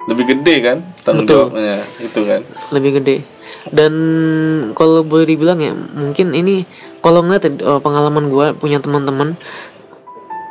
Lebih 0.04 0.24
gede 0.30 0.54
kan 0.60 0.78
tanggung 1.00 1.24
Betul. 1.24 1.48
jawabnya 1.48 1.76
itu 1.98 2.20
kan. 2.22 2.40
lebih 2.70 2.90
gede 3.00 3.16
dan 3.72 3.92
kalau 4.72 5.00
boleh 5.00 5.24
dibilang 5.24 5.56
ya 5.56 5.72
mungkin 5.72 6.36
ini 6.36 6.68
kalau 7.00 7.24
ngeliat 7.24 7.48
eh, 7.48 7.80
pengalaman 7.80 8.28
gua 8.28 8.52
punya 8.52 8.76
teman-teman 8.76 9.32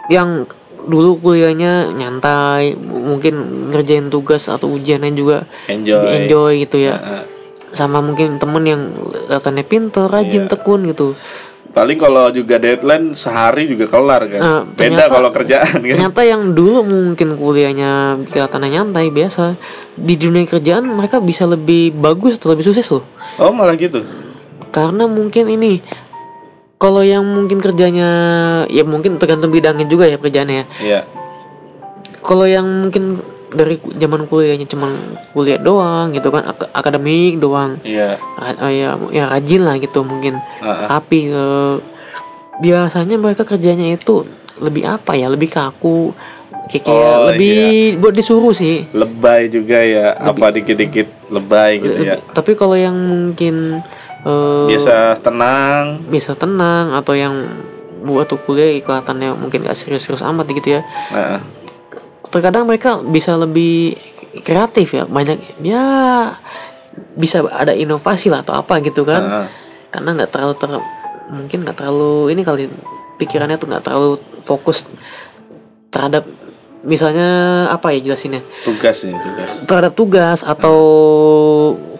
yang 0.10 0.50
dulu 0.84 1.16
kuliahnya 1.16 1.94
nyantai 1.94 2.74
mungkin 2.76 3.34
ngerjain 3.70 4.10
tugas 4.10 4.50
atau 4.50 4.68
ujiannya 4.68 5.14
juga 5.14 5.46
Enjoy. 5.66 6.04
enjoy 6.20 6.52
gitu 6.60 6.78
ya 6.82 6.98
Heeh. 6.98 7.24
sama 7.72 8.02
mungkin 8.02 8.36
temen 8.36 8.64
yang 8.64 8.82
katanya 9.30 9.64
pintar 9.64 10.10
rajin 10.10 10.46
Iya. 10.46 10.52
tekun 10.52 10.84
gitu 10.84 11.14
Paling 11.74 11.98
kalau 11.98 12.30
juga 12.30 12.62
deadline 12.62 13.18
sehari 13.18 13.66
juga 13.66 13.90
kelar 13.90 14.30
kan. 14.30 14.40
Nah, 14.40 14.62
Beda 14.62 15.10
kalau 15.10 15.34
kerjaan 15.34 15.82
kan. 15.82 15.98
Ternyata 15.98 16.22
yang 16.22 16.54
dulu 16.54 16.86
mungkin 16.86 17.34
kuliahnya 17.34 18.22
kelihatannya 18.30 18.70
nyantai 18.78 19.10
biasa 19.10 19.58
di 19.98 20.14
dunia 20.14 20.46
kerjaan 20.46 20.86
mereka 20.86 21.18
bisa 21.18 21.50
lebih 21.50 21.98
bagus 21.98 22.38
atau 22.38 22.54
lebih 22.54 22.70
sukses 22.70 22.86
loh. 22.94 23.02
Oh 23.42 23.50
malah 23.50 23.74
gitu. 23.74 24.06
Karena 24.70 25.10
mungkin 25.10 25.50
ini 25.50 25.82
kalau 26.78 27.02
yang 27.02 27.26
mungkin 27.26 27.58
kerjanya 27.58 28.10
ya 28.70 28.86
mungkin 28.86 29.18
tergantung 29.18 29.50
bidangnya 29.50 29.90
juga 29.90 30.06
ya 30.06 30.22
kerjaannya. 30.22 30.70
Iya. 30.78 31.10
Kalau 32.22 32.46
yang 32.46 32.70
mungkin 32.86 33.18
dari 33.54 33.78
zaman 33.94 34.26
kuliahnya 34.26 34.66
cuman 34.66 34.92
kuliah 35.30 35.58
doang 35.58 36.10
gitu 36.10 36.28
kan 36.28 36.44
ak- 36.46 36.72
akademik 36.72 37.38
doang 37.38 37.78
Iya. 37.82 38.18
Oh 38.58 38.68
ya 38.68 38.90
ya 39.10 39.26
rajin 39.28 39.62
lah 39.62 39.78
gitu 39.78 40.02
mungkin 40.02 40.42
Ah, 40.58 40.66
ah. 40.66 40.88
tapi 40.92 41.28
eh, 41.28 41.76
biasanya 42.56 43.16
mereka 43.16 43.44
kerjanya 43.44 43.92
itu 43.92 44.26
lebih 44.60 44.84
apa 44.84 45.14
ya 45.14 45.28
lebih 45.28 45.50
kaku 45.50 46.14
kayak 46.66 46.90
Oh, 46.90 47.28
lebih 47.28 47.98
buat 47.98 48.12
disuruh 48.12 48.50
sih 48.52 48.88
Lebay 48.90 49.46
juga 49.48 49.78
ya. 49.78 50.16
Apa 50.16 50.50
dikit-dikit 50.50 51.06
lebay 51.28 51.78
gitu 51.78 51.94
ya. 52.00 52.16
Lebih- 52.16 52.24
tapi 52.32 52.52
kalau 52.54 52.74
yang 52.74 52.96
mungkin 52.96 53.82
eh, 54.24 54.68
Biasa 54.68 55.20
tenang. 55.20 56.02
bisa 56.08 56.34
tenang 56.34 56.94
atau 56.94 57.14
yang 57.14 57.36
buat 58.00 58.26
tuh 58.26 58.38
kuliah 58.38 58.80
kelihatannya 58.80 59.32
mungkin 59.34 59.64
gak 59.64 59.76
serius-serius 59.76 60.24
amat 60.24 60.48
gitu 60.50 60.76
ya 60.76 60.82
Nah, 61.10 61.40
terkadang 62.34 62.66
mereka 62.66 62.98
bisa 63.00 63.38
lebih 63.38 63.94
kreatif 64.42 64.98
ya 64.98 65.06
banyak 65.06 65.38
ya 65.62 65.86
bisa 67.14 67.46
ada 67.46 67.78
inovasi 67.78 68.34
lah 68.34 68.42
atau 68.42 68.58
apa 68.58 68.82
gitu 68.82 69.06
kan 69.06 69.22
ah. 69.22 69.48
karena 69.94 70.18
nggak 70.18 70.30
terlalu 70.34 70.54
ter 70.58 70.70
mungkin 71.30 71.58
nggak 71.62 71.78
terlalu 71.78 72.34
ini 72.34 72.42
kali 72.42 72.66
pikirannya 73.22 73.62
tuh 73.62 73.70
nggak 73.70 73.86
terlalu 73.86 74.18
fokus 74.42 74.90
terhadap 75.94 76.26
misalnya 76.84 77.28
apa 77.70 77.96
ya 77.96 78.12
jelasinnya 78.12 78.42
tugas 78.66 79.06
ya 79.06 79.16
tugas. 79.16 79.50
terhadap 79.64 79.94
tugas 79.94 80.40
atau 80.44 80.78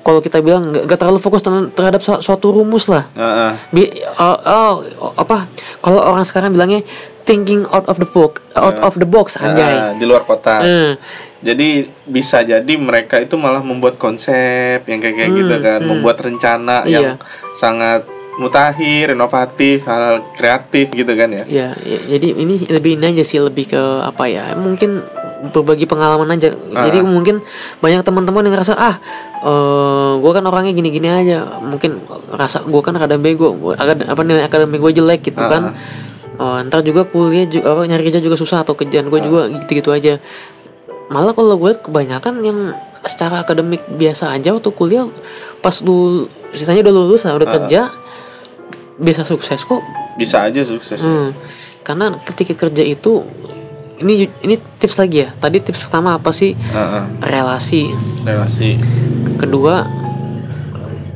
kalau 0.04 0.20
kita 0.20 0.44
bilang 0.44 0.76
nggak 0.76 1.00
terlalu 1.00 1.22
fokus 1.24 1.40
ter- 1.40 1.72
terhadap 1.72 2.04
su- 2.04 2.20
suatu 2.20 2.52
rumus 2.52 2.92
lah 2.92 3.08
Ah, 3.16 3.24
ah. 3.24 3.52
Bi- 3.72 3.94
oh, 4.20 4.38
oh, 4.44 4.74
apa 5.16 5.48
kalau 5.80 6.04
orang 6.04 6.28
sekarang 6.28 6.52
bilangnya 6.52 6.84
thinking 7.24 7.64
out 7.70 7.88
of 7.88 7.98
the 7.98 8.06
box 8.06 8.44
out 8.54 8.78
of 8.80 8.94
the 8.96 9.08
box 9.08 9.36
anjay. 9.36 9.74
Ah, 9.74 9.92
di 9.94 10.04
luar 10.04 10.24
kota. 10.24 10.60
Eh, 10.62 10.94
Jadi 11.44 11.84
bisa 12.08 12.40
jadi 12.40 12.74
mereka 12.80 13.20
itu 13.20 13.36
malah 13.36 13.60
membuat 13.60 14.00
konsep 14.00 14.80
yang 14.88 15.04
kayak 15.04 15.16
kayak 15.18 15.32
gitu 15.34 15.56
kan, 15.60 15.80
membuat 15.84 16.24
rencana 16.24 16.84
Hmm, 16.84 16.88
Iya. 16.88 16.96
yang 16.96 17.08
sangat 17.52 18.08
mutakhir, 18.34 19.12
inovatif, 19.12 19.84
hal 19.84 20.24
kreatif 20.34 20.90
gitu 20.90 21.12
kan 21.12 21.30
ya. 21.30 21.44
ya, 21.46 21.68
ya, 21.78 22.00
jadi 22.10 22.34
ini 22.34 22.64
lebih 22.66 22.96
ini 22.96 23.06
aja 23.12 23.22
sih 23.22 23.38
lebih 23.38 23.70
ke 23.70 23.82
apa 24.02 24.26
ya 24.26 24.56
mungkin 24.56 25.04
berbagi 25.44 25.84
pengalaman 25.84 26.32
aja. 26.32 26.56
Jadi 26.56 27.04
mungkin 27.04 27.44
banyak 27.78 28.02
teman-teman 28.02 28.48
yang 28.48 28.56
ngerasa 28.56 28.74
ah 28.74 28.96
eh 29.44 30.12
gue 30.18 30.32
kan 30.32 30.48
orangnya 30.48 30.72
gini-gini 30.72 31.12
aja. 31.12 31.60
Mungkin 31.60 32.00
rasa 32.32 32.64
gue 32.64 32.82
kan 32.82 32.96
kadang 32.96 33.20
bego 33.20 33.52
gua, 33.52 33.76
apa 33.76 34.22
nilai 34.24 34.48
akademik 34.48 34.80
gue 34.80 34.96
jelek 34.96 35.28
gitu 35.28 35.44
kan 35.44 35.76
Eh, 36.34 36.60
ntar 36.66 36.82
juga 36.82 37.06
kuliah 37.06 37.46
juga 37.46 37.78
apa, 37.78 37.86
nyari 37.86 38.10
kerja 38.10 38.18
juga 38.18 38.34
susah 38.34 38.66
atau 38.66 38.74
kerjaan 38.74 39.06
gue 39.14 39.20
juga 39.22 39.54
gitu-gitu 39.54 39.94
aja 39.94 40.18
malah 41.14 41.30
kalau 41.38 41.62
gue 41.62 41.78
kebanyakan 41.78 42.42
yang 42.42 42.58
secara 43.06 43.46
akademik 43.46 43.86
biasa 43.86 44.34
aja 44.34 44.56
waktu 44.56 44.72
kuliah 44.74 45.06
pas 45.62 45.78
lu 45.86 46.26
sisanya 46.58 46.82
udah 46.82 46.94
lulus 46.96 47.28
udah 47.30 47.46
kerja 47.46 47.94
bisa 48.98 49.22
sukses 49.22 49.62
kok 49.62 49.84
Bisa 50.14 50.46
aja 50.46 50.62
sukses. 50.62 51.02
Hmm, 51.02 51.34
karena 51.82 52.14
ketika 52.22 52.70
kerja 52.70 52.86
itu 52.86 53.26
ini 53.98 54.30
ini 54.46 54.62
tips 54.78 55.02
lagi 55.02 55.26
ya. 55.26 55.34
Tadi 55.34 55.58
tips 55.58 55.90
pertama 55.90 56.14
apa 56.14 56.30
sih? 56.30 56.54
Ah, 56.70 57.02
ah. 57.02 57.04
Relasi. 57.26 57.90
relasi. 58.22 58.78
Kedua 59.42 59.82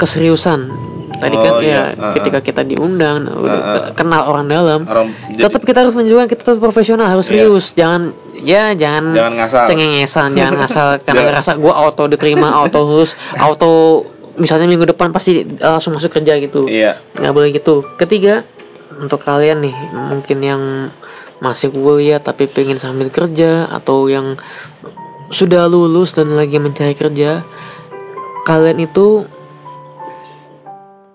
keseriusan. 0.01 0.86
Tadi 1.18 1.34
Oh, 1.34 1.41
kan 1.41 1.53
iya. 1.59 1.74
ya 1.74 1.84
Ah, 1.97 2.13
ketika 2.13 2.39
kita 2.39 2.61
diundang 2.61 3.26
udah 3.28 3.57
ke- 3.57 3.91
kenal 3.95 4.22
orang 4.28 4.45
dalam. 4.45 4.80
Orang 4.84 5.09
jadi 5.28 5.43
Tetap 5.43 5.61
kita 5.63 5.78
harus 5.82 5.93
menunjukkan 5.93 6.28
kita 6.28 6.41
tetap 6.43 6.61
profesional, 6.61 7.07
harus 7.07 7.26
Iya. 7.26 7.43
serius. 7.43 7.65
Jangan 7.74 8.01
ya 8.38 8.72
jangan 8.72 9.05
Jangan 9.11 9.34
ngasal. 9.36 9.63
cengengesan, 9.65 10.30
jangan 10.32 10.53
ngasal 10.61 10.88
karena 10.99 11.03
Jangan. 11.03 11.26
ngerasa 11.34 11.51
gua 11.55 11.74
auto 11.80 12.03
diterima, 12.05 12.47
auto 12.53 12.80
lulus, 12.80 13.18
auto 13.39 13.72
misalnya 14.36 14.65
minggu 14.65 14.86
depan 14.88 15.09
pasti 15.09 15.41
uh, 15.41 15.74
langsung 15.74 15.91
masuk 15.91 16.13
kerja 16.13 16.38
gitu 16.38 16.70
Iya. 16.70 16.93
nggak 17.11 17.34
boleh 17.34 17.49
gitu 17.51 17.82
ketiga 17.97 18.45
untuk 18.95 19.18
kalian 19.20 19.59
nih 19.59 19.74
mungkin 19.91 20.38
yang 20.39 20.61
masih 21.38 21.70
kuliah 21.70 22.18
tapi 22.18 22.45
pengen 22.45 22.78
sambil 22.78 23.09
kerja 23.09 23.65
atau 23.68 24.05
yang 24.05 24.38
sudah 25.28 25.65
lulus 25.65 26.13
dan 26.13 26.30
lagi 26.32 26.55
mencari 26.55 26.93
kerja 26.93 27.41
kalian 28.43 28.78
itu 28.80 29.26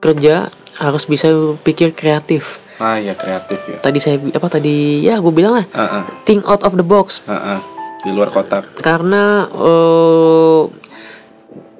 kerja 0.02 0.50
harus 0.76 1.06
bisa 1.06 1.30
berpikir 1.30 1.94
kreatif 1.94 2.58
Ah 2.76 2.98
ya 2.98 3.14
kreatif 3.14 3.62
ya. 3.62 3.78
tadi 3.78 3.96
saya 3.96 4.18
apa 4.18 4.48
tadi 4.50 5.00
ya 5.00 5.16
gue 5.16 5.30
bilang 5.30 5.54
lah 5.54 5.66
Ah, 5.70 6.02
ah. 6.02 6.04
think 6.24 6.42
out 6.44 6.60
of 6.60 6.74
the 6.74 6.82
box 6.82 7.22
Ah, 7.24 7.56
ah. 7.56 7.60
Di 8.02 8.10
luar 8.10 8.28
kotak. 8.28 8.66
karena 8.76 9.46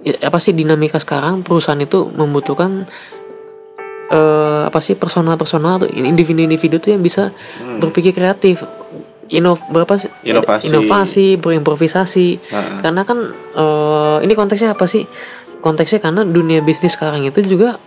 ya, 0.01 0.15
apa 0.23 0.39
sih 0.39 0.53
dinamika 0.53 0.97
sekarang 0.97 1.43
perusahaan 1.43 1.79
itu 1.79 2.07
membutuhkan 2.09 2.87
eh 4.09 4.63
apa 4.63 4.79
sih 4.79 4.95
personal-personal 4.95 5.81
atau 5.81 5.89
individu-individu 5.89 6.77
tuh 6.79 6.93
yang 6.93 7.01
bisa 7.01 7.33
berpikir 7.81 8.13
kreatif 8.13 8.63
inov 9.27 9.59
berapa 9.67 9.97
sih 9.97 10.13
Inovasi. 10.23 10.69
inovasi 10.69 11.27
berimprovisasi 11.37 12.29
Ah, 12.47 12.55
ah. 12.55 12.63
karena 12.79 13.03
kan 13.03 13.19
eh 13.33 14.17
ini 14.23 14.33
konteksnya 14.33 14.77
apa 14.77 14.85
sih 14.85 15.09
konteksnya 15.59 15.99
karena 15.99 16.23
dunia 16.23 16.61
bisnis 16.61 16.93
sekarang 16.93 17.25
itu 17.25 17.41
juga 17.43 17.81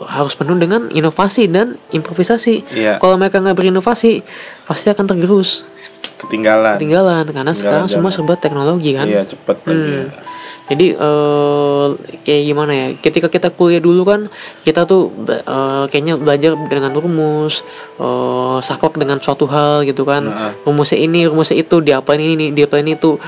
harus 0.00 0.32
penuh 0.32 0.54
dengan 0.54 0.86
inovasi 0.88 1.46
dan 1.46 1.74
improvisasi 1.90 2.54
Iya. 2.70 2.96
kalau 2.96 3.14
mereka 3.14 3.38
nggak 3.38 3.54
berinovasi 3.54 4.20
pasti 4.64 4.88
akan 4.88 5.06
tergerus 5.06 5.62
Ketinggalan. 6.16 6.76
ketinggalan 6.76 7.24
karena 7.26 7.52
sekarang 7.52 7.86
semua 7.86 8.08
zaman. 8.08 8.16
serba 8.26 8.34
teknologi 8.36 8.90
kan 8.92 9.04
Iya 9.04 9.22
lagi. 9.22 9.36
Hmm. 9.66 10.08
jadi 10.64 10.86
eh 10.94 11.86
kayak 12.18 12.42
gimana 12.46 12.72
ya 12.72 12.86
ketika 12.96 13.28
kita 13.28 13.48
kuliah 13.50 13.76
dulu 13.78 14.02
kan 14.02 14.20
kita 14.62 14.84
tuh 14.84 15.12
eh, 15.28 15.84
kayaknya 15.86 16.16
belajar 16.16 16.56
dengan 16.64 16.92
rumus 16.94 17.60
eh 17.94 18.58
saklek 18.60 18.96
dengan 18.96 19.18
suatu 19.18 19.44
hal 19.44 19.84
gitu 19.84 20.02
kan 20.02 20.24
Nah. 20.24 20.52
rumusnya 20.62 20.96
ini 20.98 21.24
rumusnya 21.24 21.58
itu 21.58 21.76
diapain 21.78 22.16
ini 22.16 22.48
diapain 22.50 22.86
itu 22.86 23.20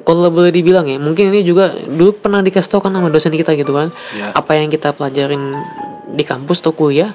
kalau 0.00 0.32
boleh 0.32 0.48
dibilang 0.48 0.88
ya 0.88 0.96
mungkin 0.96 1.28
ini 1.28 1.44
juga 1.44 1.68
dulu 1.68 2.16
pernah 2.16 2.40
dikasih 2.40 2.70
tau 2.70 2.80
kan 2.80 2.88
sama 2.90 3.12
dosen 3.12 3.28
kita 3.30 3.52
gitu 3.52 3.76
kan 3.76 3.92
Iya. 4.10 4.32
apa 4.32 4.56
yang 4.56 4.72
kita 4.72 4.88
pelajarin 4.90 5.42
di 6.08 6.24
kampus 6.24 6.64
atau 6.64 6.72
kuliah 6.72 7.12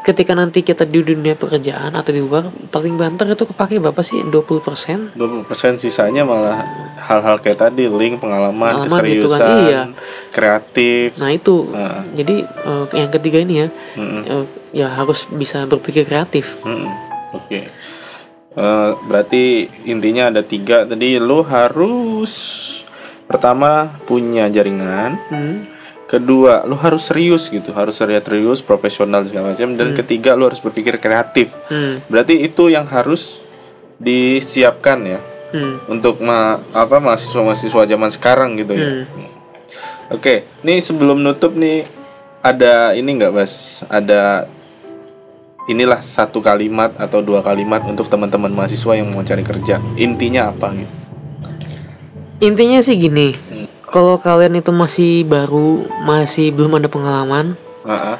ketika 0.00 0.32
nanti 0.32 0.64
kita 0.64 0.88
di 0.88 1.04
dunia 1.04 1.36
pekerjaan 1.36 1.92
atau 1.92 2.08
di 2.08 2.24
luar 2.24 2.48
paling 2.72 2.96
banter 2.96 3.28
itu 3.28 3.44
kepake 3.44 3.76
berapa 3.78 4.00
sih 4.00 4.24
20% 4.24 5.12
20% 5.12 5.76
sisanya 5.76 6.24
malah 6.24 6.64
hal-hal 6.96 7.36
kayak 7.36 7.60
tadi 7.60 7.84
link 7.84 8.16
pengalaman, 8.16 8.88
Pengalaman 8.88 9.04
gitu 9.04 9.28
kan, 9.28 9.40
keseriusan, 9.40 9.66
iya. 9.68 9.82
kreatif. 10.32 11.18
Nah 11.20 11.30
itu, 11.34 11.68
Nah. 11.68 12.06
jadi 12.16 12.36
eh, 12.46 12.84
yang 12.96 13.10
ketiga 13.10 13.38
ini 13.42 13.54
ya, 13.60 13.68
eh, 14.24 14.44
ya 14.72 14.88
harus 14.88 15.28
bisa 15.28 15.66
berpikir 15.66 16.06
kreatif. 16.06 16.56
Oke. 17.34 17.66
Eh, 18.50 18.90
berarti 19.04 19.68
intinya 19.84 20.32
ada 20.32 20.40
tiga 20.40 20.88
tadi 20.88 21.18
lu 21.18 21.44
harus 21.44 22.32
pertama 23.26 24.00
punya 24.06 24.48
jaringan, 24.48 25.18
Hmm. 25.28 25.56
Kedua 26.10 26.66
lu 26.66 26.74
harus 26.74 27.06
serius 27.06 27.46
gitu, 27.46 27.70
harus 27.70 27.94
serius 27.94 28.26
serius 28.26 28.58
profesional 28.66 29.22
segala 29.22 29.54
macam 29.54 29.78
dan 29.78 29.94
ketiga 29.94 30.34
lu 30.34 30.50
harus 30.50 30.58
berpikir 30.58 30.98
kreatif. 30.98 31.54
Hmm. 31.70 32.02
Berarti 32.10 32.42
itu 32.42 32.66
yang 32.66 32.82
harus 32.90 33.38
disiapkan 34.02 34.98
ya 35.06 35.20
Hmm. 35.50 35.82
untuk 35.90 36.22
ma 36.22 36.62
apa 36.70 37.02
mahasiswa-mahasiswa 37.02 37.82
zaman 37.82 38.10
sekarang 38.14 38.54
gitu 38.54 38.70
ya. 38.70 39.02
Oke, 40.14 40.46
nih 40.62 40.78
sebelum 40.78 41.18
nutup 41.18 41.58
nih 41.58 41.86
ada 42.38 42.94
ini 42.94 43.18
nggak 43.18 43.34
Bas? 43.34 43.82
Ada 43.90 44.46
inilah 45.66 46.02
satu 46.06 46.38
kalimat 46.38 46.94
atau 46.98 47.18
dua 47.18 47.42
kalimat 47.42 47.82
untuk 47.82 48.06
teman-teman 48.06 48.50
mahasiswa 48.54 48.94
yang 48.94 49.10
mau 49.10 49.26
cari 49.26 49.42
kerja. 49.42 49.82
Intinya 49.98 50.54
apa 50.54 50.70
gitu? 50.74 50.94
Intinya 52.40 52.78
sih 52.80 52.96
gini, 52.96 53.34
kalau 53.90 54.16
kalian 54.16 54.54
itu 54.54 54.70
masih 54.70 55.22
baru, 55.22 55.82
masih 56.00 56.50
belum 56.50 56.78
ada 56.78 56.86
pengalaman, 56.86 57.58
Ah, 57.82 58.14
ah. 58.14 58.18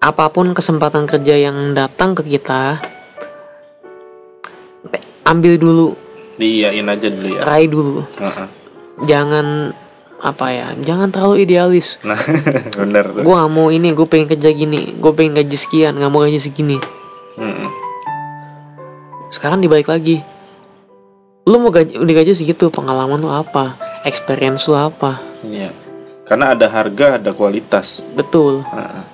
apa 0.00 0.28
pun 0.28 0.52
kesempatan 0.52 1.08
kerja 1.08 1.34
yang 1.40 1.72
datang 1.72 2.12
ke 2.12 2.22
kita, 2.22 2.76
ambil 5.24 5.56
dulu, 5.56 5.88
Diiyain 6.34 6.84
aja 6.84 7.08
dulu 7.08 7.28
ya. 7.30 7.40
raih 7.42 7.68
dulu, 7.68 8.04
Ah, 8.18 8.44
ah. 8.44 8.48
jangan 9.02 9.72
apa 10.18 10.46
ya 10.48 10.72
jangan 10.80 11.12
terlalu 11.12 11.44
idealis 11.44 12.00
nah 12.00 12.16
bener 12.80 13.04
tuh 13.12 13.28
gue 13.28 13.34
gak 13.34 13.52
mau 13.52 13.68
ini 13.68 13.92
gue 13.92 14.08
pengen 14.08 14.32
kerja 14.32 14.48
gini 14.48 14.96
gue 14.96 15.12
pengen 15.12 15.36
gaji 15.36 15.52
sekian 15.52 15.92
nggak 15.92 16.08
mau 16.08 16.24
gaji 16.24 16.40
segini 16.40 16.80
Mm-mm. 17.36 17.68
sekarang 19.28 19.60
dibalik 19.60 19.84
lagi 19.84 20.24
lu 21.44 21.60
mau 21.60 21.68
gaji 21.68 22.00
udah 22.00 22.14
gaji 22.16 22.32
segitu 22.32 22.72
pengalaman 22.72 23.20
lu 23.20 23.28
apa 23.28 23.76
experience 24.04 24.68
lu 24.68 24.76
apa? 24.76 25.18
Iya. 25.42 25.72
Karena 26.24 26.56
ada 26.56 26.68
harga 26.68 27.20
ada 27.20 27.32
kualitas. 27.32 28.00
Betul. 28.16 28.64
Heeh. 28.64 29.04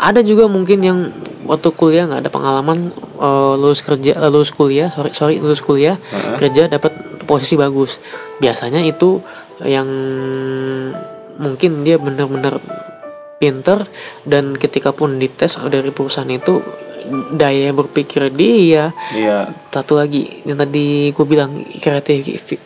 ada 0.00 0.24
juga 0.24 0.48
mungkin 0.48 0.80
yang 0.80 1.12
waktu 1.44 1.76
kuliah 1.76 2.08
nggak 2.08 2.24
ada 2.24 2.32
pengalaman 2.32 2.88
eh, 3.20 3.54
lulus 3.60 3.84
kerja 3.84 4.16
eh, 4.16 4.30
lulus 4.32 4.48
kuliah 4.48 4.88
sorry 4.88 5.12
sorry 5.12 5.36
lulus 5.36 5.60
kuliah 5.60 6.00
kerja 6.40 6.72
dapat 6.72 6.96
posisi 7.28 7.54
bagus. 7.60 8.00
Biasanya 8.40 8.80
itu 8.80 9.20
yang 9.60 9.88
mungkin 11.36 11.84
dia 11.84 12.00
benar-benar 12.00 12.56
pinter 13.36 13.84
dan 14.24 14.56
ketika 14.56 14.92
pun 14.92 15.20
dites 15.20 15.56
dari 15.68 15.92
perusahaan 15.92 16.28
itu 16.28 16.64
daya 17.32 17.72
berpikir 17.72 18.32
dia. 18.32 18.92
Iya. 19.12 19.52
Satu 19.68 19.96
lagi 19.96 20.44
yang 20.48 20.60
tadi 20.60 21.12
gue 21.12 21.26
bilang 21.28 21.56
kreatif 21.80 22.56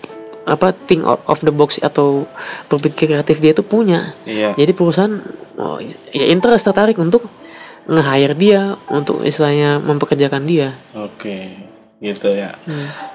apa 0.45 0.77
think 0.77 1.05
out 1.05 1.25
of 1.25 1.41
the 1.41 1.51
box 1.51 1.81
atau 1.81 2.29
berpikir 2.69 3.09
kreatif 3.11 3.41
dia 3.41 3.57
itu 3.57 3.65
punya 3.65 4.13
iya 4.29 4.53
jadi 4.53 4.77
perusahaan 4.77 5.25
oh, 5.57 5.81
ya 6.13 6.29
interest 6.29 6.69
tertarik 6.69 7.01
untuk 7.01 7.25
nge-hire 7.85 8.37
dia 8.37 8.63
untuk 8.89 9.21
istilahnya 9.21 9.77
mempekerjakan 9.77 10.45
dia 10.45 10.73
Oke, 10.97 11.53
gitu 12.01 12.33
ya. 12.33 12.57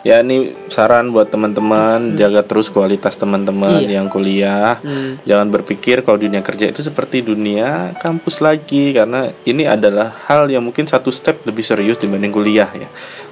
Ya 0.06 0.22
ini 0.22 0.54
saran 0.70 1.10
buat 1.10 1.34
teman-teman 1.34 2.14
jaga 2.14 2.46
terus 2.46 2.70
kualitas 2.70 3.18
teman-teman 3.18 3.82
Iya. 3.82 3.98
yang 3.98 4.14
kuliah. 4.14 4.78
Hmm. 4.82 5.18
Jangan 5.26 5.50
berpikir 5.50 6.06
kalau 6.06 6.22
dunia 6.22 6.46
kerja 6.46 6.70
itu 6.70 6.86
seperti 6.86 7.26
dunia 7.26 7.98
kampus 7.98 8.46
lagi 8.46 8.94
karena 8.94 9.34
ini 9.42 9.66
adalah 9.66 10.14
hal 10.30 10.46
yang 10.50 10.62
mungkin 10.62 10.86
satu 10.86 11.10
step 11.10 11.50
lebih 11.50 11.66
serius 11.66 11.98
dibanding 11.98 12.30
kuliah 12.30 12.70
ya. 12.70 12.90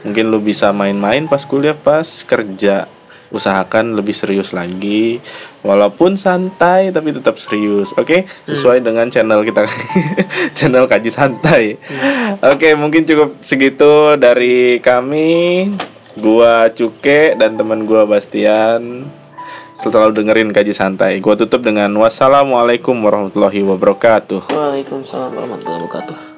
Mungkin 0.09 0.33
lu 0.33 0.41
bisa 0.41 0.73
main-main 0.73 1.29
pas 1.29 1.45
kuliah 1.45 1.77
pas 1.77 2.05
kerja. 2.25 2.89
Usahakan 3.27 3.97
lebih 3.97 4.15
serius 4.15 4.55
lagi 4.55 5.19
walaupun 5.65 6.15
santai 6.15 6.95
tapi 6.95 7.11
tetap 7.11 7.35
serius. 7.35 7.91
Oke? 7.99 8.23
Sesuai 8.47 8.79
dengan 8.79 9.11
channel 9.11 9.43
kita 9.43 9.67
channel 10.57 10.87
kaji 10.87 11.11
santai. 11.11 11.75
Oke, 12.43 12.73
mungkin 12.79 13.03
cukup 13.03 13.39
segitu 13.43 14.15
dari 14.15 14.79
kami. 14.79 15.71
Gua 16.17 16.65
Cuke 16.73 17.37
dan 17.37 17.61
teman 17.61 17.85
gua 17.85 18.09
Bastian 18.09 19.05
selalu 19.77 20.17
dengerin 20.17 20.49
kaji 20.49 20.73
santai. 20.73 21.21
Gua 21.21 21.37
tutup 21.37 21.61
dengan 21.61 21.93
wassalamualaikum 22.01 22.97
warahmatullahi 22.97 23.61
wabarakatuh. 23.61 24.49
Waalaikumsalam 24.49 25.29
warahmatullahi 25.37 25.85
wabarakatuh 25.85 26.36